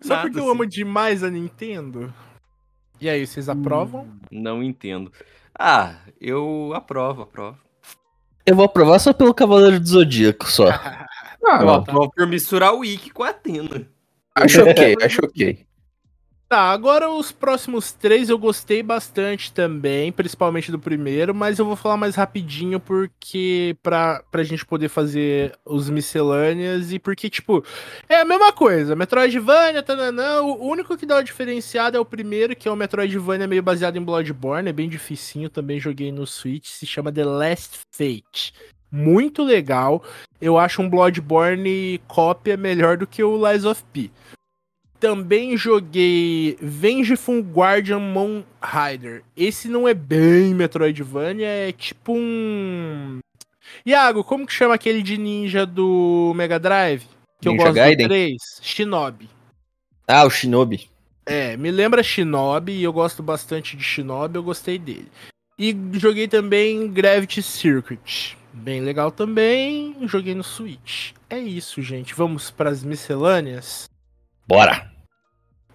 [0.02, 0.52] Só Nada, porque eu assim.
[0.52, 2.12] amo demais a Nintendo.
[3.00, 4.18] E aí, vocês aprovam?
[4.32, 5.12] Não entendo.
[5.58, 7.58] Ah, eu aprovo, aprovo.
[8.50, 10.70] Eu vou aprovar só pelo Cavaleiro do Zodíaco, só.
[10.70, 11.08] Ah,
[11.62, 13.88] Eu aprovo por misturar o Wiki com a Atena.
[14.34, 15.68] acho ok, acho ok.
[16.50, 21.76] Tá, agora os próximos três eu gostei bastante também, principalmente do primeiro, mas eu vou
[21.76, 27.64] falar mais rapidinho porque pra, pra gente poder fazer os miscelâneas e porque, tipo,
[28.10, 32.56] é a mesma coisa, Metroidvania, tananã, o único que dá uma diferenciada é o primeiro,
[32.56, 36.66] que é o Metroidvania meio baseado em Bloodborne, é bem dificinho, também joguei no Switch,
[36.66, 38.56] se chama The Last Fate.
[38.92, 40.04] Muito legal,
[40.42, 44.10] eu acho um Bloodborne cópia melhor do que o Lies of P.
[45.00, 49.24] Também joguei Vengeful Guardian Moon Rider.
[49.36, 53.20] Esse não é bem Metroidvania, é tipo um.
[53.86, 57.04] Iago, como que chama aquele de ninja do Mega Drive?
[57.42, 58.08] Que eu Ninja gosto Gaiden?
[58.08, 58.38] do 3?
[58.62, 59.30] Shinobi.
[60.06, 60.90] Ah, o Shinobi.
[61.26, 65.10] É, me lembra Shinobi e eu gosto bastante de Shinobi, eu gostei dele.
[65.58, 68.38] E joguei também Gravity Circuit.
[68.52, 71.12] Bem legal também, joguei no Switch.
[71.30, 72.14] É isso, gente.
[72.16, 73.88] Vamos para as miscelâneas.
[74.50, 74.92] Bora.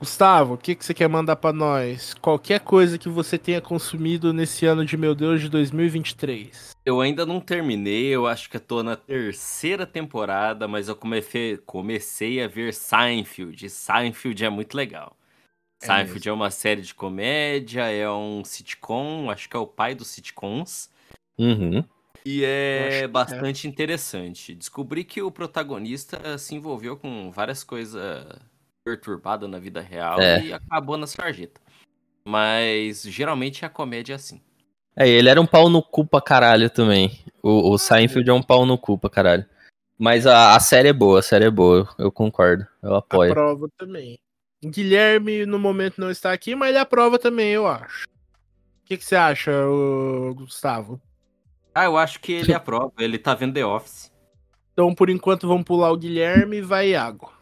[0.00, 2.12] Gustavo, o que, que você quer mandar pra nós?
[2.14, 6.72] Qualquer coisa que você tenha consumido nesse ano de meu Deus de 2023.
[6.84, 11.56] Eu ainda não terminei, eu acho que eu tô na terceira temporada, mas eu comecei,
[11.58, 13.64] comecei a ver Seinfeld.
[13.64, 15.16] e Seinfeld é muito legal.
[15.80, 19.94] É Seinfeld é uma série de comédia, é um sitcom, acho que é o pai
[19.94, 20.90] dos sitcoms.
[21.38, 21.84] Uhum.
[22.26, 24.52] E é que bastante interessante.
[24.52, 28.26] Descobri que o protagonista se envolveu com várias coisas
[28.84, 30.44] perturbadas na vida real É.
[30.44, 31.60] e acabou na sarjeta.
[32.24, 34.40] Mas geralmente a comédia é assim.
[34.96, 37.18] É, ele era um pau no cu pra caralho também.
[37.42, 39.44] O, o Seinfeld é um pau no cu pra caralho.
[39.98, 42.66] Mas a, a série é boa, a série é boa, eu concordo.
[42.82, 43.32] Eu apoio.
[43.32, 44.18] Aprova também.
[44.64, 48.06] Guilherme no momento não está aqui, mas ele aprova também, eu acho.
[48.06, 49.52] O que, que você acha,
[50.34, 51.00] Gustavo?
[51.74, 54.12] Ah, eu acho que ele aprova, ele tá vendo The Office.
[54.72, 57.33] Então, por enquanto, vamos pular o Guilherme e vai Iago.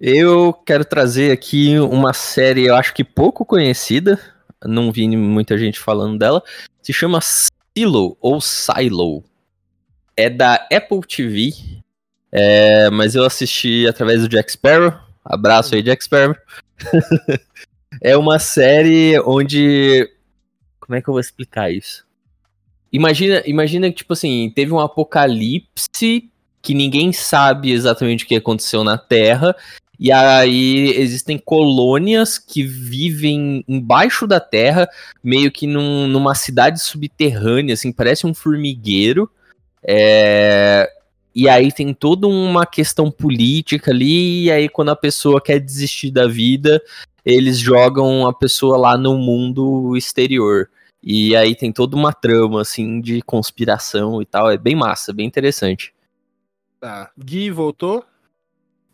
[0.00, 4.18] Eu quero trazer aqui uma série, eu acho que pouco conhecida.
[4.64, 6.42] Não vi muita gente falando dela.
[6.80, 9.24] Se chama Silo ou Silo.
[10.16, 11.52] É da Apple TV.
[12.30, 14.92] é, mas eu assisti através do Jack Sparrow.
[15.24, 16.36] Abraço aí, Jack Sparrow.
[18.00, 20.08] é uma série onde.
[20.78, 22.06] Como é que eu vou explicar isso?
[22.92, 26.30] Imagina, imagina que, tipo assim, teve um apocalipse
[26.62, 29.54] que ninguém sabe exatamente o que aconteceu na Terra.
[29.98, 34.88] E aí existem colônias que vivem embaixo da terra,
[35.22, 39.30] meio que num- numa cidade subterrânea, assim, parece um formigueiro.
[39.82, 40.88] É,
[41.34, 46.10] E aí tem toda uma questão política ali, e aí quando a pessoa quer desistir
[46.10, 46.82] da vida,
[47.24, 50.68] eles jogam a pessoa lá no mundo exterior.
[51.00, 54.50] E aí tem toda uma trama, assim, de conspiração e tal.
[54.50, 55.94] É bem massa, bem interessante.
[56.80, 57.10] Tá.
[57.16, 58.04] Gui voltou?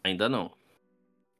[0.03, 0.51] Ainda não.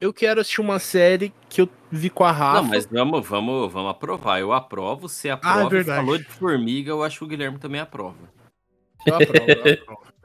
[0.05, 2.61] Eu quero assistir uma série que eu vi com a Rafa.
[2.61, 4.39] Não, mas vamos, vamos, vamos aprovar.
[4.39, 5.61] Eu aprovo, você aprova.
[5.61, 5.99] Ah, é verdade.
[5.99, 8.15] Falou de formiga, eu acho que o Guilherme também aprova.
[9.03, 10.15] Eu aprovo, eu aprovo.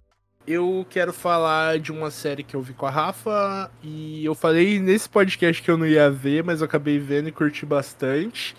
[0.47, 4.79] Eu quero falar de uma série que eu vi com a Rafa e eu falei
[4.79, 8.55] nesse podcast que eu não ia ver, mas eu acabei vendo e curti bastante.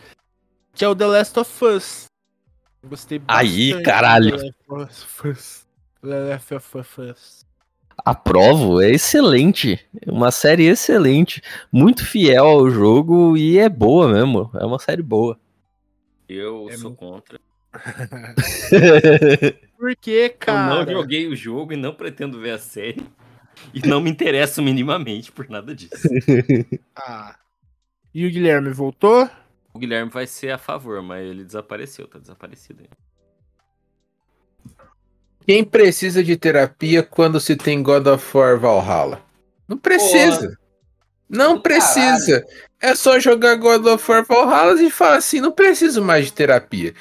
[0.73, 2.05] Que é o The Last of Us.
[2.83, 3.47] Gostei bastante.
[3.47, 4.37] Aí, caralho.
[4.37, 5.67] The Last of Us.
[6.01, 7.40] The Last of Us.
[8.03, 9.79] Aprovo, é excelente.
[10.07, 11.41] Uma série excelente.
[11.71, 14.49] Muito fiel ao jogo e é boa mesmo.
[14.55, 15.39] É uma série boa.
[16.27, 17.39] Eu É sou muito- contra.
[19.77, 20.81] Por que, cara?
[20.81, 23.01] Eu não joguei o jogo e não pretendo ver a série.
[23.73, 25.91] E não me interesso minimamente por nada disso.
[26.95, 27.35] Ah.
[28.13, 29.29] E o Guilherme voltou?
[29.73, 32.89] O Guilherme vai ser a favor, mas ele desapareceu, tá desaparecido aí.
[35.45, 39.21] Quem precisa de terapia quando se tem God of War Valhalla?
[39.67, 40.57] Não precisa.
[41.29, 42.45] Não Do precisa.
[42.79, 46.93] É só jogar God of War Valhalla e falar assim, não preciso mais de terapia.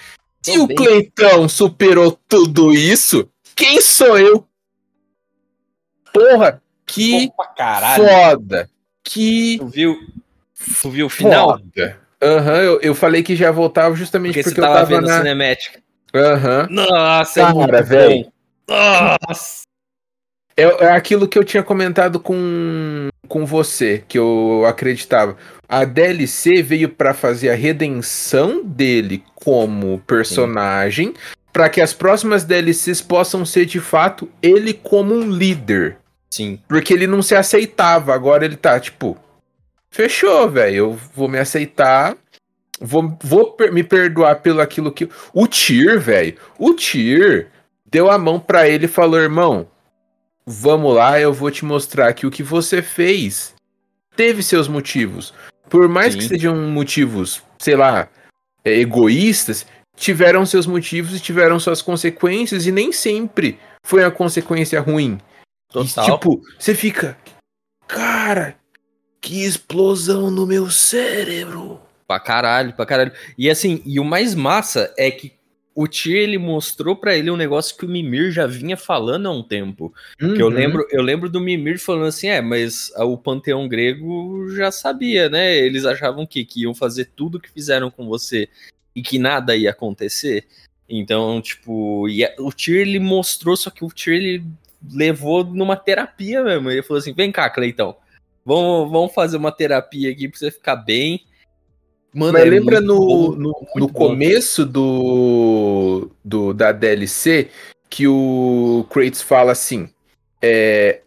[0.43, 0.69] Se o.
[0.69, 4.47] Cleitão superou tudo isso, quem sou eu?
[6.13, 8.05] Porra, que caralho.
[8.05, 8.71] foda.
[9.05, 9.97] Que Tu viu?
[10.81, 11.61] Tu viu o final?
[12.23, 15.19] Aham, eu, eu falei que já voltava justamente Porque, porque, eu tava vendo na...
[15.19, 15.81] Cinematic.
[16.15, 16.69] Aham.
[16.71, 18.33] Nossa, Cara, é velho.
[18.69, 19.63] Nossa.
[20.57, 25.37] É, é aquilo que eu tinha comentado com, com você, que eu acreditava.
[25.69, 31.15] A DLC veio pra fazer a redenção dele como personagem,
[31.53, 35.97] pra que as próximas DLCs possam ser de fato ele como um líder.
[36.31, 36.61] Sim.
[36.69, 39.17] Porque ele não se aceitava, agora ele tá tipo,
[39.91, 42.17] fechou, velho, eu vou me aceitar,
[42.81, 45.09] vou, vou me perdoar pelo aquilo que.
[45.35, 47.49] O Tyr, velho, o Tyr
[47.91, 49.69] deu a mão pra ele e falou: irmão,
[50.47, 53.55] vamos lá, eu vou te mostrar que o que você fez
[54.17, 55.35] teve seus motivos.
[55.69, 56.29] Por mais que Sim.
[56.29, 58.09] sejam motivos, sei lá,
[58.65, 59.67] é, egoístas,
[59.97, 65.19] tiveram seus motivos e tiveram suas consequências, e nem sempre foi a consequência ruim.
[65.71, 66.05] E, Total.
[66.05, 67.17] tipo, você fica.
[67.87, 68.57] Cara,
[69.21, 71.81] que explosão no meu cérebro.
[72.11, 73.13] Pra caralho, pra caralho.
[73.39, 75.33] E assim, e o mais massa é que
[75.73, 79.31] o Tyr, ele mostrou pra ele um negócio que o Mimir já vinha falando há
[79.31, 79.95] um tempo.
[80.19, 80.53] Que eu Uhum.
[80.53, 85.57] lembro, eu lembro do Mimir falando assim, é, mas o panteão grego já sabia, né?
[85.57, 88.49] Eles achavam que, que iam fazer tudo que fizeram com você
[88.93, 90.49] e que nada ia acontecer.
[90.89, 94.45] Então, tipo, e a- o Tyr ele mostrou, só que o Tyr ele
[94.93, 96.73] levou numa terapia mesmo.
[96.73, 97.95] Ele falou assim: "Vem cá, Cleitão.
[98.45, 101.25] Vamos, vamos fazer uma terapia aqui pra você ficar bem".
[102.13, 107.49] Mano, Mas é lembra muito no, bom, no, muito no começo do, do da DLC
[107.89, 109.89] que o Kratos fala assim:
[110.43, 111.01] é,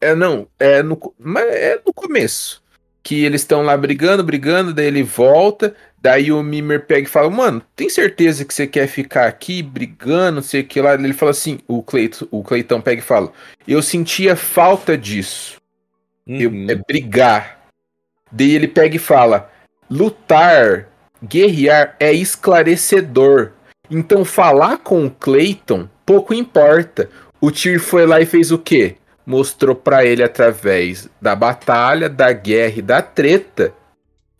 [0.00, 0.98] é não, é no,
[1.38, 2.62] é no começo.
[3.02, 7.30] Que eles estão lá brigando, brigando, daí ele volta, daí o Mimir pega e fala:
[7.30, 10.92] Mano, tem certeza que você quer ficar aqui brigando, não sei o que lá?
[10.92, 13.32] Ele fala assim: o, Cleito, o Cleitão pega e fala:
[13.66, 15.56] Eu sentia falta disso.
[16.26, 16.66] Eu- Uhum.
[16.68, 17.60] é brigar.
[18.30, 19.50] Daí ele pega e fala:
[19.90, 20.86] lutar,
[21.22, 23.50] guerrear é esclarecedor.
[23.90, 27.08] Então falar com o Clayton pouco importa.
[27.40, 28.96] O Tyr foi lá e fez o quê?
[29.26, 33.72] Mostrou pra ele através da batalha, da guerra e da treta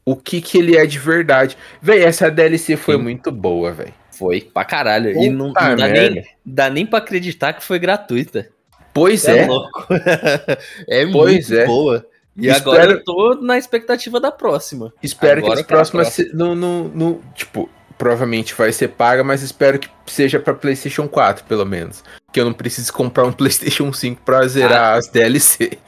[0.05, 1.57] o que que ele é de verdade.
[1.81, 3.03] Véi, essa DLC foi Sim.
[3.03, 3.95] muito boa, véi.
[4.11, 5.11] Foi pra caralho.
[5.11, 6.11] e não, não Puta dá, merda.
[6.15, 8.49] nem, dá nem pra acreditar que foi gratuita.
[8.93, 9.47] Pois é.
[9.47, 9.87] louco.
[10.89, 11.65] é Pois muito é.
[11.65, 12.05] boa.
[12.41, 14.93] E Espero- agora eu tô na expectativa da próxima.
[15.03, 17.69] Espero que Agora as eu quero a próximas se- não, não, não, tipo,
[17.99, 22.03] provavelmente vai ser paga, mas espero que seja pra PlayStation 4, pelo menos.
[22.33, 25.79] Que eu não precise comprar um PlayStation 5 pra zerar as DLC.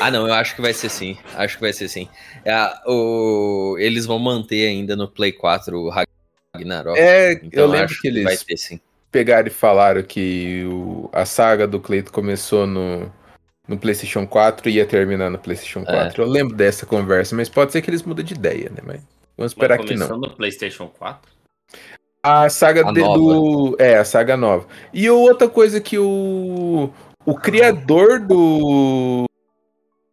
[0.00, 1.16] Ah, não, eu acho que vai ser sim.
[1.36, 2.08] Acho que vai ser sim.
[2.44, 2.54] É,
[2.86, 3.76] o...
[3.78, 5.90] Eles vão manter ainda no Play 4 o
[6.54, 6.98] Ragnarok.
[6.98, 8.80] É, então eu lembro acho que vai eles ter sim.
[9.12, 13.12] pegaram e falaram que o- a saga do Cleito começou no,
[13.70, 16.24] no PlayStation 4 e ia terminar no PlayStation 4.
[16.24, 18.82] Eu lembro dessa conversa, mas pode ser que eles mudem de ideia, né?
[18.84, 19.00] Mas
[19.36, 20.18] vamos esperar Mas que não.
[20.18, 21.30] no PlayStation 4?
[22.20, 23.76] A saga A de- do.
[23.78, 24.66] É, a saga nova.
[24.92, 26.90] E outra coisa que o.
[27.24, 29.26] O criador do.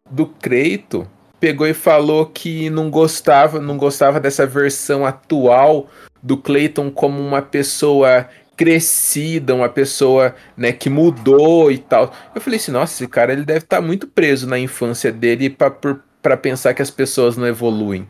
[0.08, 1.06] Do Creito
[1.40, 5.88] pegou e falou que não gostava, não gostava dessa versão atual
[6.22, 8.28] do Clayton como uma pessoa
[8.58, 12.12] crescida, uma pessoa, né, que mudou e tal.
[12.34, 16.36] Eu falei assim, nossa, esse cara ele deve estar muito preso na infância dele pra
[16.36, 18.06] pensar que as pessoas não evoluem.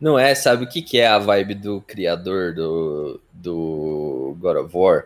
[0.00, 4.74] Não é, sabe o que, que é a vibe do criador do, do God of
[4.74, 5.04] War?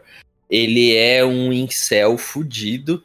[0.49, 3.03] Ele é um incel fudido,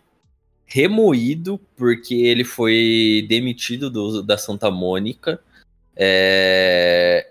[0.68, 5.40] remoído, porque ele foi demitido do- da Santa Mônica.
[5.96, 7.29] É,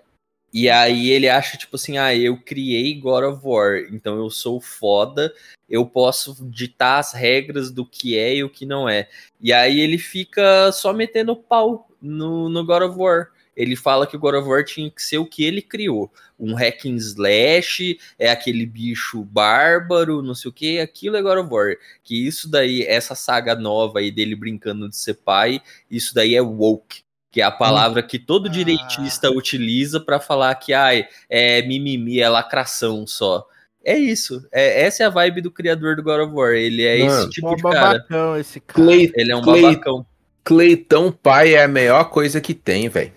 [0.51, 4.59] E aí ele acha, tipo assim, ah, eu criei God of War, então eu sou
[4.59, 5.33] foda,
[5.69, 9.07] eu posso ditar as regras do que é e o que não é.
[9.39, 13.27] E aí ele fica só metendo pau no, no God of War.
[13.55, 16.11] Ele fala que o God of War tinha que ser o que ele criou.
[16.39, 21.39] Um hack and slash, é aquele bicho bárbaro, não sei o que, aquilo é God
[21.39, 21.75] of War.
[22.03, 25.61] Que isso daí, essa saga nova aí dele brincando de ser pai,
[25.91, 27.03] isso daí é woke.
[27.31, 32.27] Que é a palavra que todo direitista utiliza pra falar que ai, é mimimi, é
[32.27, 33.45] lacração só.
[33.85, 34.45] É isso.
[34.51, 36.51] É, essa é a vibe do criador do God of War.
[36.53, 38.05] Ele é Mano, esse tipo Mó de cara.
[38.39, 38.83] esse cara.
[38.85, 40.05] Clay, Ele é um Clay- babacão.
[40.43, 43.11] Cleitão pai é a melhor coisa que tem, velho.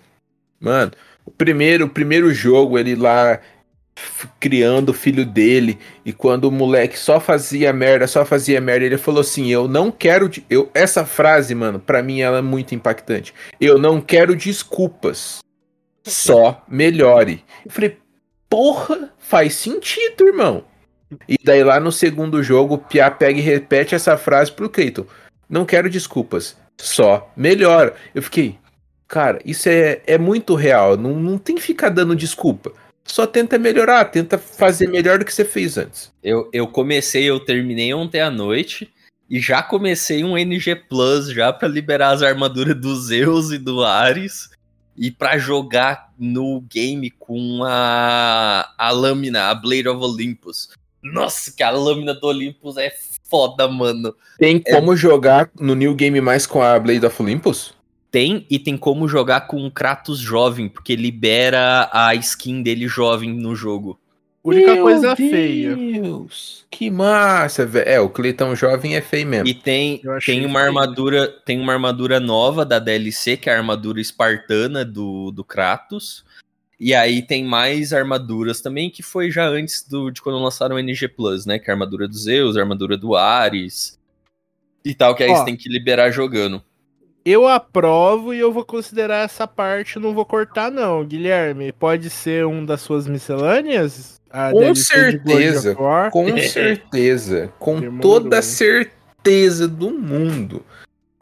[0.59, 0.91] Mano,
[1.25, 3.39] o primeiro, o primeiro jogo, ele lá
[4.39, 5.77] criando o filho dele.
[6.05, 9.91] E quando o moleque só fazia merda, só fazia merda, ele falou assim: Eu não
[9.91, 10.27] quero.
[10.29, 13.33] de- Eu, essa frase, mano, pra mim ela é muito impactante.
[13.59, 15.39] Eu não quero desculpas.
[16.05, 17.43] Só melhore.
[17.65, 17.97] Eu falei,
[18.49, 20.65] porra, faz sentido, irmão.
[21.29, 25.05] E daí lá no segundo jogo, o Pia pega e repete essa frase pro Cleiton.
[25.49, 27.93] Não quero desculpas, só melhora.
[28.13, 28.57] Eu fiquei,
[29.07, 30.97] cara, isso é, é muito real.
[30.97, 32.73] Não, não tem que ficar dando desculpa.
[33.05, 36.11] Só tenta melhorar, tenta fazer melhor do que você fez antes.
[36.23, 38.89] Eu, eu comecei, eu terminei ontem à noite
[39.29, 43.83] e já comecei um NG Plus já pra liberar as armaduras do Zeus e do
[43.83, 44.49] Ares
[44.97, 50.69] e pra jogar no game com a, a lâmina, a Blade of Olympus.
[51.01, 52.91] Nossa, que a lâmina do Olympus é
[53.29, 54.15] foda, mano.
[54.37, 57.73] Tem como jogar no New Game mais com a Blade of Olympus?
[58.13, 63.33] Tem e tem como jogar com o Kratos jovem, porque libera a skin dele jovem
[63.33, 63.99] no jogo.
[64.43, 65.75] Única Meu coisa feia.
[65.75, 67.89] Deus, que massa, velho.
[67.89, 69.47] É, o Cleiton jovem é feio mesmo.
[69.47, 70.67] E tem, tem uma feio.
[70.67, 76.23] armadura, tem uma armadura nova da DLC, que é a armadura espartana do, do Kratos.
[76.79, 80.79] E aí tem mais armaduras também, que foi já antes do, de quando lançaram o
[80.79, 81.57] NG Plus, né?
[81.57, 83.99] Que é a armadura do Zeus, a armadura do Ares
[84.85, 85.35] e tal, que aí Ó.
[85.35, 86.63] você tem que liberar jogando.
[87.25, 91.05] Eu aprovo e eu vou considerar essa parte, não vou cortar não.
[91.05, 94.21] Guilherme, pode ser um das suas miscelâneas?
[94.29, 95.75] A Com certeza?
[96.11, 97.53] Com certeza.
[97.59, 98.01] Com Demorou.
[98.01, 100.65] toda a certeza do mundo.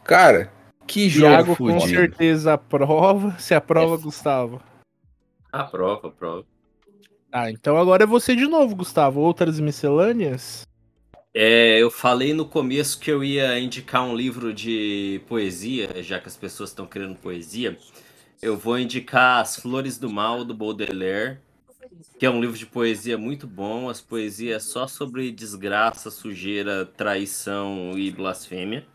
[0.03, 0.51] Cara,
[0.87, 1.89] que jogo Thiago com fudido.
[1.89, 3.35] certeza aprova.
[3.37, 4.59] Se aprova, Gustavo.
[5.51, 6.45] A prova, a prova.
[7.31, 9.19] Ah, então agora é você de novo, Gustavo.
[9.21, 10.63] Outras miscelâneas?
[11.33, 16.27] É, eu falei no começo que eu ia indicar um livro de poesia, já que
[16.27, 17.77] as pessoas estão querendo poesia.
[18.41, 21.39] Eu vou indicar As Flores do Mal, do Baudelaire,
[22.19, 23.87] que é um livro de poesia muito bom.
[23.87, 28.85] As poesias só sobre desgraça, sujeira, traição e blasfêmia.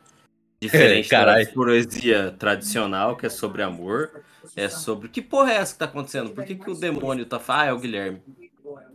[0.60, 4.24] Diferente da poesia tradicional, que é sobre amor.
[4.54, 5.08] É sobre.
[5.08, 6.30] Que porra é essa que tá acontecendo?
[6.30, 7.40] Por que, que o demônio tá.
[7.48, 8.20] Ah, é o Guilherme.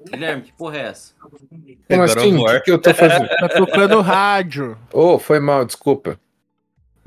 [0.10, 1.14] Guilherme, que porra é essa?
[1.20, 2.38] Como assim?
[2.38, 3.28] O que, que eu tô fazendo?
[3.28, 4.78] Tá tocando rádio.
[4.92, 6.20] Ô, foi mal, desculpa.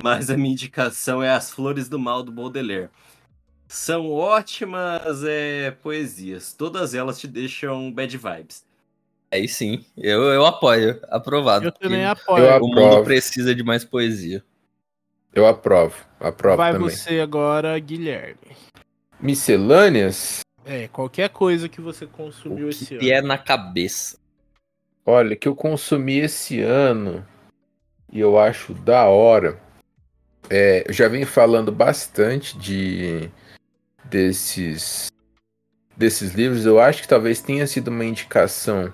[0.02, 2.90] Mas a minha indicação é As Flores do Mal do Baudelaire.
[3.66, 6.52] São ótimas é, poesias.
[6.52, 8.64] Todas elas te deixam bad vibes.
[9.32, 11.66] Aí sim, eu, eu apoio, aprovado.
[11.66, 12.44] Eu também apoio.
[12.44, 14.44] Eu O mundo precisa de mais poesia.
[15.34, 15.96] Eu aprovo.
[16.20, 16.88] Aprovo Vai também.
[16.88, 18.56] você agora, Guilherme.
[19.20, 20.43] Miscelâneas?
[20.65, 23.19] É, qualquer coisa que você consumiu O esse que ano.
[23.19, 24.19] é na cabeça.
[25.05, 27.24] Olha, que eu consumi esse ano
[28.11, 29.61] e eu acho da hora.
[30.49, 33.28] É, eu já venho falando bastante de
[34.05, 35.09] desses
[35.97, 36.65] desses livros.
[36.65, 38.93] Eu acho que talvez tenha sido uma indicação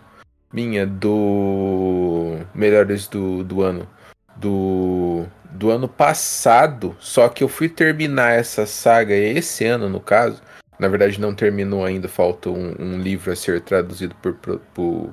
[0.53, 3.89] minha do melhores do, do ano
[4.37, 6.97] do do ano passado.
[6.99, 10.43] Só que eu fui terminar essa saga esse ano, no caso.
[10.81, 12.09] Na verdade, não terminou ainda.
[12.09, 15.11] Falta um, um livro a ser traduzido por, por-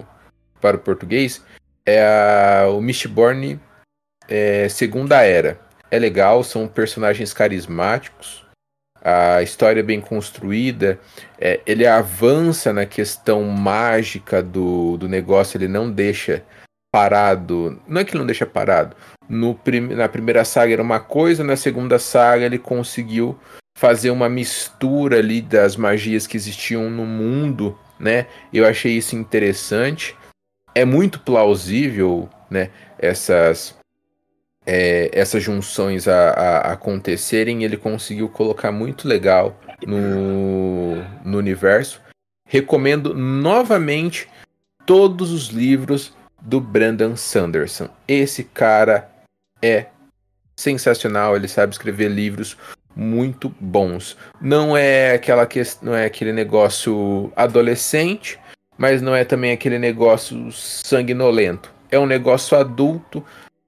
[0.62, 1.44] para o português.
[1.86, 3.60] É a, o Mistborn
[4.28, 5.60] é, Segunda Era.
[5.92, 8.46] É legal, são personagens carismáticos.
[9.02, 11.00] A história é bem construída.
[11.40, 15.58] é, ele avança na questão mágica do, do negócio.
[15.58, 16.44] Ele não deixa
[16.92, 17.80] parado.
[17.88, 18.96] Não é que ele não deixa parado.
[19.30, 23.38] No prim- na primeira saga era uma coisa, na segunda saga ele conseguiu
[23.78, 28.26] fazer uma mistura ali das magias que existiam no mundo, né?
[28.52, 30.16] Eu achei isso interessante.
[30.74, 32.72] É muito plausível, né?
[32.98, 33.78] Essas
[34.66, 37.64] é, essas junções a, a- acontecerem.
[37.64, 39.56] Ele conseguiu colocar muito legal
[39.86, 42.02] no, no universo.
[42.50, 44.28] Recomendo novamente
[44.88, 47.90] todos os livros do Brandon Sanderson.
[48.08, 49.08] Esse cara
[49.62, 49.86] é
[50.60, 51.36] sensacional.
[51.36, 52.58] Ele sabe escrever livros
[52.98, 54.18] muito bons.
[54.42, 58.40] Não é aquela questão, não é aquele negócio adolescente,
[58.76, 61.72] mas não é também aquele negócio sanguinolento.
[61.92, 63.24] É um negócio adulto,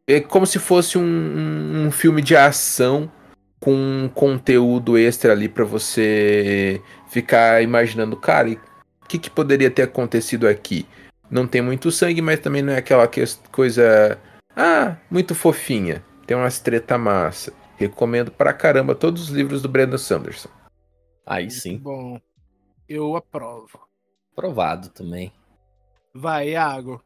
[0.07, 3.09] é como se fosse um, um- filme de ação
[3.59, 9.83] com um conteúdo extra ali para você ficar imaginando, cara, o que, que poderia ter
[9.83, 10.85] acontecido aqui?
[11.29, 13.07] Não tem muito sangue, mas também não é aquela
[13.51, 14.17] coisa,
[14.55, 16.03] ah, muito fofinha.
[16.25, 17.53] Tem umas treta massa.
[17.79, 20.49] Recomendo pra caramba todos os livros do Brandon Sanderson.
[21.25, 22.19] Aí sim, Bom,
[22.87, 23.79] eu aprovo.
[24.33, 25.31] aprovado também.
[26.13, 27.01] Vai, Iago.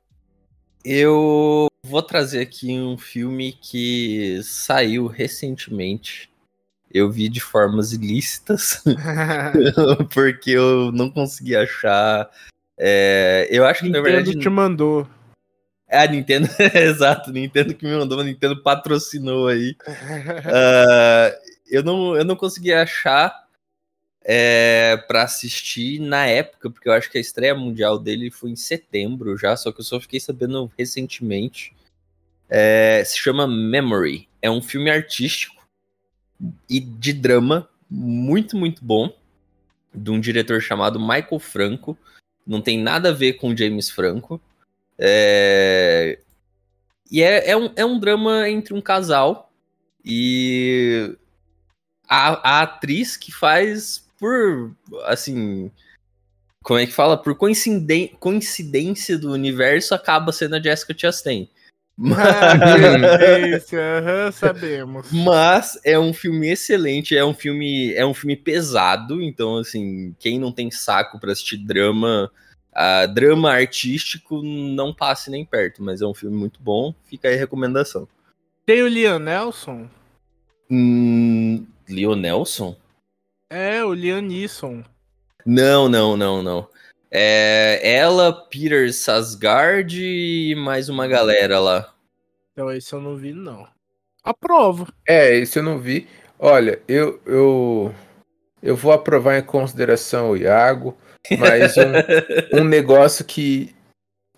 [0.84, 6.32] Eu vou trazer aqui um filme que saiu recentemente.
[6.91, 8.84] Eu vi de formas ilícitas,
[10.14, 12.30] porque eu não consegui achar
[12.78, 14.40] É, eu acho que na Nintendo verdade.
[14.40, 15.08] te mandou.
[15.94, 19.78] É a Nintendo, exato, Nintendo que me mandou, a Nintendo patrocinou aí.
[20.52, 21.32] Ah,
[21.70, 23.48] eu, não, eu não consegui achar
[24.26, 28.56] é, para assistir na época, porque eu acho que a estreia mundial dele foi em
[28.56, 31.76] setembro já, só que eu só fiquei sabendo recentemente.
[32.49, 34.28] É, se chama Memory.
[34.41, 35.64] É um filme artístico
[36.68, 39.15] e de drama muito, muito bom,
[39.94, 41.95] de um diretor chamado Michael Franco.
[42.48, 44.41] Não tem nada a ver com James Franco.
[44.98, 46.20] É,
[47.11, 49.52] E é, é, um, é um drama entre um casal
[50.03, 51.15] e
[52.07, 54.72] a, a atriz que faz por,
[55.06, 55.72] assim,
[56.64, 57.18] como é que fala?
[57.18, 61.49] Por coinciden- coincidência do universo, acaba sendo a Jessica Chastain.
[62.18, 65.11] Ah, coincidência, aham, sabemos.
[65.11, 70.40] Mas é um filme excelente, é um filme, é um filme pesado, então assim, quem
[70.40, 72.32] não tem saco pra assistir drama,
[72.74, 77.36] ah, drama artístico, não passe nem perto, mas é um filme muito bom, fica aí
[77.36, 78.08] a recomendação.
[78.66, 79.90] Tem o Liam Nelson?
[80.70, 82.76] Hum, Leonelson?
[83.50, 84.84] É, o Liam Neeson.
[85.45, 86.68] Não, não, não, não.
[87.12, 91.94] É ela, Peter Sasgard e mais uma galera lá.
[92.52, 93.68] Então esse eu não vi, não.
[94.24, 94.88] Aprovo.
[95.08, 96.08] É, isso eu não vi.
[96.40, 97.94] Olha, eu, eu,
[98.62, 100.98] eu vou aprovar em consideração o Iago,
[101.38, 101.91] mas um,
[102.62, 103.74] um negócio que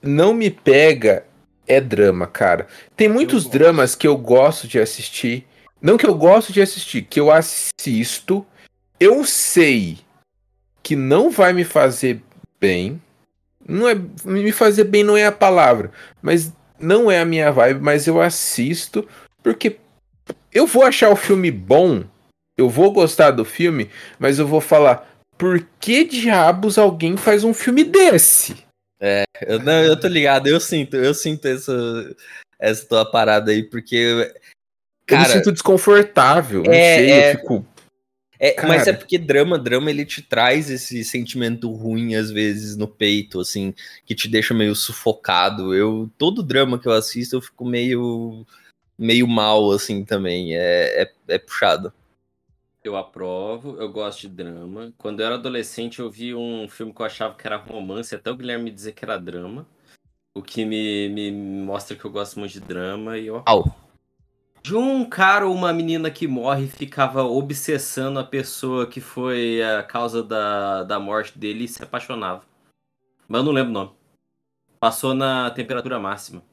[0.02, 1.26] não me pega
[1.68, 2.68] é drama, cara.
[2.96, 5.46] Tem muitos dramas que eu gosto de assistir.
[5.82, 8.46] Não que eu gosto de assistir, que eu assisto.
[9.00, 9.98] Eu sei
[10.84, 12.22] que não vai me fazer
[12.60, 13.02] bem.
[13.68, 15.92] Não é me fazer bem não é a palavra,
[16.22, 19.08] mas não é a minha vibe, mas eu assisto
[19.42, 19.78] porque
[20.54, 22.04] eu vou achar o filme bom,
[22.58, 23.90] eu vou gostar do filme,
[24.20, 28.56] mas eu vou falar por que diabos alguém faz um filme desse?
[29.46, 32.16] Eu, não, eu tô ligado, eu sinto, eu sinto essa,
[32.58, 33.96] essa tua parada aí, porque.
[33.96, 37.66] eu me Cara, sinto desconfortável, não é- sei, é- eu fico
[38.38, 38.68] É, Cara.
[38.68, 43.40] mas é porque drama, drama, ele te traz esse sentimento ruim, às vezes, no peito,
[43.40, 43.74] assim,
[44.06, 45.74] que te deixa meio sufocado.
[45.74, 48.46] Eu, todo drama que eu assisto, eu fico meio,
[49.00, 50.54] meio mal, assim, também.
[50.54, 51.94] É, é, é puxado.
[52.86, 54.94] Eu aprovo, eu gosto de drama.
[54.96, 58.30] Quando eu era adolescente, eu vi um filme que eu achava que era romance, até
[58.30, 59.66] o Guilherme dizer que era drama.
[60.36, 63.76] O que me, me mostra que eu gosto muito de drama e eu Au.
[64.62, 69.64] De um cara ou uma menina que morre e ficava obsessando a pessoa que foi
[69.64, 72.44] a causa da, da morte dele e se apaixonava.
[73.28, 73.92] Mas eu não lembro o nome.
[74.80, 76.44] Passou na temperatura máxima.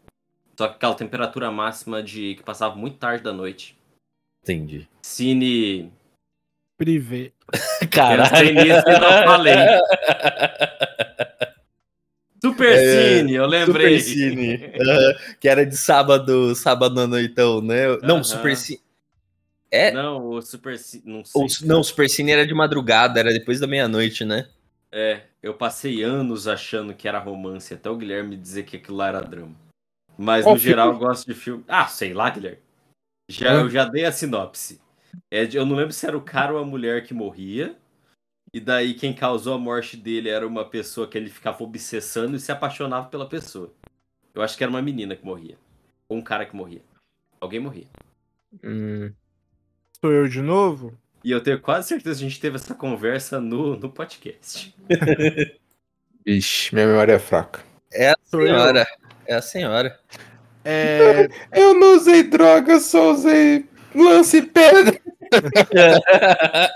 [0.58, 3.78] Só que aquela temperatura máxima de que passava muito tarde da noite.
[4.42, 4.88] Entendi.
[5.02, 5.92] Cine.
[6.82, 7.30] Privé.
[7.92, 9.54] Pensei nisso e não falei.
[12.44, 14.00] Super É, Cine, eu lembrei.
[14.00, 14.72] Super Cine.
[14.80, 17.86] Aham, que era de sábado, sábado à noitão, né?
[18.02, 18.24] Não, Aham.
[18.24, 18.80] Super Cine.
[19.70, 19.92] É?
[19.92, 21.04] Não, o Super Cine.
[21.06, 21.40] Não sei.
[21.40, 24.48] Ou, não, Super Cine era de madrugada, era depois da meia-noite, né?
[24.90, 29.06] É, eu passei anos achando que era romance, até o Guilherme dizer que aquilo lá
[29.06, 29.54] era drama.
[30.18, 31.62] Mas Qual no geral eu gosto de filme.
[31.68, 32.58] Ah, sei lá, Guilherme.
[33.30, 33.60] Já, Hã?
[33.60, 34.80] eu já dei a sinopse.
[35.30, 37.76] É, de- eu não lembro se era o cara ou a mulher que morria.
[38.54, 42.40] E daí quem causou a morte dele era uma pessoa que ele ficava obsessando e
[42.40, 43.72] se apaixonava pela pessoa.
[44.34, 45.56] Eu acho que era uma menina que morria.
[46.08, 46.82] Ou um cara que morria.
[47.40, 47.86] Alguém morria.
[48.62, 49.10] Hum,
[50.00, 50.92] Sou eu de novo?
[51.24, 54.74] E eu tenho quase certeza que a gente teve essa conversa no, no podcast.
[56.26, 57.60] Ixi, minha memória é fraca.
[57.92, 58.86] É a senhora.
[59.26, 59.98] É a senhora.
[60.64, 65.00] É, Eu não usei droga, só usei lance pedra.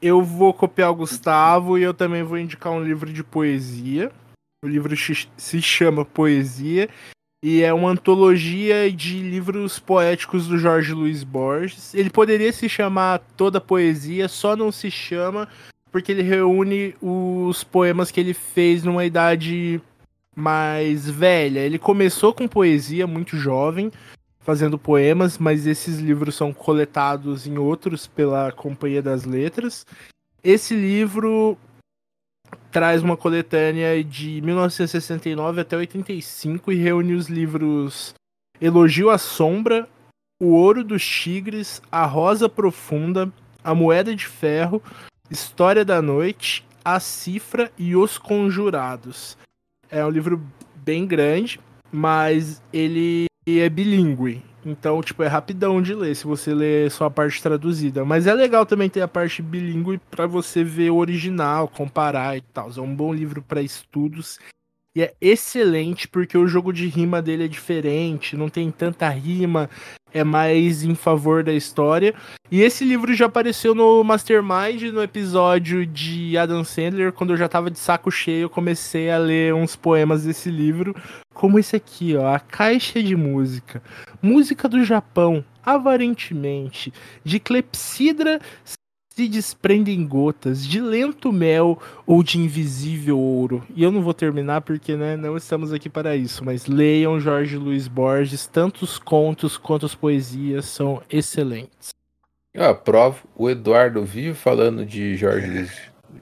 [0.00, 4.10] eu vou copiar o Gustavo e eu também vou indicar um livro de poesia.
[4.64, 4.94] O livro
[5.36, 6.88] se chama Poesia
[7.42, 11.94] e é uma antologia de livros poéticos do Jorge Luiz Borges.
[11.94, 15.48] Ele poderia se chamar Toda Poesia, só não se chama
[15.92, 19.80] porque ele reúne os poemas que ele fez numa idade
[20.34, 21.60] mais velha.
[21.60, 23.90] Ele começou com poesia muito jovem,
[24.46, 29.84] fazendo poemas, mas esses livros são coletados em outros pela Companhia das Letras.
[30.42, 31.58] Esse livro
[32.70, 38.14] traz uma coletânea de 1969 até 85 e reúne os livros
[38.60, 39.88] Elogio à Sombra,
[40.40, 43.32] O Ouro dos Tigres, A Rosa Profunda,
[43.64, 44.80] A Moeda de Ferro,
[45.28, 49.36] História da Noite, A Cifra e Os Conjurados.
[49.90, 50.40] É um livro
[50.76, 51.58] bem grande,
[51.90, 54.42] mas ele é bilíngue.
[54.64, 58.04] Então, tipo, é rapidão de ler se você ler só a parte traduzida.
[58.04, 62.40] Mas é legal também ter a parte bilíngue pra você ver o original, comparar e
[62.40, 62.68] tal.
[62.76, 64.40] É um bom livro pra estudos.
[64.96, 69.68] E é excelente porque o jogo de rima dele é diferente, não tem tanta rima,
[70.10, 72.14] é mais em favor da história.
[72.50, 77.46] E esse livro já apareceu no Mastermind, no episódio de Adam Sandler, quando eu já
[77.46, 80.96] tava de saco cheio, eu comecei a ler uns poemas desse livro,
[81.34, 83.82] como esse aqui, ó, A Caixa de Música.
[84.22, 86.90] Música do Japão, avarentemente,
[87.22, 88.40] de clepsidra
[89.16, 93.64] se desprendem gotas, de lento mel ou de invisível ouro.
[93.74, 97.56] E eu não vou terminar porque né, não estamos aqui para isso, mas leiam Jorge
[97.56, 101.94] Luiz Borges, tanto os contos quanto as poesias são excelentes.
[102.52, 103.20] Eu aprovo.
[103.34, 105.72] O Eduardo vive falando de Jorge Luiz.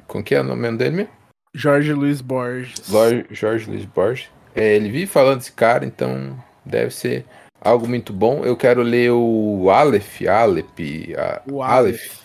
[0.07, 1.13] Com que é o nome dele mesmo?
[1.53, 2.89] Jorge Luiz Borges.
[2.89, 4.29] Lor- Jorge Luiz Borges.
[4.55, 7.25] É, ele vive falando desse cara, então deve ser
[7.61, 8.45] algo muito bom.
[8.45, 10.79] Eu quero ler o Aleph, Aleph,
[11.19, 12.23] a- O Aleph.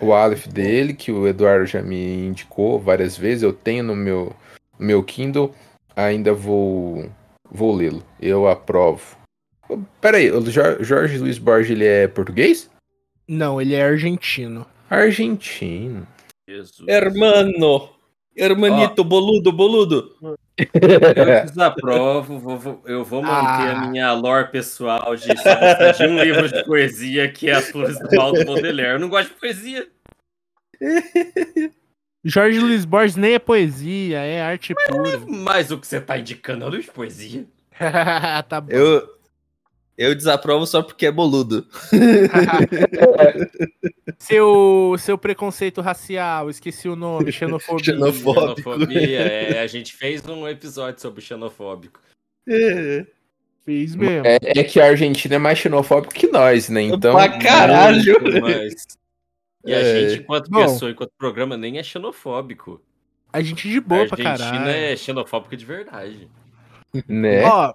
[0.00, 3.42] O Aleph dele, que o Eduardo já me indicou várias vezes.
[3.42, 4.34] Eu tenho no meu,
[4.78, 5.54] no meu Kindle.
[5.94, 7.08] Ainda vou,
[7.50, 8.02] vou lê-lo.
[8.20, 9.16] Eu aprovo.
[9.68, 12.70] Ô, Pera aí, o Jor- Jorge Luiz Borges, ele é português?
[13.28, 14.66] Não, ele é argentino.
[14.90, 16.06] Argentino.
[16.48, 16.88] Jesus.
[16.88, 17.90] Hermano!
[18.34, 20.36] Hermanito, boludo, boludo.
[20.58, 20.68] Eu
[21.46, 23.82] desaprovo, vou- vou- eu vou manter Ah.
[23.82, 28.14] a minha lore pessoal de de um livro de poesia que é As Flores do
[28.16, 28.92] Mal do Baudelaire.
[28.94, 29.88] Eu não gosto de poesia.
[32.24, 35.18] Jorge Luiz Borges nem é poesia, é arte pura.
[35.26, 37.44] Mas o que você tá indicando é livro de poesia.
[38.48, 38.70] tá bom.
[38.70, 39.08] Eu,
[39.96, 41.66] eu desaprovo só porque é boludo.
[44.18, 47.84] seu, seu preconceito racial, esqueci o nome, xenofobia.
[47.84, 48.70] Xenofóbico.
[48.72, 52.00] Xenofobia, é, a gente fez um episódio sobre xenofóbico.
[53.64, 54.26] Fiz mesmo.
[54.26, 56.82] É, é que a Argentina é mais xenofóbico que nós, né?
[56.82, 57.14] Então.
[57.14, 58.16] Pra caralho!
[59.64, 60.08] E a É.
[60.08, 60.60] gente, enquanto Bom.
[60.62, 62.80] pessoa, enquanto programa, nem é xenofóbico.
[63.32, 64.68] A gente de A boa pra Argentina caralho.
[64.70, 66.28] é xenofóbica de verdade.
[67.08, 67.44] Né?
[67.44, 67.72] Ó,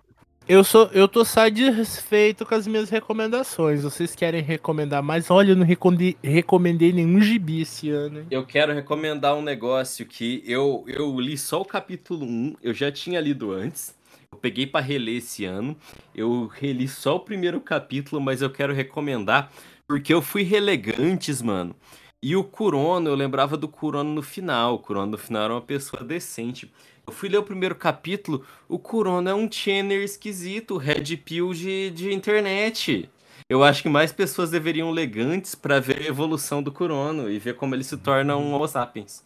[0.48, 3.84] eu sou eu tô satisfeito com as minhas recomendações.
[3.84, 5.30] Vocês querem recomendar mais?
[5.30, 8.20] Olha, eu não recondi- recomendei nenhum gibi esse ano.
[8.20, 8.26] hein?
[8.32, 12.92] Eu quero recomendar um negócio que eu, eu li só o capítulo 1, eu já
[12.92, 13.96] tinha lido antes.
[14.32, 15.76] Eu peguei pra reler esse ano.
[16.16, 19.52] Eu reli só o primeiro capítulo, mas eu quero recomendar
[19.88, 21.76] porque eu fui relegantes, mano.
[22.22, 24.76] E o Kurono, eu lembrava do Kurono no final.
[24.76, 26.72] O Kurono no final era uma pessoa decente.
[27.08, 31.90] Eu fui ler o primeiro capítulo, o Kurono é um channel esquisito, red pill de,
[31.92, 33.10] de internet.
[33.50, 37.40] Eu acho que mais pessoas deveriam ler Gantz pra ver a evolução do Kurono e
[37.40, 39.26] ver como ele se torna um Homo sapiens.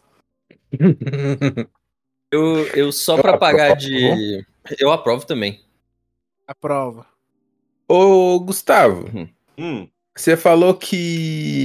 [2.34, 3.80] Eu, eu só Eu pra pagar aprovo.
[3.86, 4.46] de.
[4.80, 5.60] Eu aprovo também.
[6.46, 7.06] A prova.
[7.86, 9.06] Ô, Gustavo,
[9.58, 9.86] Hum,
[10.16, 11.64] você falou que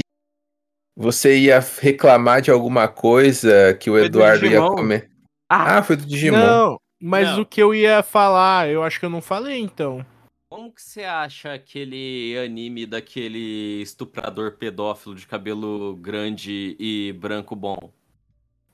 [0.93, 5.09] você ia reclamar de alguma coisa que o Eduardo ia comer.
[5.49, 5.77] Ah.
[5.77, 6.37] Ah, foi do Digimon.
[6.37, 7.41] Não, mas Não.
[7.41, 10.05] o que eu ia falar, eu acho que eu não falei então.
[10.49, 17.91] como que você acha aquele anime daquele estuprador pedófilo de cabelo grande e branco bom?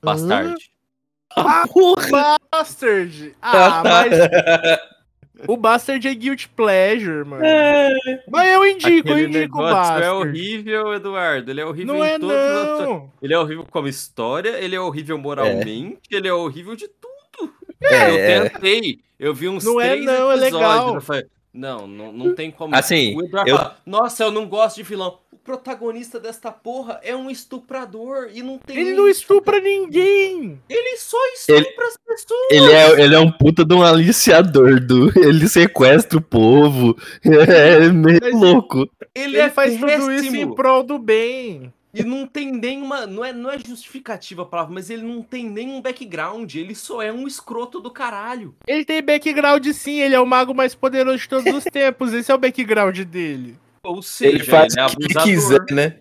[0.02, 0.72] Bastard.
[1.74, 2.38] Porra!
[2.52, 3.36] Bastard!
[3.42, 4.14] Ah, mas
[5.48, 7.44] o Bastard é Guilty Pleasure, mano.
[8.30, 10.04] Mas eu indico, eu Aquele indico o Bastard.
[10.06, 11.52] é horrível, Eduardo.
[11.52, 13.12] Ele é horrível Não em é todos os- não.
[13.22, 17.54] Ele é horrível como história, ele é horrível moralmente, ele é horrível de tudo.
[17.82, 19.00] É, eu tentei.
[19.20, 20.54] Eu vi uns Não é três não, é episódios.
[20.54, 20.96] legal.
[20.96, 22.76] eu falei, não, não, não tem como.
[22.76, 25.20] Assim, o Eduardo eu- fala, nossa, eu não gosto de vilão.
[25.44, 28.78] Protagonista desta porra é um estuprador e não tem.
[28.78, 30.58] Ele não estupra ninguém.
[30.70, 32.48] Ele só estupra as pessoas.
[32.52, 36.96] Ele é, ele é um puta de um aliciador, do, ele sequestra o povo.
[37.24, 38.90] É meio Mas- louco.
[39.14, 40.36] Ele, Ele é faz tudo isso péssimo.
[40.38, 41.74] em prol do bem.
[41.94, 43.06] E não tem nenhuma.
[43.06, 46.56] Não é, não é justificativa a palavra, mas ele não tem nenhum background.
[46.56, 48.56] Ele só é um escroto do caralho.
[48.68, 52.12] Ele tem background sim, ele é o mago mais poderoso de todos os tempos.
[52.14, 53.56] Esse é o background dele.
[53.84, 56.00] Ou seja, Ele faz ele é o que quiser, né?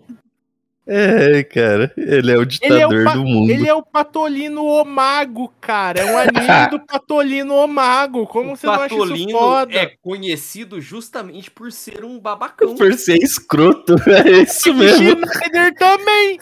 [0.85, 2.45] É, cara, ele é o Ele é,
[2.87, 3.49] ditador o do mundo.
[3.51, 6.01] ele é o Patolino o Mago, cara.
[6.01, 8.27] É um anime do Patolino o Mago.
[8.27, 9.73] Como O você não acha isso Patolino foda?
[9.75, 12.75] é conhecido justamente por ser um babacão.
[12.75, 15.25] Por ser escroto, é isso E mesmo.
[15.25, 16.39] Schneider também.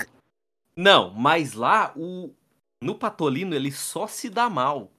[0.75, 2.31] Não, mas lá, o
[2.83, 4.91] no Patolino, ele só se dá mal.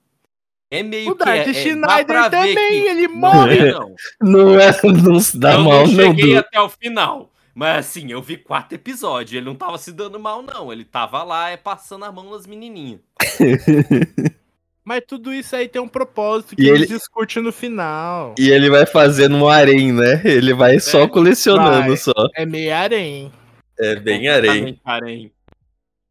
[0.75, 1.23] É meio O que.
[1.23, 3.57] Dark é, é, Schneider ver também, que- ele Não morre.
[3.59, 3.95] é, não.
[4.21, 4.71] Não é,
[5.03, 7.29] não se dá eu mal, não não, cheguei até o final.
[7.55, 9.33] Mas assim, eu vi quatro episódios.
[9.33, 10.73] Ele não tava se dando mal, não.
[10.73, 12.99] Ele tava lá é, passando a mão nas menininhas.
[14.85, 18.35] Mas tudo isso aí tem um propósito E que eles ele- discutem no final.
[18.37, 20.21] E ele vai fazendo um harém, né?
[20.25, 21.97] Ele vai só É, colecionando vai.
[21.97, 22.11] só.
[22.35, 23.31] É meio harém.
[23.79, 25.31] É bem harém.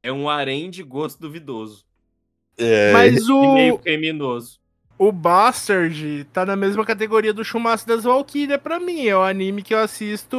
[0.02, 1.84] É um harém de gosto duvidoso.
[2.58, 4.58] É, Mas meio o, criminoso.
[4.98, 9.06] o Bastard tá na mesma categoria do Chumaço das Valkyrias pra mim.
[9.06, 10.36] É o anime que eu assisto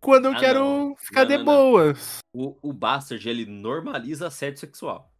[0.00, 0.96] quando eu Ah, quero não.
[0.98, 1.52] ficar Não, de não, não.
[1.52, 2.18] boas.
[2.34, 5.10] O, o Bastard, ele normaliza assédio sexual.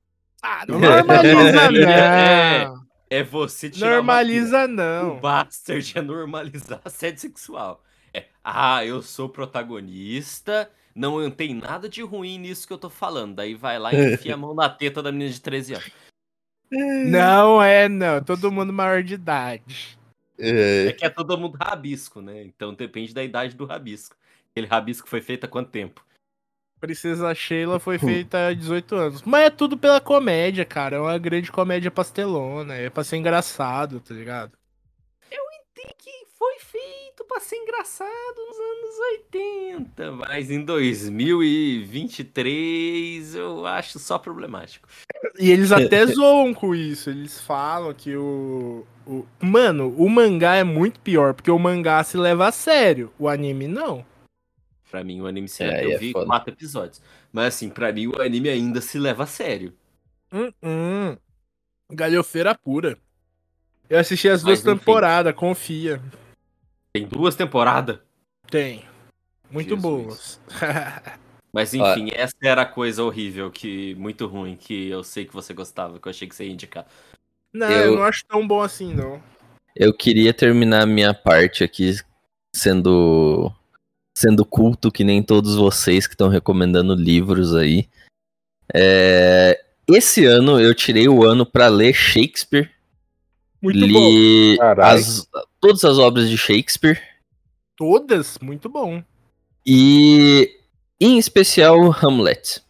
[0.42, 1.60] Ah, não normaliza
[1.90, 2.64] É.
[2.66, 2.80] não.
[3.12, 4.64] É você tirar Normaliza uma...
[4.64, 5.20] O não.
[5.20, 7.82] Bastard é normalizar assédio sexual.
[8.14, 13.36] É, ah, eu sou protagonista, não tem nada de ruim nisso que eu tô falando.
[13.36, 15.90] Daí vai lá e enfia a mão na teta da menina de 13 anos.
[16.70, 18.22] Não é não.
[18.22, 19.98] Todo mundo maior de idade.
[20.38, 22.42] é, É que é todo mundo rabisco, né?
[22.44, 24.16] Então depende da idade do rabisco.
[24.52, 26.04] Aquele rabisco foi feito há quanto tempo?
[26.80, 29.22] Princesa Sheila foi feita há 18 anos.
[29.22, 30.96] Mas é tudo pela comédia, cara.
[30.96, 32.74] É uma grande comédia pastelona.
[32.74, 34.52] É pra ser engraçado, tá ligado?
[35.74, 36.10] Tem que
[37.20, 38.98] feito pra ser engraçado nos anos
[39.32, 44.88] 80, mas em 2023 eu acho só problemático.
[45.38, 47.10] E eles até zoam com isso.
[47.10, 49.26] Eles falam que o, o.
[49.40, 53.12] Mano, o mangá é muito pior, porque o mangá se leva a sério.
[53.18, 54.04] O anime não.
[54.90, 55.82] Pra mim o anime se É, leva.
[55.82, 56.26] Eu é vi foda.
[56.26, 57.00] quatro episódios.
[57.32, 59.72] Mas assim, pra mim o anime ainda se leva a sério.
[60.32, 61.16] Hum, hum.
[61.92, 62.96] Galhofeira pura.
[63.88, 66.00] Eu assisti as duas Mas, temporadas, confia.
[66.92, 67.98] Tem duas temporadas.
[68.50, 68.84] Tem.
[69.50, 69.82] Muito Jesus.
[69.82, 70.40] boas.
[71.52, 75.52] Mas enfim, essa era a coisa horrível, que muito ruim, que eu sei que você
[75.52, 76.86] gostava, que eu achei que você ia indicar.
[77.52, 77.90] não, eu...
[77.90, 79.20] Eu- não acho tão bom assim, não.
[79.74, 81.94] Eu queria terminar a minha parte aqui
[82.54, 83.52] sendo
[84.16, 87.88] sendo culto que nem todos vocês que estão recomendando livros aí.
[88.74, 92.70] É, esse ano eu tirei o ano pra ler Shakespeare.
[93.62, 93.86] Muito bom.
[93.86, 94.96] li Carai.
[94.96, 95.26] as-
[95.60, 97.00] todas as obras de Shakespeare
[97.76, 99.02] Todas, muito bom.
[99.66, 100.50] e
[101.00, 102.60] em especial Hamlet,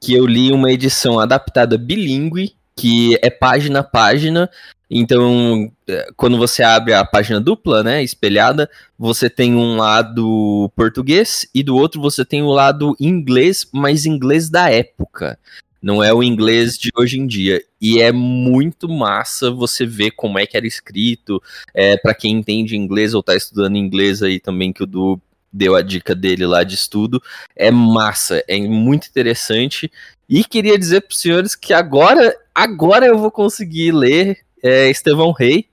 [0.00, 4.48] que eu li uma edição adaptada bilíngue, que é página a página.
[4.90, 11.46] Então, eh, quando você abre a página dupla, né, espelhada, você tem um lado português
[11.54, 15.38] e do outro você tem o lado inglês, mas inglês da época.
[15.80, 17.62] Não é o inglês de hoje em dia.
[17.80, 21.40] E é muito massa você ver como é que era escrito.
[21.72, 25.20] É, para quem entende inglês ou tá estudando inglês aí também, que o Du
[25.52, 27.22] deu a dica dele lá de estudo.
[27.54, 29.90] É massa, é muito interessante.
[30.28, 35.66] E queria dizer pros senhores que agora, agora eu vou conseguir ler é, Estevão Rei.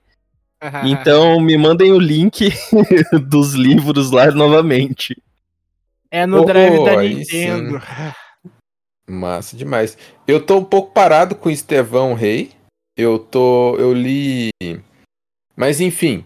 [0.84, 2.50] Então me mandem o link
[3.28, 5.14] dos livros lá novamente.
[6.10, 7.82] É no Oh, drive da Nintendo.
[9.08, 9.96] Massa demais.
[10.26, 12.52] Eu tô um pouco parado com Estevão Rei.
[12.96, 13.76] Eu tô.
[13.76, 14.50] Eu li.
[15.54, 16.24] Mas enfim,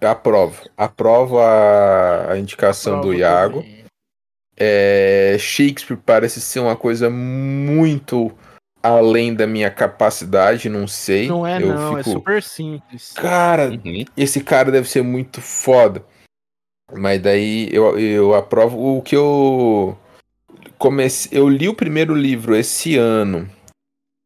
[0.00, 0.68] aprovo.
[0.76, 3.64] Aprovo a, a indicação do Prova Iago.
[4.56, 8.36] É, Shakespeare parece ser uma coisa muito
[8.82, 11.28] além da minha capacidade, não sei.
[11.28, 13.12] Não é eu não, é fico, super simples.
[13.12, 14.04] Cara, Uhum.
[14.16, 16.04] esse cara deve ser muito foda.
[16.92, 19.96] Mas daí eu, eu aprovo o que eu
[20.78, 23.48] comecei, eu li o primeiro livro esse ano,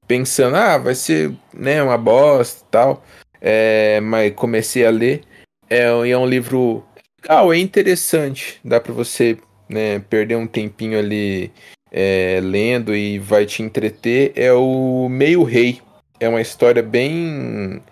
[0.07, 3.05] pensando, ah, vai ser, né, uma bosta tal.
[3.41, 5.23] É, mas comecei a ler.
[5.69, 6.85] É, é um livro
[7.20, 8.61] legal, é interessante.
[8.65, 9.39] Dá pra você,
[9.69, 11.51] né, perder um tempinho ali
[11.91, 14.33] é, lendo e vai te entreter.
[14.37, 15.81] É o Meio Rei.
[16.20, 17.83] É uma história bem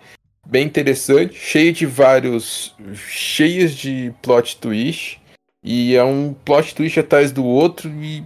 [0.47, 2.75] bem interessante, cheio de vários.
[2.95, 5.19] cheias de plot twist.
[5.63, 7.89] E é um plot twist atrás do outro.
[7.89, 8.23] E.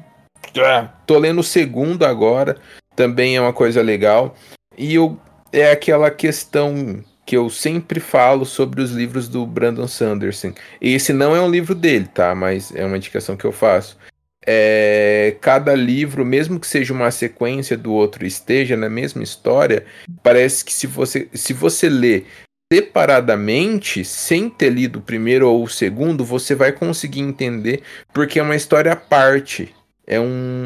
[0.61, 2.57] ah, tô lendo o segundo agora.
[2.95, 4.35] Também é uma coisa legal.
[4.77, 5.19] E eu.
[5.51, 10.53] É aquela questão que eu sempre falo sobre os livros do Brandon Sanderson.
[10.81, 12.35] Esse não é um livro dele, tá?
[12.35, 13.97] Mas é uma indicação que eu faço.
[14.45, 19.85] É, cada livro, mesmo que seja uma sequência do outro, esteja na mesma história,
[20.21, 22.25] parece que se você, se você lê
[22.71, 27.81] separadamente, sem ter lido o primeiro ou o segundo, você vai conseguir entender,
[28.13, 29.73] porque é uma história à parte.
[30.07, 30.65] É um.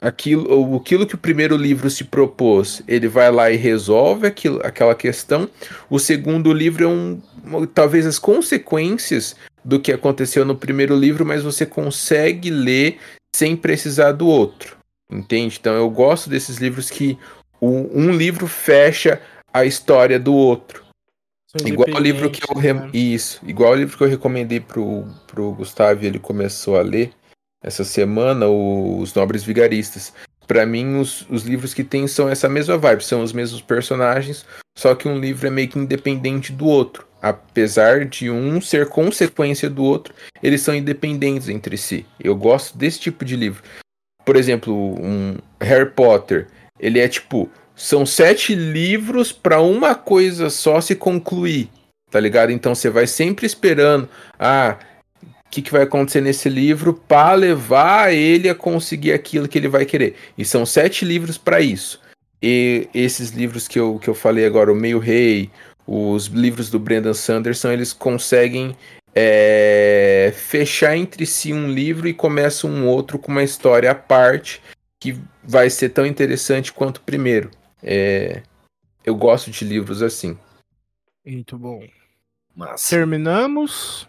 [0.00, 4.94] Aquilo, aquilo que o primeiro livro se propôs, ele vai lá e resolve aquilo, aquela
[4.94, 5.48] questão.
[5.90, 7.20] O segundo livro é um.
[7.74, 12.98] Talvez as consequências do que aconteceu no primeiro livro, mas você consegue ler
[13.36, 14.78] sem precisar do outro.
[15.12, 15.58] Entende?
[15.60, 17.18] Então eu gosto desses livros que
[17.60, 19.20] o- um livro fecha
[19.52, 20.82] a história do outro.
[21.66, 22.72] Igual o livro que eu re...
[22.72, 22.88] né?
[22.94, 27.12] isso, igual o livro que eu recomendei pro, pro Gustavo ele começou a ler
[27.62, 30.12] essa semana, o- Os Nobres Vigaristas.
[30.46, 34.44] Pra mim, os, os livros que tem são essa mesma vibe, são os mesmos personagens,
[34.76, 37.06] só que um livro é meio que independente do outro.
[37.22, 40.12] Apesar de um ser consequência do outro,
[40.42, 42.04] eles são independentes entre si.
[42.18, 43.62] Eu gosto desse tipo de livro.
[44.24, 46.48] Por exemplo, um Harry Potter,
[46.80, 51.68] ele é tipo, são sete livros pra uma coisa só se concluir,
[52.10, 52.50] tá ligado?
[52.50, 54.08] Então você vai sempre esperando,
[54.38, 54.78] ah,
[55.50, 59.66] o que, que vai acontecer nesse livro para levar ele a conseguir aquilo que ele
[59.66, 60.14] vai querer.
[60.38, 62.00] E são sete livros para isso.
[62.40, 65.50] E esses livros que eu, que eu falei agora, o Meio Rei,
[65.84, 68.76] os livros do Brendan Sanderson, eles conseguem
[69.12, 74.62] é, fechar entre si um livro e começa um outro com uma história à parte
[75.00, 77.50] que vai ser tão interessante quanto o primeiro.
[77.82, 78.40] É,
[79.04, 80.38] eu gosto de livros assim.
[81.26, 81.82] Muito bom.
[82.54, 82.94] Massa.
[82.94, 84.08] Terminamos.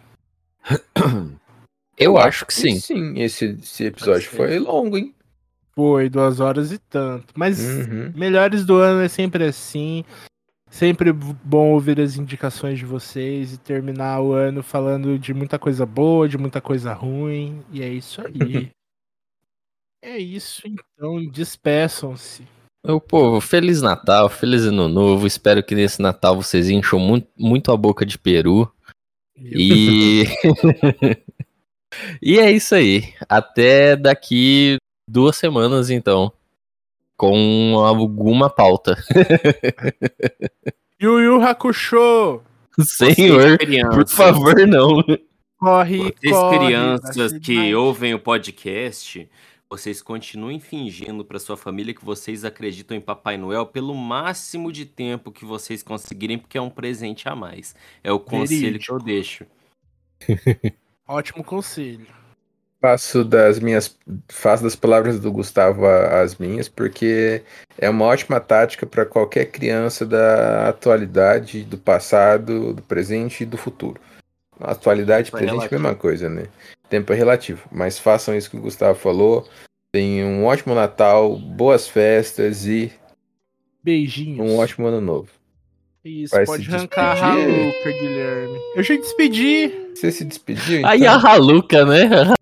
[1.97, 2.79] Eu acho que sim.
[2.79, 5.13] Sim, esse, esse episódio foi longo, hein?
[5.73, 7.33] Foi duas horas e tanto.
[7.35, 8.11] Mas Uhum.
[8.15, 10.03] melhores do ano é sempre assim.
[10.69, 15.85] Sempre bom ouvir as indicações de vocês e terminar o ano falando de muita coisa
[15.85, 17.61] boa, de muita coisa ruim.
[17.71, 18.71] E é isso aí.
[20.01, 21.23] é isso, então.
[21.29, 22.47] Despeçam-se.
[22.85, 25.27] Meu povo, Feliz Natal, Feliz Ano Novo.
[25.27, 28.71] Espero que nesse Natal vocês encham muito, muito a boca de peru.
[29.43, 30.25] E.
[32.21, 33.13] e é isso aí.
[33.27, 34.77] Até daqui
[35.07, 36.31] duas semanas, então.
[37.17, 38.97] Com alguma pauta.
[41.01, 42.41] Yu Yu Hakusho!
[42.79, 43.57] Senhor,
[43.91, 45.03] por favor, não.
[45.59, 46.57] Corre, Vocês corre!
[46.57, 49.29] crianças que ouvem o podcast,
[49.71, 54.85] vocês continuem fingindo para sua família que vocês acreditam em Papai Noel pelo máximo de
[54.85, 57.73] tempo que vocês conseguirem, porque é um presente a mais.
[58.03, 59.45] É o conselho que eu deixo.
[61.07, 62.05] Ótimo conselho.
[62.81, 63.97] Faço das minhas.
[64.27, 67.41] Faço das palavras do Gustavo a- as minhas, porque
[67.77, 73.57] é uma ótima tática para qualquer criança da atualidade, do passado, do presente e do
[73.57, 74.01] futuro.
[74.59, 75.81] Atualidade e Tempo é presente, relativo.
[75.81, 76.47] mesma coisa, né?
[76.91, 77.69] Tempo é relativo.
[77.71, 79.47] Mas façam isso que o Gustavo falou.
[79.93, 82.91] Tenham um ótimo Natal, boas festas e
[83.81, 84.39] Beijinhos.
[84.45, 85.29] um ótimo ano novo.
[86.03, 87.31] Isso, Vai pode arrancar a?
[87.31, 88.59] Haluca, Guilherme.
[88.75, 89.71] Eu já despedi.
[89.95, 90.79] Você se despediu?
[90.79, 90.89] Então?
[90.89, 92.09] Aí a Haluca, né?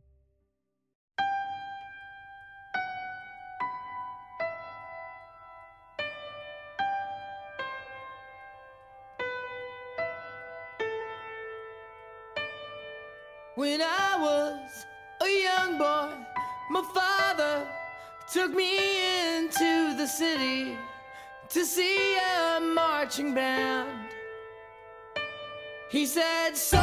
[26.19, 26.78] said so.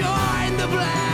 [0.00, 1.07] Join the black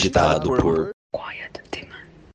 [0.00, 0.79] Editado, por